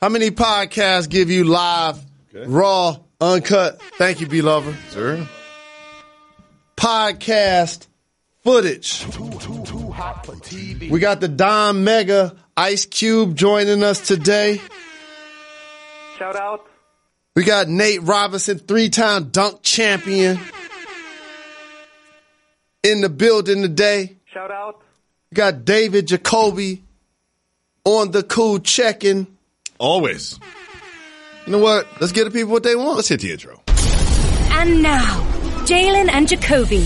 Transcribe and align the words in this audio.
How 0.00 0.08
many 0.08 0.30
podcasts 0.30 1.08
give 1.08 1.28
you 1.28 1.42
live, 1.42 1.98
raw, 2.32 2.98
uncut? 3.20 3.82
Thank 3.98 4.20
you, 4.20 4.28
B 4.28 4.42
Lover. 4.42 4.72
Sir. 4.90 5.26
Podcast 6.76 7.88
footage. 8.44 9.00
Too, 9.00 9.28
too, 9.40 9.64
too 9.64 9.90
hot 9.90 10.24
for 10.24 10.34
TV. 10.34 10.88
We 10.88 11.00
got 11.00 11.20
the 11.20 11.26
Don 11.26 11.82
Mega 11.82 12.36
Ice 12.56 12.86
Cube 12.86 13.34
joining 13.34 13.82
us 13.82 14.06
today. 14.06 14.60
Shout 16.16 16.36
out. 16.36 16.64
We 17.34 17.42
got 17.42 17.66
Nate 17.66 18.02
Robinson, 18.02 18.60
three 18.60 18.90
time 18.90 19.30
dunk 19.30 19.62
champion, 19.62 20.38
in 22.84 23.00
the 23.00 23.08
building 23.08 23.62
today. 23.62 24.16
Shout 24.26 24.52
out. 24.52 24.80
We 25.32 25.34
got 25.34 25.64
David 25.64 26.06
Jacoby 26.06 26.84
on 27.84 28.12
the 28.12 28.22
cool 28.22 28.60
checking. 28.60 29.26
Always. 29.78 30.38
You 31.46 31.52
know 31.52 31.58
what? 31.58 31.86
Let's 32.00 32.12
get 32.12 32.24
the 32.24 32.30
people 32.30 32.50
what 32.52 32.62
they 32.62 32.74
want. 32.76 32.96
Let's 32.96 33.08
hit 33.08 33.20
the 33.20 33.32
intro. 33.32 33.60
And 34.50 34.82
now, 34.82 35.20
Jalen 35.66 36.10
and 36.10 36.28
Jacoby. 36.28 36.82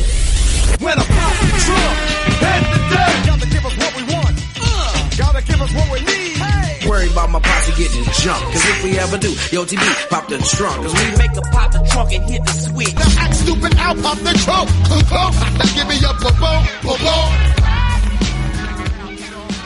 When 0.79 0.99
I 0.99 1.05
pop 1.05 1.33
the 1.41 1.49
trunk, 1.65 1.97
head 2.43 2.63
to 2.63 2.79
dead. 2.95 3.27
Gotta 3.27 3.49
give 3.49 3.65
us 3.65 3.77
what 3.79 3.97
we 3.97 4.03
want. 4.13 4.35
Uh, 4.61 5.09
gotta 5.17 5.43
give 5.47 5.61
us 5.61 5.73
what 5.73 5.91
we 5.91 6.01
need. 6.01 6.37
Hey. 6.37 6.89
Worry 6.89 7.11
about 7.11 7.31
my 7.31 7.41
posse 7.41 7.73
getting 7.83 8.05
jumped. 8.21 8.45
Cause 8.53 8.65
if 8.69 8.85
we 8.85 8.99
ever 8.99 9.17
do, 9.17 9.31
yo, 9.51 9.65
TB, 9.65 10.09
pop 10.11 10.29
the 10.29 10.39
trunk. 10.39 10.83
Cause 10.85 10.93
we 10.93 11.17
make 11.17 11.33
a 11.37 11.41
pop 11.51 11.73
the 11.73 11.89
trunk 11.91 12.13
and 12.13 12.29
hit 12.31 12.45
the 12.45 12.53
switch. 12.53 12.95
Now 12.95 13.23
act 13.25 13.35
stupid, 13.37 13.75
I'll 13.79 13.97
pop 14.03 14.19
the 14.19 14.35
trunk. 14.45 14.69
Boom, 14.93 15.01
boom. 15.09 15.33
Now 15.57 15.69
give 15.73 15.89
me 15.89 15.97
a 16.05 16.13
boom, 16.21 16.37
boom, 16.37 16.63
boom, 16.85 16.99
boom. 17.01 17.31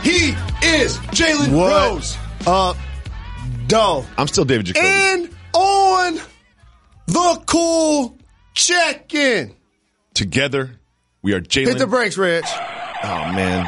He 0.06 0.30
is 0.62 0.98
Jalen 1.10 1.50
What 1.52 1.70
Rose. 1.90 2.16
up, 2.46 2.76
dough? 3.68 4.04
I'm 4.16 4.28
still 4.28 4.44
David 4.44 4.66
Jacoby. 4.66 4.86
And 4.86 5.30
on 5.52 6.20
the 7.06 7.42
cool 7.46 8.18
check-in. 8.54 9.54
Together, 10.14 10.78
we 11.23 11.34
are 11.34 11.40
Jalen. 11.40 11.68
Hit 11.68 11.78
the 11.78 11.86
brakes, 11.86 12.16
Rich. 12.16 12.46
oh, 12.48 13.32
man. 13.32 13.66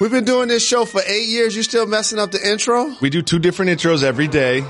We've 0.00 0.10
been 0.10 0.24
doing 0.24 0.48
this 0.48 0.66
show 0.66 0.84
for 0.84 1.00
eight 1.06 1.28
years. 1.28 1.54
You 1.54 1.62
still 1.62 1.86
messing 1.86 2.18
up 2.18 2.32
the 2.32 2.50
intro? 2.50 2.94
We 3.00 3.10
do 3.10 3.22
two 3.22 3.38
different 3.38 3.70
intros 3.70 4.02
every 4.02 4.26
day, 4.26 4.64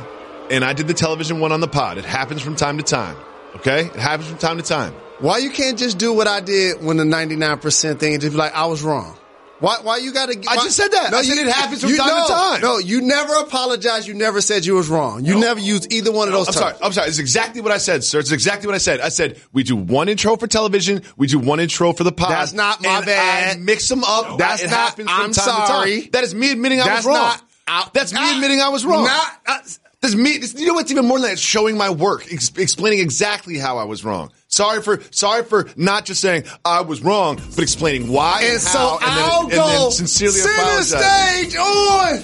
and 0.51 0.65
I 0.65 0.75
did 0.75 0.87
the 0.87 0.95
television 0.95 1.41
one 1.41 1.51
on 1.51 1.61
the 1.61 1.69
pod. 1.69 1.97
It 1.97 2.05
happens 2.05 2.43
from 2.43 2.57
time 2.57 2.77
to 2.77 2.85
time. 2.85 3.17
Okay? 3.57 3.87
It 3.87 3.97
happens 3.97 4.29
from 4.29 4.39
time 4.39 4.59
to 4.59 4.63
time. 4.63 4.93
Why 5.21 5.39
you 5.39 5.51
can't 5.51 5.79
just 5.79 5.97
do 5.97 6.13
what 6.13 6.29
I 6.29 6.41
did 6.41 6.85
when 6.85 6.99
the 6.99 7.05
99% 7.05 7.99
thing 7.99 8.13
and 8.13 8.21
just 8.21 8.33
be 8.33 8.39
like, 8.39 8.55
I 8.55 8.67
was 8.67 8.83
wrong? 8.83 9.17
Why, 9.65 9.77
why 9.83 9.97
you 9.97 10.13
gotta 10.13 10.33
I 10.49 10.57
just 10.57 10.77
said 10.77 10.89
that. 10.89 11.11
No, 11.11 11.19
I 11.19 11.23
said 11.23 11.39
it 11.39 11.51
happens 11.53 11.81
from 11.81 11.91
you, 11.91 11.97
time 11.97 12.09
to 12.09 12.15
no, 12.15 12.27
time. 12.29 12.61
No, 12.61 12.79
you 12.79 13.01
never 13.01 13.35
apologized. 13.37 14.07
You 14.07 14.15
never 14.15 14.41
said 14.41 14.67
you 14.67 14.75
was 14.75 14.89
wrong. 14.89 15.25
You 15.25 15.41
never 15.41 15.59
used 15.59 15.93
either 15.93 16.13
one 16.13 16.29
of 16.29 16.35
those 16.35 16.49
I'm 16.49 16.55
terms. 16.55 16.63
sorry. 16.65 16.75
I'm 16.83 16.93
sorry. 16.93 17.09
It's 17.09 17.19
exactly 17.19 17.61
what 17.63 17.73
I 17.73 17.79
said, 17.79 18.05
sir. 18.05 18.19
It's 18.21 18.31
exactly 18.31 18.67
what 18.67 18.75
I 18.75 18.79
said. 18.79 19.01
I 19.01 19.09
said 19.09 19.41
we 19.53 19.63
do 19.63 19.75
one 19.77 20.09
intro 20.09 20.37
for 20.37 20.47
television, 20.47 21.03
we 21.17 21.27
do 21.27 21.39
one 21.39 21.61
intro 21.61 21.93
for 21.95 22.05
the 22.05 22.13
pod. 22.13 22.31
That's 22.31 22.53
not 22.53 22.83
my 22.83 22.97
and 22.99 23.07
bad. 23.07 23.57
I 23.57 23.61
mix 23.61 23.89
them 23.89 24.05
up. 24.05 24.39
That's 24.39 24.63
it 24.63 24.71
not- 24.71 24.77
happens 24.77 25.11
from 25.11 25.21
I'm 25.21 25.33
time 25.33 25.67
sorry. 25.67 25.91
to 25.97 26.01
time. 26.03 26.11
That 26.13 26.25
is 26.25 26.35
me 26.35 26.51
admitting 26.53 26.81
I 26.81 26.85
That's 26.85 26.99
was 26.99 27.07
wrong. 27.07 27.17
not- 27.29 27.43
I- 27.67 27.89
That's 27.95 28.13
me 28.13 28.19
Ah, 28.21 28.35
admitting 28.35 28.61
I 28.61 28.69
was 28.69 28.85
wrong. 28.85 29.05
not- 29.05 29.33
uh, 29.47 29.59
That's 30.03 30.15
me. 30.15 30.39
You 30.57 30.67
know 30.67 30.75
what's 30.75 30.91
even 30.91 31.07
more 31.07 31.17
than 31.19 31.29
that? 31.29 31.33
It's 31.33 31.41
showing 31.41 31.79
my 31.79 31.89
work, 31.89 32.27
ex- 32.31 32.53
explaining 32.59 32.99
exactly 32.99 33.57
how 33.57 33.79
I 33.79 33.85
was 33.85 34.05
wrong. 34.05 34.31
Sorry 34.55 34.81
for 34.83 35.01
sorry 35.11 35.43
for 35.43 35.69
not 35.77 36.05
just 36.05 36.21
saying 36.21 36.45
I 36.65 36.83
was 36.83 37.03
wrong, 37.03 37.37
but 37.57 37.59
explaining 37.59 38.07
why 38.13 38.43
and, 38.43 38.53
And 38.53 38.61
so 38.63 38.79
how, 38.79 38.99
and 38.99 39.03
then, 39.03 39.25
I'll 39.31 39.41
and 39.43 39.51
go 39.51 39.67
then 39.67 39.91
sincerely 39.91 40.35
center 40.35 40.55
apologize. 40.55 40.89
stage 40.89 41.57
on 41.57 42.23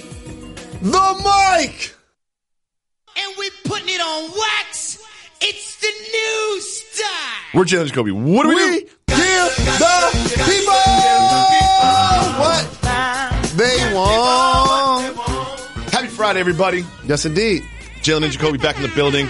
the 0.81 1.13
mic. 1.59 1.93
and 3.17 3.33
we're 3.37 3.49
putting 3.65 3.89
it 3.89 3.99
on 3.99 4.31
wax. 4.31 5.03
It's 5.41 5.75
the 5.81 5.87
new 6.13 6.61
style. 6.61 7.09
We're 7.53 7.65
Jalen 7.65 7.87
Jacoby. 7.87 8.11
What 8.11 8.43
do 8.43 8.49
we, 8.49 8.55
We 8.55 8.79
do? 8.79 8.85
give 9.07 9.55
the 9.77 10.43
people 10.47 10.73
what 12.39 12.63
they 13.57 13.93
want. 13.93 15.17
Happy 15.91 16.07
Friday, 16.07 16.39
everybody. 16.39 16.85
Yes, 17.05 17.25
indeed. 17.25 17.63
Jalen 18.03 18.23
and 18.23 18.31
Jacoby 18.31 18.57
back 18.57 18.77
in 18.77 18.83
the 18.83 18.87
building. 18.89 19.27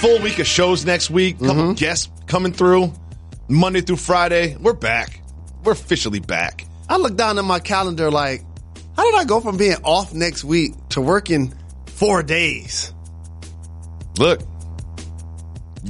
Full 0.00 0.20
week 0.22 0.38
of 0.38 0.46
shows 0.46 0.84
next 0.84 1.10
week. 1.10 1.38
Couple 1.38 1.54
Mm-hmm. 1.54 1.72
guests 1.72 2.08
coming 2.26 2.52
through. 2.52 2.92
Monday 3.48 3.80
through 3.80 3.96
Friday. 3.96 4.56
We're 4.56 4.72
back. 4.74 5.20
We're 5.64 5.72
officially 5.72 6.20
back. 6.20 6.64
I 6.88 6.98
look 6.98 7.16
down 7.16 7.38
at 7.38 7.44
my 7.44 7.58
calendar 7.58 8.10
like, 8.10 8.42
how 8.96 9.04
did 9.10 9.14
I 9.18 9.24
go 9.24 9.40
from 9.40 9.56
being 9.56 9.76
off 9.84 10.14
next 10.14 10.44
week 10.44 10.72
to 10.90 11.00
working 11.00 11.52
four 11.86 12.22
days? 12.22 12.92
Look. 14.18 14.40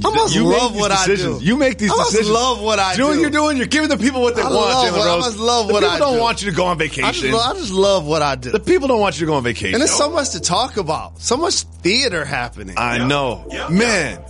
I 0.05 0.09
must 0.15 0.33
you 0.35 0.43
love 0.45 0.75
what 0.75 0.91
I 0.91 1.05
decisions. 1.05 1.39
do. 1.39 1.45
You 1.45 1.57
make 1.57 1.77
these 1.77 1.91
I 1.91 1.95
must 1.95 2.11
decisions. 2.11 2.33
love 2.33 2.61
what 2.61 2.79
I 2.79 2.95
do. 2.95 3.07
what 3.07 3.19
you're 3.19 3.29
doing. 3.29 3.57
You're 3.57 3.65
giving 3.67 3.89
the 3.89 3.97
people 3.97 4.21
what 4.21 4.35
they 4.35 4.41
I 4.41 4.45
want, 4.45 4.55
love 4.55 4.85
Jalen 4.87 4.97
what- 4.97 5.07
I 5.07 5.13
Rose. 5.15 5.25
must 5.25 5.37
love 5.39 5.67
the 5.67 5.73
what 5.73 5.79
people 5.83 5.95
I 5.95 5.99
don't 5.99 6.13
do. 6.15 6.19
want 6.21 6.41
you 6.43 6.49
to 6.51 6.55
go 6.55 6.65
on 6.65 6.77
I 6.81 6.85
just, 6.85 6.95
vacation. 6.95 7.33
I 7.35 7.53
just 7.53 7.71
love 7.73 8.05
what 8.05 8.21
I 8.21 8.35
do. 8.35 8.51
the 8.51 8.59
people 8.59 8.87
don't 8.87 8.99
want 9.01 9.19
you 9.19 9.25
to 9.25 9.31
go 9.31 9.35
on 9.37 9.43
vacation. 9.43 9.73
And 9.75 9.81
there's 9.81 9.91
so 9.95 10.09
much 10.09 10.31
to 10.31 10.39
talk 10.39 10.77
about. 10.77 11.19
So 11.21 11.35
much 11.37 11.61
theater 11.81 12.23
happening. 12.25 12.75
I 12.77 13.05
know. 13.05 13.45
Man. 13.69 14.23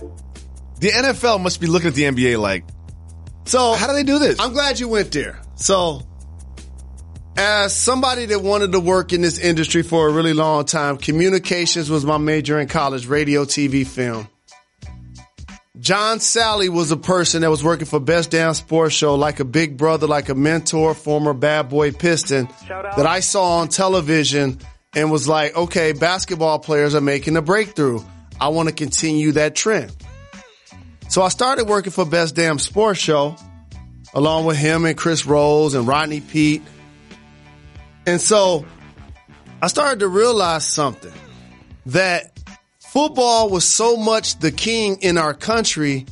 The 0.80 0.88
NFL 0.90 1.40
must 1.42 1.60
be 1.60 1.66
looking 1.66 1.88
at 1.88 1.94
the 1.94 2.04
NBA 2.04 2.38
like, 2.40 2.64
So 3.44 3.74
how 3.74 3.86
do 3.86 3.92
they 3.92 4.02
do 4.02 4.18
this? 4.18 4.40
I'm 4.40 4.52
glad 4.52 4.80
you 4.80 4.88
went 4.88 5.12
there. 5.12 5.38
So, 5.56 6.02
as 7.36 7.74
somebody 7.74 8.26
that 8.26 8.40
wanted 8.42 8.72
to 8.72 8.80
work 8.80 9.12
in 9.12 9.20
this 9.20 9.38
industry 9.38 9.82
for 9.82 10.08
a 10.08 10.12
really 10.12 10.32
long 10.32 10.64
time, 10.64 10.96
communications 10.96 11.90
was 11.90 12.04
my 12.04 12.16
major 12.18 12.58
in 12.58 12.66
college, 12.68 13.06
radio, 13.06 13.44
TV, 13.44 13.86
film. 13.86 14.28
John 15.80 16.18
Salley 16.18 16.68
was 16.68 16.92
a 16.92 16.96
person 16.96 17.40
that 17.40 17.50
was 17.50 17.64
working 17.64 17.86
for 17.86 17.98
Best 17.98 18.30
Damn 18.30 18.52
Sports 18.52 18.94
Show, 18.94 19.14
like 19.14 19.40
a 19.40 19.46
big 19.46 19.78
brother, 19.78 20.06
like 20.06 20.28
a 20.28 20.34
mentor, 20.34 20.94
former 20.94 21.32
bad 21.32 21.70
boy 21.70 21.90
Piston, 21.90 22.48
that 22.68 23.06
I 23.06 23.20
saw 23.20 23.60
on 23.60 23.68
television 23.68 24.58
and 24.94 25.10
was 25.10 25.26
like, 25.26 25.56
okay, 25.56 25.92
basketball 25.92 26.58
players 26.58 26.94
are 26.94 27.00
making 27.00 27.36
a 27.38 27.42
breakthrough. 27.42 28.02
I 28.38 28.48
want 28.48 28.68
to 28.68 28.74
continue 28.74 29.32
that 29.32 29.54
trend. 29.54 29.90
So 31.08 31.22
I 31.22 31.28
started 31.28 31.66
working 31.66 31.92
for 31.92 32.04
Best 32.04 32.34
Damn 32.34 32.58
Sports 32.58 33.00
Show 33.00 33.36
along 34.12 34.44
with 34.44 34.58
him 34.58 34.84
and 34.84 34.96
Chris 34.96 35.24
Rose 35.24 35.74
and 35.74 35.86
Rodney 35.86 36.20
Peete. 36.20 36.62
And 38.06 38.20
so 38.20 38.66
I 39.62 39.68
started 39.68 40.00
to 40.00 40.08
realize 40.08 40.66
something 40.66 41.12
that 41.86 42.39
football 42.92 43.50
was 43.50 43.64
so 43.64 43.96
much 43.96 44.38
the 44.38 44.50
king 44.50 44.98
in 45.02 45.16
our 45.16 45.34
country 45.34 46.06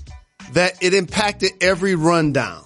that 0.53 0.83
it 0.83 0.95
impacted 0.95 1.51
every 1.61 1.95
rundown. 1.95 2.63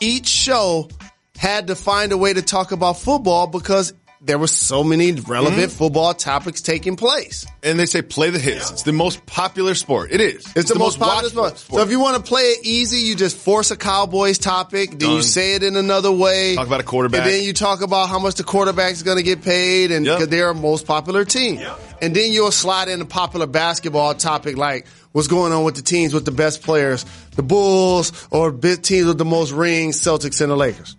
Each 0.00 0.26
show 0.28 0.88
had 1.36 1.66
to 1.66 1.74
find 1.74 2.12
a 2.12 2.16
way 2.16 2.32
to 2.32 2.42
talk 2.42 2.72
about 2.72 2.98
football 2.98 3.46
because 3.46 3.92
there 4.20 4.38
were 4.38 4.46
so 4.46 4.82
many 4.82 5.12
relevant 5.12 5.64
mm-hmm. 5.64 5.78
football 5.78 6.14
topics 6.14 6.62
taking 6.62 6.96
place. 6.96 7.44
and 7.62 7.78
they 7.78 7.84
say 7.84 8.00
play 8.00 8.30
the 8.30 8.38
hits. 8.38 8.70
It's 8.70 8.82
the 8.82 8.92
most 8.92 9.26
popular 9.26 9.74
sport. 9.74 10.12
It 10.12 10.20
is. 10.22 10.50
It's, 10.56 10.72
the, 10.72 10.78
most, 10.78 10.98
popular 10.98 11.42
watched 11.42 11.58
sport. 11.58 11.78
So 11.80 11.84
if 11.84 11.90
you 11.90 12.00
want 12.00 12.16
to 12.16 12.22
play 12.22 12.42
it 12.42 12.64
easy, 12.64 13.06
you 13.06 13.16
just 13.16 13.36
force 13.36 13.70
a 13.70 13.76
Cowboys 13.76 14.38
topic, 14.38 14.98
then 14.98 15.10
you 15.10 15.22
say 15.22 15.56
it 15.56 15.62
in 15.62 15.76
another 15.76 16.10
way. 16.10 16.54
Talk 16.54 16.66
about 16.66 16.80
a 16.80 16.84
quarterback. 16.84 17.20
And 17.20 17.30
then 17.30 17.44
you 17.44 17.52
talk 17.52 17.82
about 17.82 18.08
how 18.08 18.18
much 18.18 18.36
the 18.36 18.44
quarterback 18.44 18.92
is 18.92 19.02
going 19.02 19.18
to 19.18 19.22
get 19.22 19.42
paid 19.42 19.90
and 19.90 20.06
Yep. 20.06 20.30
they're 20.30 20.50
a 20.50 20.54
most 20.54 20.86
popular 20.86 21.26
team. 21.26 21.60
And 22.04 22.14
then 22.14 22.32
you'll 22.32 22.52
slide 22.52 22.88
in 22.88 23.00
a 23.00 23.06
popular 23.06 23.46
basketball 23.46 24.12
topic 24.14 24.58
like 24.58 24.86
what's 25.12 25.26
going 25.26 25.54
on 25.54 25.64
with 25.64 25.74
the 25.74 25.80
teams 25.80 26.12
with 26.12 26.26
the 26.26 26.32
best 26.32 26.60
players, 26.60 27.06
the 27.34 27.42
Bulls 27.42 28.28
or 28.30 28.52
teams 28.52 29.06
with 29.06 29.16
the 29.16 29.24
most 29.24 29.52
rings, 29.52 29.98
Celtics 29.98 30.42
and 30.42 30.50
the 30.50 30.56
Lakers. 30.56 30.96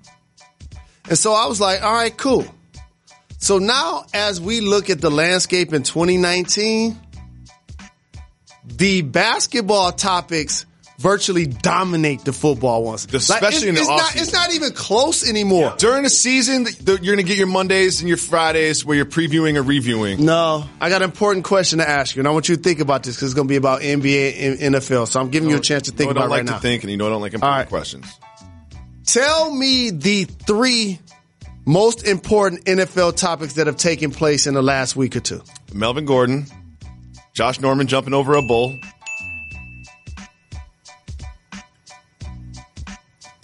And 1.08 1.16
so 1.16 1.34
I 1.34 1.46
was 1.46 1.62
like, 1.62 1.84
all 1.84 1.94
right, 1.94 2.18
cool. 2.18 2.44
So 3.38 3.60
now 3.60 4.06
as 4.16 4.42
we 4.42 4.62
look 4.62 4.90
at 4.90 5.00
the 5.00 5.12
landscape 5.12 5.74
in 5.74 5.84
2019, 5.84 7.00
the 8.66 9.04
basketball 9.04 9.92
topics 9.92 10.66
virtually 10.98 11.46
dominate 11.46 12.24
the 12.24 12.32
football 12.34 12.84
once, 12.84 13.06
Especially 13.14 13.68
in 13.70 13.76
the 13.76 13.82
it's 13.82 13.90
not, 13.90 14.16
it's 14.16 14.34
not 14.34 14.54
even 14.54 14.72
close 14.74 15.28
anymore. 15.30 15.76
During 15.78 16.04
the 16.04 16.10
season, 16.10 16.64
the- 16.64 16.72
the- 16.72 16.92
you're 16.94 17.16
going 17.16 17.18
to 17.18 17.24
get 17.24 17.38
your 17.38 17.48
Mondays 17.48 18.00
and 18.00 18.08
your 18.08 18.18
Fridays 18.18 18.86
where 18.86 18.96
you're 18.96 19.06
previewing 19.06 19.56
or 19.58 19.62
reviewing. 19.62 20.24
No, 20.26 20.66
I 20.80 20.90
got 20.90 21.02
an 21.02 21.10
important 21.10 21.46
question 21.46 21.80
to 21.80 21.90
ask 21.90 22.16
you, 22.16 22.22
and 22.22 22.28
I 22.28 22.32
want 22.32 22.48
you 22.50 22.56
to 22.56 22.62
think 22.62 22.80
about 22.80 23.04
this 23.04 23.16
because 23.16 23.30
it's 23.30 23.34
going 23.36 23.48
to 23.48 23.52
be 23.52 23.58
about 23.58 23.82
NBA 23.82 24.62
and 24.64 24.76
NFL. 24.76 25.08
So 25.08 25.20
I'm 25.20 25.30
giving 25.30 25.50
you 25.50 25.58
a 25.58 25.62
chance 25.62 25.84
to 25.90 25.92
think 25.92 26.08
you 26.10 26.14
know 26.14 26.22
I 26.22 26.26
about 26.26 26.28
don't 26.28 26.28
it 26.28 26.30
like 26.32 26.40
right 26.40 26.48
to 26.48 26.54
now. 26.54 26.60
think, 26.60 26.84
and 26.84 26.92
you 26.92 26.98
know 26.98 27.08
I 27.08 27.10
don't 27.10 27.22
like 27.22 27.34
important 27.34 27.58
right. 27.58 27.68
questions. 27.70 28.20
Tell 29.06 29.54
me 29.54 29.92
the 29.92 30.24
three 30.24 31.00
most 31.66 32.06
important 32.08 32.66
NFL 32.66 33.16
topics 33.18 33.54
that 33.54 33.68
have 33.68 33.78
taken 33.78 34.12
place 34.12 34.48
in 34.48 34.54
the 34.54 34.62
last 34.62 34.96
week 34.96 35.16
or 35.16 35.20
two. 35.20 35.42
Melvin 35.74 36.06
Gordon, 36.06 36.46
Josh 37.34 37.60
Norman 37.60 37.88
jumping 37.88 38.14
over 38.14 38.36
a 38.36 38.42
bull, 38.42 38.80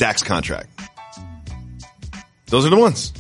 Dak's 0.01 0.24
contract. 0.24 0.68
Those 2.48 2.65
are 2.65 2.71
the 2.71 2.75
ones. 2.75 3.13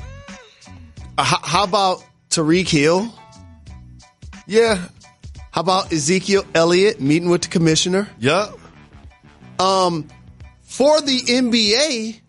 Uh, 1.15 1.23
how, 1.23 1.39
how 1.43 1.63
about 1.63 2.03
Tyreek 2.31 2.67
Hill? 2.67 3.13
Yeah. 4.47 4.87
How 5.51 5.61
about 5.61 5.93
Ezekiel 5.93 6.43
Elliott 6.55 6.99
meeting 6.99 7.29
with 7.29 7.43
the 7.43 7.49
commissioner? 7.49 8.09
Yeah. 8.17 8.51
For 10.81 10.99
the 11.01 11.19
NBA, 11.19 12.19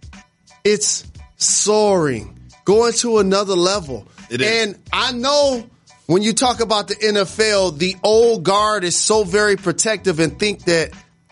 it's 0.65 1.11
soaring, 1.37 2.39
going 2.67 2.93
to 2.95 3.21
another 3.21 3.55
level. 3.55 4.07
It 4.29 4.43
is. 4.43 4.69
And 4.69 4.79
I 4.93 5.13
know 5.13 5.67
when 6.05 6.21
you 6.21 6.35
talk 6.35 6.61
about 6.61 6.89
the 6.89 6.97
NFL, 6.97 7.79
the 7.79 7.97
old 8.03 8.43
guard 8.43 8.85
is 8.85 8.97
so 8.97 9.25
very 9.25 9.57
protective 9.57 10.21
and 10.21 10.39
think 10.39 10.65
that 10.65 10.91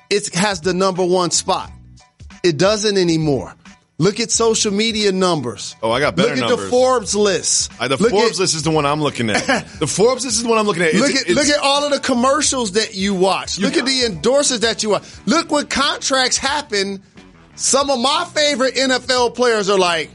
it 0.08 0.34
has 0.34 0.62
the 0.62 0.72
number 0.72 1.04
one 1.04 1.30
spot. 1.30 1.70
It 2.42 2.56
doesn't 2.58 2.96
anymore. 2.96 3.54
Look 3.98 4.18
at 4.18 4.30
social 4.30 4.72
media 4.72 5.12
numbers. 5.12 5.76
Oh, 5.82 5.90
I 5.90 6.00
got 6.00 6.16
better 6.16 6.30
Look 6.30 6.38
at 6.38 6.48
numbers. 6.48 6.64
the 6.64 6.70
Forbes 6.70 7.14
list. 7.14 7.70
Uh, 7.78 7.86
the 7.88 7.98
Look 7.98 8.10
Forbes 8.12 8.38
at- 8.38 8.42
list 8.42 8.54
is 8.54 8.62
the 8.62 8.70
one 8.70 8.86
I'm 8.86 9.02
looking 9.02 9.28
at. 9.28 9.46
the 9.78 9.86
Forbes 9.86 10.24
list 10.24 10.38
is 10.38 10.42
the 10.42 10.48
one 10.48 10.56
I'm 10.58 10.66
looking 10.66 10.82
at. 10.82 10.94
It's- 10.94 11.02
Look 11.02 11.14
at 11.14 11.28
look 11.28 11.46
at 11.48 11.60
all 11.60 11.84
of 11.84 11.90
the 11.92 12.00
commercials 12.00 12.72
that 12.72 12.94
you 12.94 13.14
watch. 13.14 13.58
Look 13.58 13.76
at 13.76 13.84
the 13.84 14.04
endorsements 14.06 14.64
that 14.64 14.82
you 14.82 14.88
watch. 14.90 15.02
Look 15.26 15.50
what 15.52 15.68
contracts 15.68 16.38
happen. 16.38 17.02
Some 17.56 17.90
of 17.90 18.00
my 18.00 18.26
favorite 18.34 18.74
NFL 18.76 19.34
players 19.34 19.68
are 19.68 19.78
like, 19.78 20.08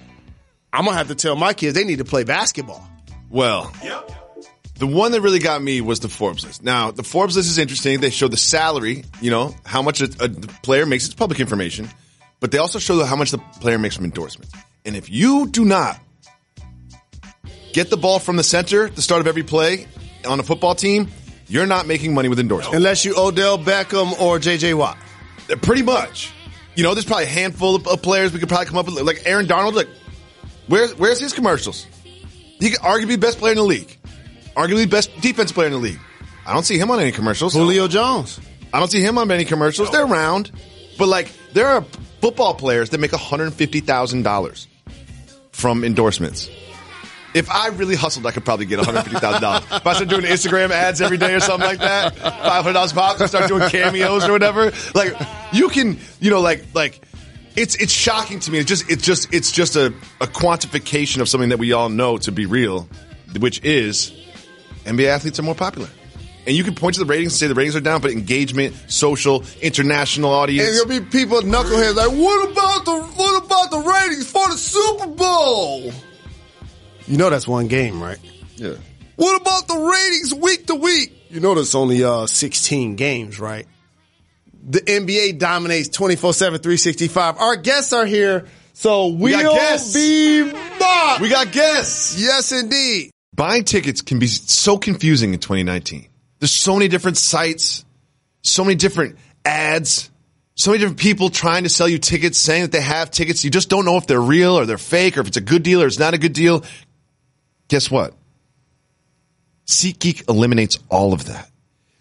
I'm 0.73 0.85
gonna 0.85 0.97
have 0.97 1.09
to 1.09 1.15
tell 1.15 1.35
my 1.35 1.53
kids 1.53 1.75
they 1.75 1.83
need 1.83 1.99
to 1.99 2.05
play 2.05 2.23
basketball. 2.23 2.89
Well, 3.29 3.71
the 4.79 4.87
one 4.87 5.11
that 5.11 5.21
really 5.21 5.37
got 5.39 5.61
me 5.61 5.79
was 5.81 5.99
the 5.99 6.09
Forbes 6.09 6.43
list. 6.43 6.63
Now, 6.63 6.89
the 6.89 7.03
Forbes 7.03 7.35
list 7.37 7.49
is 7.49 7.59
interesting. 7.59 7.99
They 7.99 8.09
show 8.09 8.27
the 8.27 8.35
salary, 8.37 9.03
you 9.21 9.29
know, 9.29 9.55
how 9.63 9.83
much 9.83 10.01
a, 10.01 10.09
a 10.19 10.29
player 10.63 10.87
makes. 10.87 11.05
It's 11.05 11.13
public 11.13 11.39
information, 11.39 11.87
but 12.45 12.51
they 12.51 12.59
also 12.59 12.77
show 12.77 13.03
how 13.05 13.15
much 13.15 13.31
the 13.31 13.39
player 13.59 13.79
makes 13.79 13.95
from 13.95 14.05
endorsements. 14.05 14.53
And 14.85 14.95
if 14.95 15.09
you 15.09 15.47
do 15.47 15.65
not 15.65 15.99
get 17.73 17.89
the 17.89 17.97
ball 17.97 18.19
from 18.19 18.35
the 18.35 18.43
center 18.43 18.85
at 18.85 18.95
the 18.95 19.01
start 19.01 19.19
of 19.19 19.25
every 19.25 19.41
play 19.41 19.87
on 20.27 20.39
a 20.39 20.43
football 20.43 20.75
team, 20.75 21.07
you're 21.47 21.65
not 21.65 21.87
making 21.87 22.13
money 22.13 22.29
with 22.29 22.39
endorsements. 22.39 22.77
Unless 22.77 23.03
you 23.03 23.15
Odell 23.17 23.57
Beckham 23.57 24.11
or 24.21 24.37
JJ 24.37 24.75
Watt. 24.75 24.95
Uh, 25.49 25.55
Pretty 25.55 25.81
much. 25.81 26.31
You 26.75 26.83
know, 26.83 26.93
there's 26.93 27.05
probably 27.05 27.23
a 27.23 27.29
handful 27.29 27.77
of, 27.77 27.87
of 27.87 28.03
players 28.03 28.31
we 28.31 28.37
could 28.37 28.47
probably 28.47 28.67
come 28.67 28.77
up 28.77 28.85
with, 28.85 29.01
like 29.01 29.23
Aaron 29.25 29.47
Donald. 29.47 29.73
Like, 29.73 29.89
where's 30.67 30.93
where's 30.99 31.19
his 31.19 31.33
commercials? 31.33 31.87
He 32.59 32.69
could 32.69 32.81
arguably 32.81 33.19
best 33.19 33.39
player 33.39 33.53
in 33.53 33.57
the 33.57 33.63
league, 33.63 33.97
arguably 34.55 34.87
best 34.87 35.09
defense 35.19 35.51
player 35.51 35.65
in 35.65 35.73
the 35.73 35.79
league. 35.79 35.99
I 36.45 36.53
don't 36.53 36.61
see 36.63 36.77
him 36.77 36.91
on 36.91 36.99
any 36.99 37.11
commercials. 37.11 37.53
Julio 37.53 37.87
Jones. 37.87 38.39
I 38.71 38.77
don't 38.77 38.91
see 38.91 39.01
him 39.01 39.17
on 39.17 39.31
any 39.31 39.45
commercials. 39.45 39.89
They're 39.89 40.05
around, 40.05 40.51
but 40.99 41.07
like 41.07 41.31
there 41.53 41.69
are 41.69 41.83
football 42.25 42.55
players 42.55 42.89
that 42.89 42.99
make 42.99 43.11
one 43.11 43.21
hundred 43.21 43.53
fifty 43.53 43.81
thousand 43.81 44.23
dollars 44.23 44.67
from 45.51 45.83
endorsements. 45.83 46.49
If 47.35 47.51
I 47.51 47.67
really 47.67 47.95
hustled, 47.95 48.25
I 48.25 48.31
could 48.31 48.43
probably 48.43 48.65
get 48.65 48.77
one 48.79 48.85
hundred 48.87 49.03
fifty 49.03 49.19
thousand 49.19 49.43
dollars. 49.43 49.63
If 49.71 49.85
I 49.85 49.93
start 49.93 50.09
doing 50.09 50.23
Instagram 50.23 50.71
ads 50.71 51.01
every 51.01 51.17
day 51.17 51.35
or 51.35 51.39
something 51.39 51.67
like 51.69 51.77
that, 51.77 52.17
five 52.17 52.63
hundred 52.63 52.73
dollars 52.73 52.93
pop, 52.93 53.19
and 53.19 53.29
start 53.29 53.47
doing 53.47 53.69
cameos 53.69 54.27
or 54.27 54.31
whatever. 54.31 54.71
Like 54.95 55.13
you 55.53 55.69
can, 55.69 55.99
you 56.19 56.31
know, 56.31 56.41
like 56.41 56.65
like 56.73 56.99
it's 57.55 57.75
it's 57.75 57.93
shocking 57.93 58.39
to 58.39 58.51
me. 58.51 58.57
It's 58.57 58.69
just 58.69 58.89
it's 58.89 59.03
just 59.03 59.31
it's 59.31 59.51
just 59.51 59.75
a, 59.75 59.93
a 60.19 60.25
quantification 60.25 61.21
of 61.21 61.29
something 61.29 61.49
that 61.49 61.59
we 61.59 61.73
all 61.73 61.89
know 61.89 62.17
to 62.17 62.31
be 62.31 62.47
real, 62.47 62.89
which 63.37 63.63
is 63.63 64.11
NBA 64.85 65.05
athletes 65.09 65.37
are 65.37 65.43
more 65.43 65.53
popular. 65.53 65.89
And 66.47 66.55
you 66.55 66.63
can 66.63 66.75
point 66.75 66.95
to 66.95 66.99
the 66.99 67.05
ratings 67.05 67.33
and 67.33 67.39
say 67.39 67.47
the 67.47 67.55
ratings 67.55 67.75
are 67.75 67.81
down, 67.81 68.01
but 68.01 68.11
engagement, 68.11 68.75
social, 68.87 69.43
international 69.61 70.31
audience. 70.31 70.67
And 70.67 70.77
audience. 70.77 70.87
there'll 70.87 71.03
be 71.03 71.09
people 71.09 71.41
knuckleheads 71.41 71.95
like, 71.95 72.11
what 72.11 72.51
about 72.51 72.85
the 72.85 73.01
what 73.01 73.43
about 73.43 73.71
the 73.71 73.79
ratings 73.79 74.29
for 74.29 74.47
the 74.49 74.57
Super 74.57 75.07
Bowl? 75.07 75.91
You 77.07 77.17
know 77.17 77.29
that's 77.29 77.47
one 77.47 77.67
game, 77.67 78.01
right? 78.01 78.19
Yeah. 78.55 78.75
What 79.15 79.41
about 79.41 79.67
the 79.67 79.75
ratings 79.75 80.33
week 80.33 80.67
to 80.67 80.75
week? 80.75 81.13
You 81.29 81.39
know 81.39 81.55
there's 81.55 81.75
only 81.75 82.03
uh 82.03 82.27
16 82.27 82.95
games, 82.95 83.39
right? 83.39 83.65
The 84.67 84.81
NBA 84.81 85.37
dominates 85.37 85.89
24-7, 85.89 86.37
365. 86.63 87.37
Our 87.37 87.55
guests 87.55 87.93
are 87.93 88.05
here, 88.05 88.47
so 88.73 89.07
we'll 89.07 89.39
got 89.41 89.81
be 89.93 90.51
back. 90.51 91.19
We 91.19 91.29
got 91.29 91.51
guests. 91.51 92.19
yes, 92.19 92.51
indeed. 92.51 93.11
Buying 93.35 93.63
tickets 93.63 94.01
can 94.01 94.17
be 94.17 94.27
so 94.27 94.77
confusing 94.77 95.33
in 95.33 95.39
2019. 95.39 96.07
There's 96.39 96.51
so 96.51 96.73
many 96.73 96.87
different 96.87 97.17
sites, 97.17 97.85
so 98.41 98.63
many 98.63 98.75
different 98.75 99.17
ads, 99.43 100.09
so 100.55 100.71
many 100.71 100.79
different 100.79 100.99
people 100.99 101.29
trying 101.29 101.63
to 101.63 101.69
sell 101.69 101.87
you 101.87 101.97
tickets, 101.97 102.37
saying 102.37 102.63
that 102.63 102.71
they 102.71 102.81
have 102.81 103.11
tickets. 103.11 103.43
You 103.43 103.49
just 103.49 103.69
don't 103.69 103.85
know 103.85 103.97
if 103.97 104.07
they're 104.07 104.21
real 104.21 104.57
or 104.57 104.65
they're 104.65 104.77
fake 104.77 105.17
or 105.17 105.21
if 105.21 105.27
it's 105.27 105.37
a 105.37 105.41
good 105.41 105.63
deal 105.63 105.81
or 105.81 105.87
it's 105.87 105.99
not 105.99 106.13
a 106.13 106.17
good 106.17 106.33
deal. 106.33 106.63
Guess 107.67 107.89
what? 107.89 108.13
SeatGeek 109.65 110.29
eliminates 110.29 110.79
all 110.89 111.13
of 111.13 111.25
that. 111.25 111.49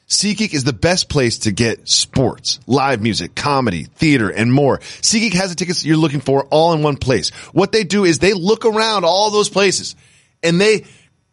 SeatGeek 0.06 0.52
is 0.52 0.64
the 0.64 0.72
best 0.72 1.08
place 1.08 1.38
to 1.38 1.50
get 1.50 1.88
sports, 1.88 2.60
live 2.66 3.00
music, 3.00 3.34
comedy, 3.34 3.84
theater, 3.84 4.28
and 4.28 4.52
more. 4.52 4.78
SeatGeek 4.78 5.32
has 5.32 5.50
the 5.50 5.56
tickets 5.56 5.84
you're 5.84 5.96
looking 5.96 6.20
for 6.20 6.44
all 6.50 6.74
in 6.74 6.82
one 6.82 6.96
place. 6.96 7.30
What 7.52 7.72
they 7.72 7.84
do 7.84 8.04
is 8.04 8.18
they 8.18 8.34
look 8.34 8.66
around 8.66 9.04
all 9.04 9.30
those 9.30 9.48
places 9.48 9.96
and 10.42 10.60
they 10.60 10.84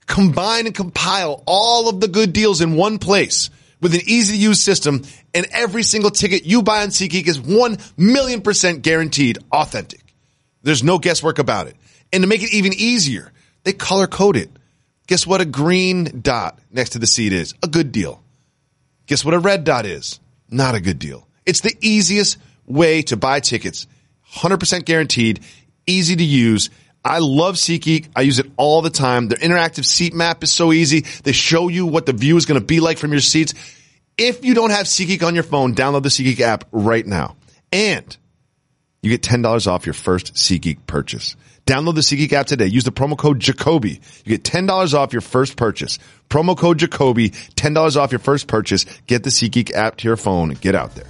combine 0.07 0.65
and 0.65 0.75
compile 0.75 1.43
all 1.45 1.89
of 1.89 1.99
the 1.99 2.07
good 2.07 2.33
deals 2.33 2.61
in 2.61 2.75
one 2.75 2.99
place 2.99 3.49
with 3.81 3.93
an 3.93 4.01
easy 4.05 4.35
to 4.35 4.41
use 4.41 4.61
system 4.61 5.03
and 5.33 5.47
every 5.51 5.83
single 5.83 6.11
ticket 6.11 6.45
you 6.45 6.61
buy 6.61 6.83
on 6.83 6.89
SeatGeek 6.89 7.27
is 7.27 7.39
1 7.39 7.77
million 7.97 8.41
percent 8.41 8.81
guaranteed 8.81 9.39
authentic. 9.51 10.13
There's 10.63 10.83
no 10.83 10.99
guesswork 10.99 11.39
about 11.39 11.67
it. 11.67 11.75
And 12.13 12.23
to 12.23 12.27
make 12.27 12.43
it 12.43 12.53
even 12.53 12.73
easier, 12.73 13.31
they 13.63 13.73
color 13.73 14.07
code 14.07 14.37
it. 14.37 14.49
Guess 15.07 15.25
what 15.25 15.41
a 15.41 15.45
green 15.45 16.21
dot 16.21 16.59
next 16.71 16.91
to 16.91 16.99
the 16.99 17.07
seat 17.07 17.33
is? 17.33 17.53
A 17.63 17.67
good 17.67 17.91
deal. 17.91 18.21
Guess 19.07 19.25
what 19.25 19.33
a 19.33 19.39
red 19.39 19.63
dot 19.63 19.85
is? 19.85 20.19
Not 20.49 20.75
a 20.75 20.81
good 20.81 20.99
deal. 20.99 21.27
It's 21.45 21.61
the 21.61 21.75
easiest 21.81 22.37
way 22.65 23.01
to 23.03 23.17
buy 23.17 23.39
tickets. 23.39 23.87
100% 24.35 24.85
guaranteed, 24.85 25.41
easy 25.87 26.15
to 26.15 26.23
use. 26.23 26.69
I 27.03 27.19
love 27.19 27.55
SeatGeek. 27.55 28.09
I 28.15 28.21
use 28.21 28.39
it 28.39 28.51
all 28.57 28.81
the 28.81 28.89
time. 28.89 29.27
Their 29.27 29.39
interactive 29.39 29.85
seat 29.85 30.13
map 30.13 30.43
is 30.43 30.51
so 30.51 30.71
easy. 30.71 31.01
They 31.23 31.31
show 31.31 31.67
you 31.67 31.85
what 31.85 32.05
the 32.05 32.13
view 32.13 32.37
is 32.37 32.45
going 32.45 32.59
to 32.59 32.65
be 32.65 32.79
like 32.79 32.97
from 32.97 33.11
your 33.11 33.21
seats. 33.21 33.53
If 34.17 34.45
you 34.45 34.53
don't 34.53 34.69
have 34.69 34.85
SeatGeek 34.85 35.25
on 35.25 35.33
your 35.33 35.43
phone, 35.43 35.73
download 35.73 36.03
the 36.03 36.09
SeatGeek 36.09 36.39
app 36.41 36.65
right 36.71 37.05
now. 37.05 37.37
And 37.71 38.15
you 39.01 39.09
get 39.09 39.23
$10 39.23 39.67
off 39.67 39.85
your 39.87 39.93
first 39.93 40.35
SeatGeek 40.35 40.85
purchase. 40.85 41.35
Download 41.65 41.95
the 41.95 42.01
SeatGeek 42.01 42.33
app 42.33 42.47
today. 42.47 42.67
Use 42.67 42.83
the 42.83 42.91
promo 42.91 43.17
code 43.17 43.39
Jacoby. 43.39 44.01
You 44.25 44.37
get 44.37 44.43
$10 44.43 44.93
off 44.93 45.13
your 45.13 45.21
first 45.21 45.57
purchase. 45.57 45.97
Promo 46.29 46.57
code 46.57 46.79
Jacoby, 46.79 47.29
$10 47.29 47.95
off 47.97 48.11
your 48.11 48.19
first 48.19 48.47
purchase. 48.47 48.85
Get 49.07 49.23
the 49.23 49.29
SeatGeek 49.29 49.73
app 49.73 49.97
to 49.97 50.07
your 50.07 50.17
phone. 50.17 50.49
Get 50.49 50.75
out 50.75 50.93
there. 50.95 51.07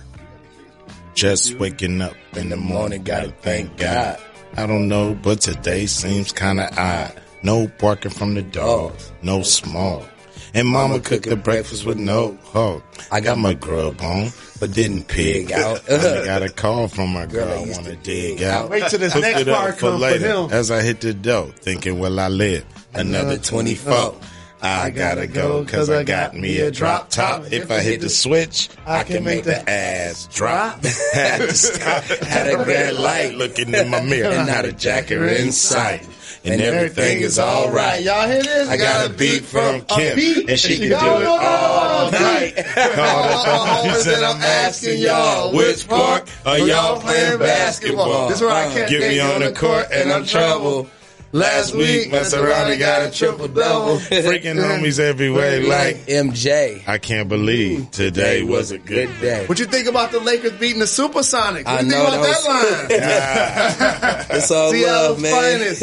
Just 1.13 1.55
waking 1.55 2.01
up 2.01 2.15
in 2.35 2.49
the 2.49 2.57
morning, 2.57 3.03
gotta 3.03 3.31
thank 3.31 3.75
God. 3.77 4.19
I 4.57 4.65
don't 4.65 4.87
know, 4.87 5.13
but 5.13 5.41
today 5.41 5.85
seems 5.85 6.31
kinda 6.31 6.69
odd. 6.77 7.21
No 7.43 7.67
barking 7.79 8.11
from 8.11 8.35
the 8.35 8.41
dogs, 8.41 9.11
oh. 9.11 9.15
no 9.23 9.41
small. 9.41 10.05
And 10.53 10.67
mama 10.67 10.99
cooked 10.99 11.29
the 11.29 11.37
breakfast 11.37 11.85
with 11.85 11.97
no 11.97 12.37
hog. 12.43 12.83
I 13.09 13.21
got 13.21 13.37
my 13.37 13.53
grub 13.53 14.01
on, 14.01 14.29
but 14.59 14.73
didn't 14.73 15.07
pig 15.07 15.51
out. 15.53 15.89
I 15.89 16.25
got 16.25 16.43
a 16.43 16.49
call 16.55 16.89
from 16.89 17.13
my 17.13 17.25
girl, 17.25 17.49
I 17.49 17.71
wanna 17.71 17.95
dig 17.95 18.43
out. 18.43 18.69
Wait 18.69 18.83
till 18.89 18.99
this 18.99 19.13
Hooked 19.13 19.23
next 19.23 19.41
it 19.41 19.49
up 19.49 19.57
part 19.57 19.77
come 19.77 19.99
for 19.99 20.07
him. 20.09 20.51
As 20.51 20.69
I 20.69 20.81
hit 20.81 20.99
the 21.01 21.13
dough, 21.13 21.53
thinking, 21.61 21.99
will 21.99 22.19
I 22.19 22.27
live 22.27 22.65
another 22.93 23.37
24? 23.37 24.15
I 24.63 24.91
gotta 24.91 25.25
go 25.25 25.65
cause 25.65 25.89
I 25.89 26.03
got 26.03 26.35
me 26.35 26.59
a 26.59 26.69
drop 26.69 27.09
top. 27.09 27.51
If 27.51 27.71
I 27.71 27.79
hit 27.79 28.01
the 28.01 28.09
switch, 28.09 28.69
I 28.85 29.03
can 29.03 29.23
make 29.23 29.43
the 29.43 29.67
ass 29.67 30.27
drop. 30.31 30.83
Had 31.13 31.37
to 31.39 31.53
stop, 31.53 32.03
had 32.03 32.47
a 32.53 32.63
red 32.63 32.95
light 32.99 33.33
looking 33.33 33.73
in 33.73 33.89
my 33.89 34.01
mirror 34.01 34.31
and 34.31 34.47
not 34.47 34.65
a 34.65 34.71
jacker 34.71 35.27
in 35.27 35.51
sight. 35.51 36.07
And 36.43 36.59
everything 36.59 37.21
is 37.21 37.37
alright. 37.37 38.03
Y'all 38.03 38.27
hear 38.27 38.41
this? 38.41 38.69
I 38.69 38.77
got 38.77 39.09
a 39.09 39.13
beat 39.13 39.43
from 39.43 39.81
Kim, 39.81 40.15
beat? 40.15 40.49
and 40.49 40.59
she 40.59 40.77
can 40.77 40.89
do 40.89 40.95
it 40.95 41.27
all 41.27 42.11
night. 42.11 42.53
The 42.71 43.83
phone, 43.83 44.01
said 44.01 44.23
I'm 44.23 44.41
asking 44.41 45.01
y'all, 45.01 45.53
which 45.53 45.87
park 45.87 46.27
are 46.45 46.57
y'all 46.59 46.99
playing 46.99 47.39
basketball? 47.39 48.27
This 48.29 48.37
is 48.37 48.41
where 48.41 48.51
I 48.51 48.65
uh, 48.65 48.73
catch 48.73 48.89
Get 48.89 49.09
me 49.09 49.19
on 49.19 49.41
the 49.41 49.51
court 49.51 49.87
and 49.91 50.11
I'm 50.11 50.25
trouble. 50.25 50.89
Last 51.33 51.73
week, 51.73 52.11
mess 52.11 52.33
around 52.33 52.71
and 52.71 52.79
got 52.79 53.07
a 53.07 53.11
triple 53.11 53.47
double. 53.47 53.97
Freaking 53.99 54.59
homies 54.59 54.99
everywhere, 54.99 55.61
like 55.65 55.95
MJ. 56.07 56.83
I 56.85 56.97
can't 56.97 57.29
believe 57.29 57.89
today 57.91 58.43
was 58.43 58.71
a 58.71 58.77
good 58.77 59.09
day. 59.21 59.45
What 59.45 59.57
you 59.59 59.65
think 59.65 59.87
about 59.87 60.11
the 60.11 60.19
Lakers 60.19 60.51
beating 60.53 60.79
the 60.79 60.85
Supersonics? 60.85 61.63
What 61.65 61.67
I 61.67 61.81
you 61.81 61.89
think 61.89 61.91
know 61.91 62.05
about 62.07 62.21
that 62.21 62.89
that 62.89 64.27
line? 64.27 64.27
It's 64.37 64.51
all 64.51 64.71
Seattle's 64.71 65.21
love, 65.21 65.21
man. 65.21 65.59
finest. 65.59 65.81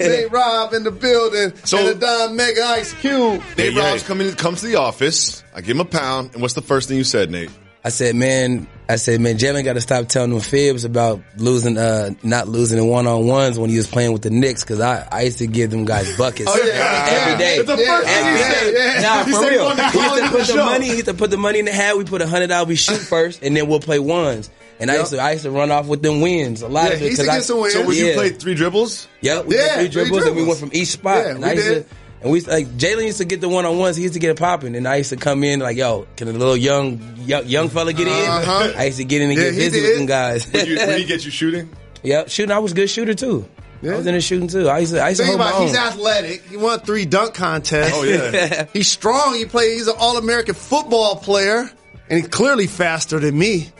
Nate 0.00 0.30
Rob 0.32 0.72
in 0.74 0.82
the 0.84 0.90
building. 0.90 1.52
So- 1.64 1.78
and 1.78 1.88
the 1.88 1.94
Don 1.94 2.34
Mega 2.36 2.64
Ice 2.64 2.92
Cube. 2.94 3.42
Nate 3.56 3.72
Yeah, 3.74 3.80
yeah. 3.82 3.90
Robs 3.90 4.02
come 4.02 4.20
in, 4.20 4.32
comes 4.34 4.60
to 4.62 4.66
the 4.66 4.76
office. 4.76 5.42
I 5.54 5.60
give 5.60 5.76
him 5.76 5.80
a 5.80 5.84
pound. 5.84 6.32
And 6.32 6.42
what's 6.42 6.54
the 6.54 6.62
first 6.62 6.88
thing 6.88 6.96
you 6.98 7.04
said, 7.04 7.30
Nate? 7.30 7.50
I 7.84 7.90
said, 7.90 8.16
man, 8.16 8.66
I 8.90 8.96
said, 8.96 9.20
man, 9.20 9.36
Jalen 9.36 9.64
got 9.64 9.74
to 9.74 9.82
stop 9.82 10.06
telling 10.08 10.30
them 10.30 10.40
fibs 10.40 10.84
about 10.84 11.20
losing, 11.36 11.76
uh, 11.76 12.10
not 12.22 12.48
losing 12.48 12.78
in 12.78 12.86
one 12.88 13.06
on 13.06 13.26
ones 13.26 13.58
when 13.58 13.68
he 13.68 13.76
was 13.76 13.86
playing 13.86 14.12
with 14.14 14.22
the 14.22 14.30
Knicks. 14.30 14.64
Cause 14.64 14.80
I, 14.80 15.06
I 15.12 15.22
used 15.22 15.38
to 15.38 15.46
give 15.46 15.70
them 15.70 15.84
guys 15.84 16.16
buckets 16.16 16.50
Oh, 16.50 16.56
yeah. 16.64 17.06
every 17.10 17.38
day. 17.38 17.56
It's 17.56 17.66
the 17.68 17.76
first 17.76 18.08
thing 18.08 18.24
he 18.24 18.30
Every 18.30 18.40
said. 18.42 18.70
day. 18.72 18.92
Yeah. 18.94 19.00
Nah, 19.02 19.24
for 19.24 19.44
he 19.44 19.50
real. 19.50 19.70
He 19.76 19.82
used 19.82 20.16
to 20.16 20.30
put 20.30 20.46
the 20.46 20.52
the 20.54 20.64
money, 20.64 20.86
he 20.86 20.92
used 20.92 21.04
to 21.06 21.14
put 21.14 21.30
the 21.30 21.36
money 21.36 21.58
in 21.58 21.64
the 21.66 21.72
hat. 21.72 21.98
We 21.98 22.04
put 22.04 22.22
a 22.22 22.26
hundred 22.26 22.46
dollars, 22.46 22.68
we 22.68 22.76
shoot 22.76 22.96
first, 22.98 23.42
and 23.42 23.54
then 23.54 23.68
we'll 23.68 23.80
play 23.80 23.98
ones. 23.98 24.48
And 24.80 24.90
I 24.90 24.96
used 24.96 25.10
to, 25.10 25.18
I 25.18 25.32
used 25.32 25.42
to 25.44 25.50
run 25.50 25.70
off 25.70 25.86
with 25.86 26.00
them 26.02 26.20
wins. 26.22 26.62
A 26.62 26.68
lot 26.68 26.84
Yeah, 26.88 26.92
of 26.94 27.00
he 27.00 27.06
used 27.06 27.20
to 27.20 27.26
'cause 27.26 27.34
get 27.34 27.38
I- 27.38 27.42
some 27.42 27.60
wins. 27.60 27.74
So 27.74 27.84
would 27.84 27.96
you 27.96 28.06
Yeah. 28.06 28.14
play 28.14 28.30
three 28.30 28.54
dribbles? 28.54 29.06
Yep, 29.20 29.44
we 29.46 29.56
Yeah, 29.56 29.60
did 29.62 29.68
three 29.74 29.82
three 29.82 29.88
dribbles, 30.04 30.24
and 30.26 30.36
we 30.36 30.44
went 30.44 30.60
from 30.60 30.70
each 30.72 30.88
spot. 30.88 31.16
Yeah, 31.18 31.30
and 31.32 31.38
we 31.40 31.44
I 31.44 31.52
used 31.52 31.66
did. 31.68 31.88
to, 31.90 31.94
and 32.20 32.30
we 32.30 32.38
used 32.38 32.46
to, 32.46 32.52
like 32.52 32.66
Jalen 32.78 33.04
used 33.04 33.18
to 33.18 33.24
get 33.24 33.40
the 33.40 33.48
one 33.48 33.64
on 33.66 33.78
ones. 33.78 33.96
He 33.96 34.02
used 34.02 34.14
to 34.14 34.20
get 34.20 34.30
it 34.30 34.38
popping, 34.38 34.74
and 34.76 34.86
I 34.88 34.96
used 34.96 35.10
to 35.10 35.16
come 35.16 35.44
in 35.44 35.60
like, 35.60 35.76
"Yo, 35.76 36.06
can 36.16 36.28
a 36.28 36.32
little 36.32 36.56
young 36.56 37.00
young, 37.24 37.46
young 37.46 37.68
fella 37.68 37.92
get 37.92 38.06
in?" 38.08 38.12
Uh-huh. 38.12 38.72
I 38.76 38.86
used 38.86 38.98
to 38.98 39.04
get 39.04 39.22
in 39.22 39.30
and 39.30 39.38
Yeah, 39.38 39.50
get 39.50 39.56
busy 39.56 39.80
did. 39.80 39.88
with 39.88 39.96
them 39.98 40.06
guys. 40.06 40.52
Would, 40.52 40.66
you, 40.68 40.76
would 40.78 40.98
he 40.98 41.04
get 41.04 41.24
you 41.24 41.30
shooting? 41.30 41.70
yep, 42.02 42.28
shooting. 42.28 42.50
I 42.52 42.58
was 42.58 42.72
a 42.72 42.74
good 42.74 42.90
shooter 42.90 43.14
too. 43.14 43.46
Yeah. 43.80 43.92
I 43.92 43.96
was 43.98 44.06
in 44.08 44.14
the 44.14 44.20
shooting 44.20 44.48
too. 44.48 44.68
I 44.68 44.78
used 44.80 44.92
to, 44.92 45.00
I 45.00 45.10
used 45.10 45.20
to 45.20 45.26
Think 45.28 45.38
hold 45.40 45.48
my 45.48 45.50
about 45.50 45.60
it, 45.60 45.62
own. 45.62 45.68
he's 45.68 45.76
athletic. 45.76 46.42
He 46.48 46.56
won 46.56 46.80
three 46.80 47.04
dunk 47.04 47.34
contests. 47.34 47.92
Oh 47.94 48.02
yeah. 48.02 48.66
He's 48.72 48.88
strong. 48.88 49.34
He 49.36 49.44
played. 49.44 49.74
He's 49.74 49.86
an 49.86 49.94
All 49.98 50.16
American 50.16 50.54
football 50.56 51.14
player, 51.16 51.70
and 52.10 52.18
he's 52.18 52.26
clearly 52.28 52.66
faster 52.66 53.20
than 53.20 53.38
me. 53.38 53.70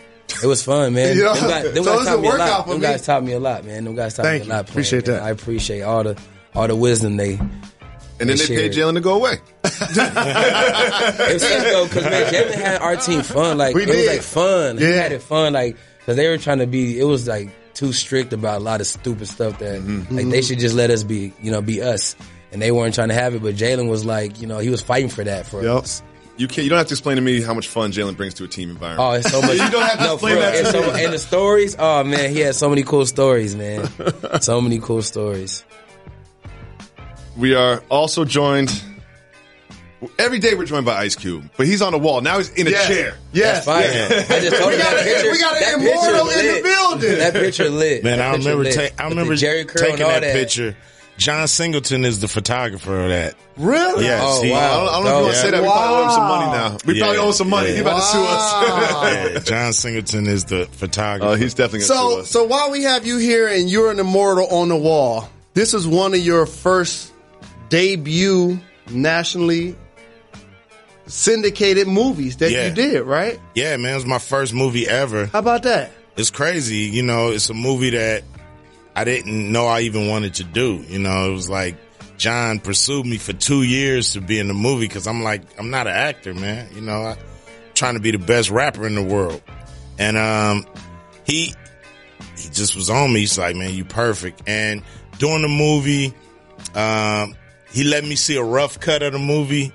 It 0.41 0.47
was 0.47 0.63
fun, 0.63 0.95
man. 0.95 1.17
You 1.17 1.25
know? 1.25 1.35
Them 1.35 1.49
guys, 1.51 1.75
them 1.75 1.83
So 1.85 1.91
guys 1.97 2.01
it's 2.03 2.09
a 2.09 2.13
taught 2.13 2.21
me 2.23 2.29
a 2.29 2.33
lot. 2.37 2.65
for 2.65 2.71
Them 2.71 2.81
me. 2.81 2.87
guys 2.87 3.07
taught 3.07 3.25
me 3.25 3.33
a 3.33 3.41
lot, 3.41 3.65
man. 3.65 3.85
Them 3.85 3.95
guys 3.97 4.15
taught 4.15 4.23
Thank 4.27 4.45
me 4.45 4.51
a 4.51 4.53
lot. 4.55 4.67
playing, 4.67 4.71
Appreciate 4.73 5.07
man. 5.09 5.17
that. 5.17 5.23
I 5.25 5.31
appreciate 5.31 5.83
all 5.83 6.05
the 6.05 6.17
all 6.55 6.69
the 6.69 6.77
wisdom 6.77 7.17
they. 7.17 7.41
And 8.21 8.29
then 8.29 8.37
they 8.37 8.45
shared. 8.45 8.73
paid 8.73 8.81
Jalen 8.81 8.95
to 8.95 9.01
go 9.01 9.15
away. 9.15 9.39
It 9.65 9.71
was 11.35 11.43
such 11.43 11.63
though, 11.65 11.85
because 11.87 12.05
man, 12.05 12.33
Jalen 12.33 12.55
had 12.55 12.81
our 12.83 12.97
team 12.97 13.23
fun. 13.23 13.59
Like 13.59 13.75
We 13.75 13.83
it 13.85 13.89
was 13.89 14.07
like 14.07 14.23
fun. 14.23 14.77
Like, 14.77 14.83
We 14.85 14.89
Yeah. 14.91 15.03
had 15.03 15.13
it 15.13 15.23
fun. 15.23 15.53
Like 15.53 15.77
because 16.01 16.17
they 16.17 16.29
were 16.29 16.39
trying 16.39 16.59
to 16.59 16.67
be. 16.67 16.99
It 16.99 17.05
was 17.05 17.29
like 17.29 17.51
too 17.75 17.93
strict 17.93 18.33
about 18.33 18.61
a 18.61 18.65
lot 18.65 18.81
of 18.81 18.87
stupid 18.87 19.29
stuff 19.29 19.59
that 19.61 19.81
Mm-hmm. 19.81 20.17
like 20.17 20.29
they 20.31 20.43
should 20.43 20.59
just 20.59 20.75
let 20.75 20.91
us 20.91 21.03
be. 21.03 21.33
You 21.41 21.51
know, 21.53 21.61
be 21.63 21.83
us. 21.83 22.17
And 22.51 22.63
they 22.63 22.73
weren't 22.73 22.95
trying 22.95 23.09
to 23.09 23.15
have 23.15 23.35
it, 23.35 23.43
but 23.43 23.57
Jalen 23.57 23.91
was 23.91 24.07
like, 24.07 24.41
you 24.41 24.47
know, 24.47 24.59
he 24.59 24.71
was 24.71 24.81
fighting 24.81 25.11
for 25.11 25.23
that 25.23 25.47
for 25.47 25.63
Yep. 25.63 25.83
us. 25.83 26.03
You 26.39 26.47
can't. 26.49 26.63
You 26.65 26.71
don't 26.71 26.79
have 26.79 26.87
to 26.87 26.95
explain 26.95 27.17
to 27.17 27.23
me 27.23 27.43
how 27.43 27.53
much 27.53 27.67
fun 27.69 27.91
Jalen 27.93 28.17
brings 28.17 28.35
to 28.35 28.45
a 28.45 28.49
team 28.49 28.71
environment. 28.71 29.07
Oh, 29.07 29.13
it's 29.17 29.31
so 29.31 29.43
much. 29.43 29.59
You 29.59 29.71
don't 29.71 29.83
have 29.83 29.99
to 29.99 30.05
no, 30.05 30.13
explain 30.15 30.35
for 30.37 30.41
that 30.41 30.53
to 30.53 30.59
And, 30.59 30.69
so, 30.69 30.95
and 30.95 31.13
the 31.13 31.19
stories. 31.19 31.77
Oh 31.79 32.05
man, 32.05 32.31
he 32.31 32.41
had 32.41 32.55
so 32.55 32.69
many 32.71 32.85
cool 32.85 33.05
stories, 33.07 33.55
man. 33.57 33.89
so 34.41 34.61
many 34.61 34.79
cool 34.79 35.03
stories. 35.03 35.65
We 37.39 37.55
are 37.55 37.83
also 37.89 38.25
joined. 38.25 38.83
Every 40.19 40.39
day 40.39 40.55
we're 40.55 40.65
joined 40.65 40.87
by 40.87 40.97
Ice 40.99 41.17
Cube, 41.17 41.51
but 41.57 41.67
he's 41.67 41.83
on 41.83 41.91
the 41.93 41.99
wall 41.99 42.21
now. 42.21 42.39
He's 42.39 42.51
in 42.51 42.69
a 42.69 42.71
Yes. 42.71 42.87
chair. 42.87 43.19
Yes. 43.33 43.65
Fire. 43.65 43.83
Yeah. 43.85 44.25
I 44.29 44.41
just 44.41 44.57
told 44.57 44.69
We 44.71 44.75
him 44.77 44.81
got 44.83 44.91
that 44.95 45.01
a- 45.01 45.05
picture. 45.05 45.31
we 45.33 45.41
got 45.41 45.57
an 45.57 45.63
that 45.63 45.75
immortal 45.75 46.29
in 46.31 46.37
the 46.47 46.53
lit. 46.53 46.63
building. 46.65 47.19
That 47.19 47.33
picture 47.35 47.69
lit. 47.71 48.05
Man, 48.05 48.19
That 48.19 48.29
I 48.29 48.33
picture 48.37 48.49
remember, 48.51 48.65
lit. 48.65 48.75
ta- 48.75 48.81
I 48.81 48.85
With 48.87 48.97
the 48.97 49.05
remember 49.23 49.35
Jheri 49.35 49.67
curl 49.69 49.83
and 49.83 49.91
taking 49.91 50.03
all 50.05 50.11
that, 50.13 50.21
that 50.21 50.33
picture. 50.35 50.77
John 51.17 51.49
Singleton 51.49 52.05
is 52.05 52.21
the 52.21 52.29
photographer 52.29 53.01
of 53.01 53.09
that. 53.09 53.35
Really? 53.57 54.05
Yes, 54.05 54.23
Oh, 54.25 54.43
he- 54.43 54.51
wow. 54.53 54.59
I 54.59 54.77
don't, 54.77 54.89
I 54.89 54.93
don't 54.93 55.05
know 55.05 55.11
if 55.11 55.17
you 55.17 55.23
want 55.23 55.33
to 55.33 55.37
Yeah. 55.37 55.43
say 55.43 55.51
that. 55.51 55.63
We 55.63 55.67
probably 55.69 55.97
owe 55.97 56.05
him 56.05 56.11
some 56.13 56.29
money 56.29 56.47
now. 56.53 56.77
We 56.87 56.95
Yeah. 56.95 57.01
probably 57.01 57.19
owe 57.19 57.27
him 57.27 57.33
some 57.33 57.49
money. 57.51 57.67
Yeah. 57.67 57.73
He's 57.73 57.81
about 57.81 57.97
to 57.97 58.03
sue 58.03 58.25
us. 58.25 59.33
Yeah, 59.35 59.39
John 59.41 59.73
Singleton 59.73 60.27
is 60.29 60.45
the 60.45 60.67
photographer. 60.71 61.33
Oh, 61.33 61.35
he's 61.35 61.55
definitely 61.55 61.89
gonna 61.89 61.99
So, 62.01 62.11
sue 62.11 62.21
us. 62.21 62.31
so 62.31 62.45
while 62.45 62.71
we 62.71 62.85
have 62.85 63.05
you 63.05 63.19
here 63.19 63.49
and 63.49 63.69
you're 63.69 63.91
an 63.91 63.99
immortal 63.99 64.47
on 64.47 64.69
the 64.69 64.77
wall, 64.77 65.29
this 65.55 65.75
is 65.75 65.89
one 65.89 66.15
of 66.15 66.21
your 66.21 66.47
first 66.47 67.11
debut 67.69 68.59
nationally 68.91 69.77
syndicated 71.07 71.87
movies 71.89 72.37
that 72.39 72.51
Yeah. 72.51 72.69
you 72.69 72.75
did, 72.75 73.03
right? 73.03 73.39
yeah, 73.55 73.77
man, 73.77 73.93
it 73.93 73.97
was 73.97 74.07
my 74.07 74.19
first 74.19 74.53
movie 74.53 74.87
ever. 74.87 75.27
How 75.27 75.39
about 75.39 75.63
that? 75.65 75.91
It's 76.17 76.31
crazy, 76.31 76.77
you 76.91 77.03
know. 77.03 77.31
It's 77.31 77.49
a 77.49 77.55
movie 77.55 77.91
that 77.91 78.25
I 78.97 79.05
didn't 79.05 79.53
know 79.53 79.67
I 79.67 79.81
even 79.83 80.09
wanted 80.09 80.35
to 80.35 80.45
do. 80.45 80.85
You 80.89 80.99
know, 80.99 81.31
it 81.31 81.33
was 81.33 81.49
like 81.49 81.77
John 82.17 82.59
pursued 82.59 83.07
me 83.07 83.17
for 83.19 83.33
two 83.33 83.63
years 83.63 84.13
to 84.15 84.21
be 84.21 84.39
in 84.41 84.49
the 84.49 84.55
movie 84.55 84.87
because 84.89 85.07
I'm 85.07 85.23
like, 85.23 85.43
I'm 85.59 85.71
not 85.71 85.87
an 85.87 85.95
actor, 85.95 86.35
man. 86.35 86.69
You 86.75 86.81
know, 86.81 87.03
I'm 87.05 87.17
trying 87.75 87.95
to 87.95 88.01
be 88.01 88.11
the 88.11 88.19
best 88.19 88.51
rapper 88.51 88.87
in 88.87 88.97
the 88.97 89.03
world, 89.03 89.41
and 89.99 90.17
um, 90.17 90.67
he 91.25 91.55
he 92.37 92.49
just 92.51 92.75
was 92.75 92.91
on 92.91 93.13
me. 93.13 93.21
He's 93.21 93.39
like, 93.39 93.55
man, 93.55 93.73
you 93.73 93.85
perfect. 93.85 94.43
And 94.49 94.83
during 95.19 95.43
the 95.43 95.49
movie, 95.49 96.13
um, 96.75 97.37
he 97.73 97.85
let 97.85 98.05
me 98.05 98.17
see 98.17 98.37
a 98.37 98.43
rough 98.43 98.81
cut 98.81 99.03
of 99.03 99.13
the 99.13 99.19
movie. 99.19 99.73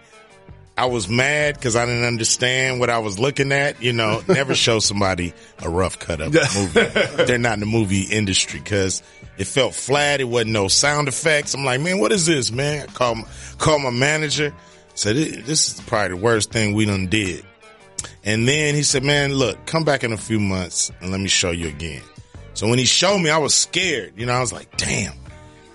I 0.75 0.85
was 0.85 1.07
mad 1.07 1.53
because 1.55 1.75
I 1.75 1.85
didn't 1.85 2.05
understand 2.05 2.79
what 2.79 2.89
I 2.89 2.97
was 2.97 3.19
looking 3.19 3.51
at. 3.51 3.81
You 3.81 3.93
know, 3.93 4.21
never 4.27 4.55
show 4.55 4.79
somebody 4.79 5.33
a 5.61 5.69
rough 5.69 5.99
cut 5.99 6.19
of 6.19 6.35
a 6.35 6.39
movie. 6.55 7.23
They're 7.25 7.37
not 7.37 7.53
in 7.53 7.59
the 7.59 7.65
movie 7.65 8.01
industry 8.01 8.59
because 8.59 9.03
it 9.37 9.45
felt 9.45 9.75
flat. 9.75 10.19
It 10.19 10.25
wasn't 10.25 10.51
no 10.51 10.67
sound 10.67 11.07
effects. 11.07 11.53
I'm 11.53 11.63
like, 11.63 11.81
man, 11.81 11.99
what 11.99 12.11
is 12.11 12.25
this, 12.25 12.51
man? 12.51 12.87
I 12.89 12.91
call 12.91 13.15
my, 13.15 13.27
call 13.59 13.79
my 13.79 13.91
manager. 13.91 14.53
Said 14.95 15.15
this 15.15 15.73
is 15.73 15.81
probably 15.81 16.17
the 16.17 16.23
worst 16.23 16.51
thing 16.51 16.73
we 16.73 16.85
done 16.85 17.07
did. 17.07 17.43
And 18.23 18.47
then 18.47 18.75
he 18.75 18.83
said, 18.83 19.03
man, 19.03 19.33
look, 19.33 19.65
come 19.65 19.83
back 19.83 20.03
in 20.03 20.13
a 20.13 20.17
few 20.17 20.39
months 20.39 20.91
and 21.01 21.11
let 21.11 21.19
me 21.19 21.27
show 21.27 21.51
you 21.51 21.67
again. 21.67 22.01
So 22.53 22.67
when 22.67 22.77
he 22.77 22.85
showed 22.85 23.19
me, 23.19 23.29
I 23.29 23.37
was 23.37 23.53
scared. 23.53 24.13
You 24.17 24.25
know, 24.25 24.33
I 24.33 24.39
was 24.39 24.53
like, 24.53 24.77
damn, 24.77 25.13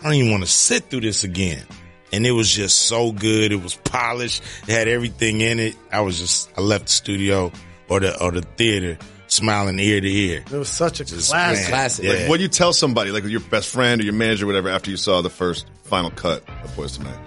I 0.00 0.04
don't 0.04 0.14
even 0.14 0.30
want 0.30 0.44
to 0.44 0.48
sit 0.48 0.84
through 0.84 1.00
this 1.00 1.24
again. 1.24 1.64
And 2.12 2.26
it 2.26 2.32
was 2.32 2.50
just 2.50 2.78
so 2.86 3.12
good. 3.12 3.52
It 3.52 3.62
was 3.62 3.74
polished. 3.76 4.42
It 4.66 4.70
had 4.72 4.88
everything 4.88 5.40
in 5.40 5.58
it. 5.58 5.76
I 5.92 6.00
was 6.00 6.18
just, 6.18 6.50
I 6.56 6.60
left 6.62 6.86
the 6.86 6.92
studio 6.92 7.52
or 7.88 8.00
the, 8.00 8.22
or 8.22 8.32
the 8.32 8.42
theater 8.42 8.98
smiling 9.26 9.78
ear 9.78 10.00
to 10.00 10.10
ear. 10.10 10.42
It 10.50 10.56
was 10.56 10.70
such 10.70 11.00
a 11.00 11.04
Just, 11.04 11.30
classic. 11.30 11.62
man, 11.64 11.70
Classic. 11.70 12.04
Yeah. 12.04 12.12
Like, 12.12 12.28
what 12.30 12.36
do 12.38 12.42
you 12.44 12.48
tell 12.48 12.72
somebody, 12.72 13.10
like 13.10 13.24
your 13.24 13.40
best 13.40 13.68
friend 13.68 14.00
or 14.00 14.04
your 14.04 14.14
manager, 14.14 14.44
or 14.44 14.46
whatever, 14.46 14.70
after 14.70 14.90
you 14.90 14.96
saw 14.96 15.20
the 15.20 15.28
first 15.30 15.66
final 15.84 16.10
cut 16.10 16.42
of 16.64 16.74
Boys 16.76 16.96
Tonight? 16.96 17.18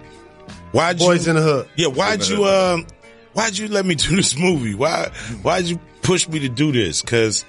Why'd 0.71 0.97
Boys 0.97 1.25
you, 1.27 1.31
in 1.31 1.35
the 1.35 1.41
Hood. 1.43 1.69
Yeah, 1.75 1.87
why'd 1.87 2.25
you 2.27 2.45
um 2.45 2.87
why'd 3.33 3.57
you 3.57 3.67
let 3.67 3.85
me 3.85 3.93
do 3.95 4.15
this 4.15 4.35
movie? 4.37 4.73
Why 4.73 5.11
why'd 5.41 5.65
you 5.65 5.79
push 6.01 6.27
me 6.27 6.39
to 6.39 6.49
do 6.49 6.71
this? 6.71 7.01
Cause 7.01 7.45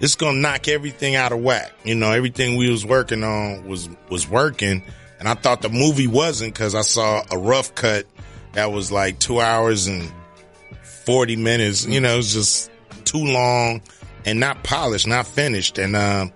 it's 0.00 0.14
gonna 0.16 0.38
knock 0.38 0.66
everything 0.68 1.14
out 1.14 1.30
of 1.32 1.40
whack. 1.40 1.70
You 1.84 1.94
know, 1.94 2.10
everything 2.10 2.56
we 2.56 2.70
was 2.70 2.84
working 2.84 3.22
on 3.22 3.68
was 3.68 3.88
was 4.08 4.26
working, 4.28 4.82
and 5.22 5.28
I 5.28 5.34
thought 5.34 5.62
the 5.62 5.68
movie 5.68 6.08
wasn't 6.08 6.52
because 6.52 6.74
I 6.74 6.80
saw 6.80 7.22
a 7.30 7.38
rough 7.38 7.76
cut 7.76 8.06
that 8.54 8.72
was 8.72 8.90
like 8.90 9.20
two 9.20 9.40
hours 9.40 9.86
and 9.86 10.12
forty 10.82 11.36
minutes. 11.36 11.86
You 11.86 12.00
know, 12.00 12.14
it 12.14 12.16
was 12.16 12.32
just 12.32 12.72
too 13.04 13.24
long 13.24 13.82
and 14.26 14.40
not 14.40 14.64
polished, 14.64 15.06
not 15.06 15.28
finished. 15.28 15.78
And 15.78 15.94
um, 15.94 16.32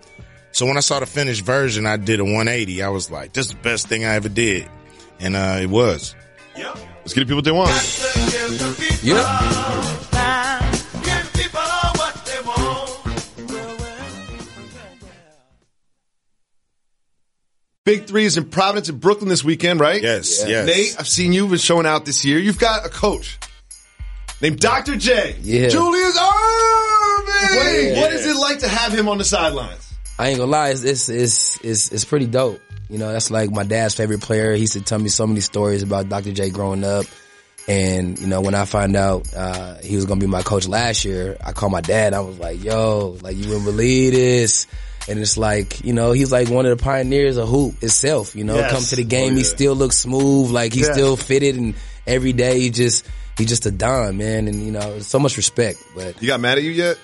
so 0.53 0.67
when 0.67 0.77
I 0.77 0.81
saw 0.81 1.01
the 1.01 1.07
finished 1.07 1.45
version, 1.45 1.85
I 1.85 1.97
did 1.97 2.21
a 2.21 2.25
180. 2.25 2.81
I 2.81 2.89
was 2.91 3.11
like, 3.11 3.33
"This 3.33 3.47
is 3.47 3.53
the 3.55 3.59
best 3.59 3.89
thing 3.89 4.05
I 4.05 4.15
ever 4.15 4.29
did," 4.29 4.69
and 5.19 5.35
uh, 5.35 5.59
it 5.61 5.69
was. 5.69 6.15
Let's 6.99 7.13
get 7.13 7.27
the 7.27 7.35
people 7.35 7.39
what 7.39 7.45
they 7.45 7.51
want. 7.51 7.73
Yeah. 9.03 10.16
Big 17.87 18.07
threes 18.07 18.37
in 18.37 18.45
Providence 18.47 18.89
and 18.89 19.01
Brooklyn 19.01 19.29
this 19.29 19.45
weekend, 19.45 19.79
right? 19.79 20.03
Yes, 20.03 20.45
yes. 20.45 20.67
Nate, 20.67 20.97
I've 20.99 21.07
seen 21.07 21.33
you've 21.33 21.51
been 21.51 21.59
showing 21.61 21.87
out 21.87 22.05
this 22.05 22.25
year. 22.25 22.37
You've 22.37 22.59
got 22.59 22.85
a 22.85 22.89
coach 22.89 23.39
named 24.43 24.59
Dr. 24.59 24.97
J. 24.97 25.37
Yeah. 25.41 25.69
Julius 25.69 26.19
Erving. 26.19 27.95
Yeah. 27.95 28.01
What 28.01 28.13
is 28.13 28.27
it 28.27 28.37
like 28.37 28.59
to 28.59 28.69
have 28.69 28.93
him 28.93 29.09
on 29.09 29.19
the 29.19 29.25
sidelines? 29.25 29.95
I 30.19 30.31
ain't 30.31 30.39
gonna 30.39 30.51
lie, 30.51 30.71
it's, 30.71 30.83
it's 30.83 31.09
it's 31.09 31.61
it's 31.65 31.93
it's 31.93 32.05
pretty 32.05 32.27
dope. 32.27 32.61
You 32.91 32.99
know, 32.99 33.13
that's 33.13 33.31
like 33.31 33.53
my 33.53 33.63
dad's 33.63 33.95
favorite 33.95 34.21
player. 34.21 34.55
He 34.55 34.63
used 34.63 34.73
to 34.73 34.81
tell 34.83 34.99
me 34.99 35.09
so 35.09 35.25
many 35.25 35.41
stories 35.41 35.85
about 35.85 36.09
Dr. 36.09 36.33
J 36.33 36.51
growing 36.51 36.83
up. 36.83 37.07
And, 37.69 38.19
you 38.19 38.27
know, 38.27 38.41
when 38.41 38.57
I 38.57 38.65
find 38.65 38.97
out 38.97 39.33
uh 39.33 39.77
he 39.77 39.95
was 39.95 40.07
gonna 40.07 40.19
be 40.21 40.27
my 40.27 40.43
coach 40.43 40.67
last 40.67 41.05
year, 41.05 41.37
I 41.41 41.53
called 41.53 41.71
my 41.71 41.83
dad, 41.83 42.15
I 42.15 42.21
was 42.21 42.39
like, 42.41 42.65
yo, 42.65 43.17
like 43.23 43.37
you 43.37 43.47
wouldn't 43.47 43.65
believe 43.65 44.13
this. 44.13 44.67
And 45.09 45.19
it's 45.21 45.37
like, 45.39 45.85
you 45.85 45.93
know, 45.93 46.13
he's 46.13 46.33
like 46.33 46.49
one 46.49 46.67
of 46.67 46.77
the 46.77 46.83
pioneers 46.83 47.37
of 47.37 47.49
hoop 47.49 47.83
itself, 47.83 48.35
you 48.35 48.43
know, 48.45 48.57
Yes. 48.57 48.73
come 48.73 48.83
to 48.83 48.97
the 48.97 49.05
game, 49.05 49.35
Oh, 49.35 49.37
he 49.37 49.45
still 49.45 49.75
looks 49.75 49.99
smooth, 49.99 50.51
like 50.51 50.73
he's 50.73 50.87
Yeah. 50.89 50.93
still 50.95 51.17
fitted 51.17 51.55
and 51.57 51.75
every 52.07 52.33
day 52.33 52.59
he 52.61 52.71
just 52.71 53.07
he's 53.39 53.49
just 53.49 53.67
a 53.67 53.71
don, 53.71 54.17
man, 54.17 54.49
and 54.49 54.65
you 54.65 54.73
know, 54.73 54.99
so 55.01 55.19
much 55.19 55.37
respect. 55.37 55.79
But 55.95 56.21
You 56.21 56.27
got 56.27 56.41
mad 56.41 56.59
at 56.59 56.65
you 56.65 56.71
yet? 56.73 56.99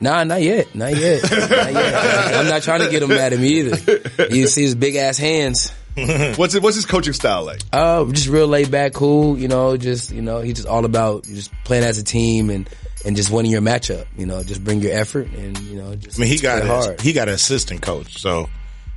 Nah, 0.00 0.22
not 0.24 0.42
yet. 0.42 0.74
Not 0.74 0.94
yet. 0.96 1.22
not 1.30 1.72
yet. 1.72 2.34
I'm 2.34 2.46
not 2.48 2.62
trying 2.62 2.80
to 2.80 2.90
get 2.90 3.02
him 3.02 3.08
mad 3.08 3.32
at 3.32 3.38
me 3.38 3.48
either. 3.60 4.00
You 4.30 4.46
see 4.48 4.62
his 4.62 4.74
big 4.74 4.96
ass 4.96 5.16
hands. 5.18 5.72
What's 6.36 6.54
it, 6.54 6.62
what's 6.62 6.74
his 6.76 6.86
coaching 6.86 7.12
style 7.12 7.44
like? 7.44 7.60
Uh, 7.72 8.04
just 8.06 8.28
real 8.28 8.48
laid 8.48 8.70
back, 8.70 8.92
cool. 8.94 9.38
You 9.38 9.46
know, 9.48 9.76
just 9.76 10.10
you 10.10 10.22
know, 10.22 10.40
he's 10.40 10.54
just 10.56 10.68
all 10.68 10.84
about 10.84 11.24
just 11.24 11.52
playing 11.64 11.84
as 11.84 11.98
a 11.98 12.02
team 12.04 12.50
and 12.50 12.68
and 13.04 13.14
just 13.16 13.30
winning 13.30 13.52
your 13.52 13.60
matchup. 13.60 14.06
You 14.16 14.26
know, 14.26 14.42
just 14.42 14.64
bring 14.64 14.80
your 14.80 14.92
effort 14.92 15.28
and 15.28 15.56
you 15.60 15.76
know, 15.80 15.94
just 15.94 16.18
I 16.18 16.22
mean, 16.22 16.30
he 16.30 16.38
got 16.38 16.62
play 16.62 16.68
a, 16.70 16.72
hard. 16.72 17.00
he 17.00 17.12
got 17.12 17.28
an 17.28 17.34
assistant 17.34 17.80
coach. 17.82 18.18
So 18.20 18.48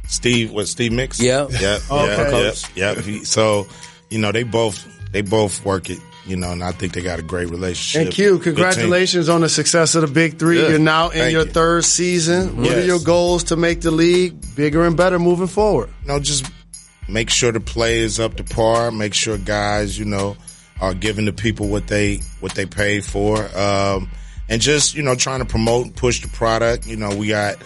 Steve, 0.07 0.51
was 0.51 0.71
Steve 0.71 0.91
Mix? 0.91 1.19
Yeah. 1.19 1.47
yeah, 1.51 1.77
Okay. 1.91 2.43
yeah, 2.45 2.51
yeah, 2.75 2.93
yeah. 2.93 3.01
He- 3.01 3.25
So 3.25 3.67
you 4.09 4.17
know, 4.17 4.31
they 4.31 4.43
both 4.43 4.85
they 5.11 5.21
both 5.21 5.63
work 5.63 5.89
it 5.89 5.99
you 6.25 6.35
know, 6.35 6.51
and 6.51 6.61
I 6.61 6.73
think 6.73 6.91
they 6.93 7.01
got 7.01 7.19
a 7.19 7.21
great 7.21 7.49
relationship. 7.49 8.07
And 8.07 8.13
Q, 8.13 8.39
congratulations 8.39 9.29
on 9.29 9.39
the 9.41 9.47
success 9.47 9.95
of 9.95 10.01
the 10.01 10.07
Big 10.07 10.37
Three. 10.37 10.61
Yeah. 10.61 10.69
You're 10.69 10.79
now 10.79 11.05
in 11.09 11.19
Thank 11.19 11.31
your 11.31 11.45
you. 11.45 11.51
third 11.53 11.85
season. 11.85 12.57
What 12.57 12.71
are 12.73 12.83
your 12.83 12.99
goals 12.99 13.45
to 13.45 13.55
make 13.55 13.79
the 13.79 13.91
league 13.91 14.35
bigger 14.55 14.85
and 14.85 14.97
better 14.97 15.19
moving 15.19 15.47
forward? 15.47 15.89
you 16.01 16.07
know, 16.09 16.19
just 16.19 16.45
make 17.07 17.29
sure 17.29 17.51
the 17.51 17.59
play 17.59 17.99
is 17.99 18.19
up 18.19 18.35
to 18.35 18.43
par. 18.43 18.91
Make 18.91 19.13
sure 19.13 19.37
guys, 19.37 19.97
you 19.97 20.05
know, 20.05 20.37
are 20.81 20.93
giving 20.93 21.25
the 21.25 21.33
people 21.33 21.67
what 21.67 21.87
they 21.87 22.17
what 22.39 22.53
they 22.53 22.65
pay 22.65 22.99
for, 22.99 23.37
um, 23.57 24.09
and 24.49 24.61
just 24.61 24.95
you 24.95 25.03
know 25.03 25.15
trying 25.15 25.39
to 25.39 25.45
promote 25.45 25.85
and 25.85 25.95
push 25.95 26.21
the 26.21 26.27
product. 26.29 26.87
You 26.87 26.97
know, 26.97 27.15
we 27.15 27.27
got, 27.27 27.57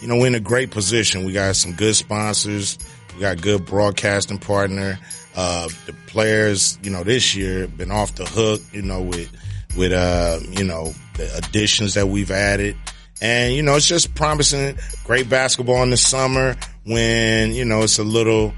you 0.00 0.08
know, 0.08 0.16
we're 0.16 0.26
in 0.28 0.34
a 0.34 0.40
great 0.40 0.70
position. 0.70 1.24
We 1.24 1.32
got 1.32 1.56
some 1.56 1.72
good 1.72 1.96
sponsors. 1.96 2.78
We 3.14 3.20
got 3.20 3.40
good 3.40 3.66
broadcasting 3.66 4.38
partner. 4.38 4.98
Uh, 5.36 5.68
the 5.86 5.92
players, 6.06 6.78
you 6.82 6.90
know, 6.90 7.04
this 7.04 7.34
year 7.34 7.66
been 7.68 7.90
off 7.90 8.14
the 8.14 8.24
hook. 8.24 8.60
You 8.72 8.82
know, 8.82 9.02
with 9.02 9.30
with 9.76 9.92
uh, 9.92 10.40
you 10.50 10.64
know, 10.64 10.92
the 11.14 11.34
additions 11.36 11.94
that 11.94 12.08
we've 12.08 12.30
added. 12.30 12.76
And, 13.20 13.52
you 13.52 13.62
know, 13.62 13.74
it's 13.74 13.88
just 13.88 14.14
promising 14.14 14.78
great 15.04 15.28
basketball 15.28 15.82
in 15.82 15.90
the 15.90 15.96
summer 15.96 16.54
when, 16.84 17.52
you 17.52 17.64
know, 17.64 17.82
it's 17.82 17.98
a 17.98 18.04
little, 18.04 18.54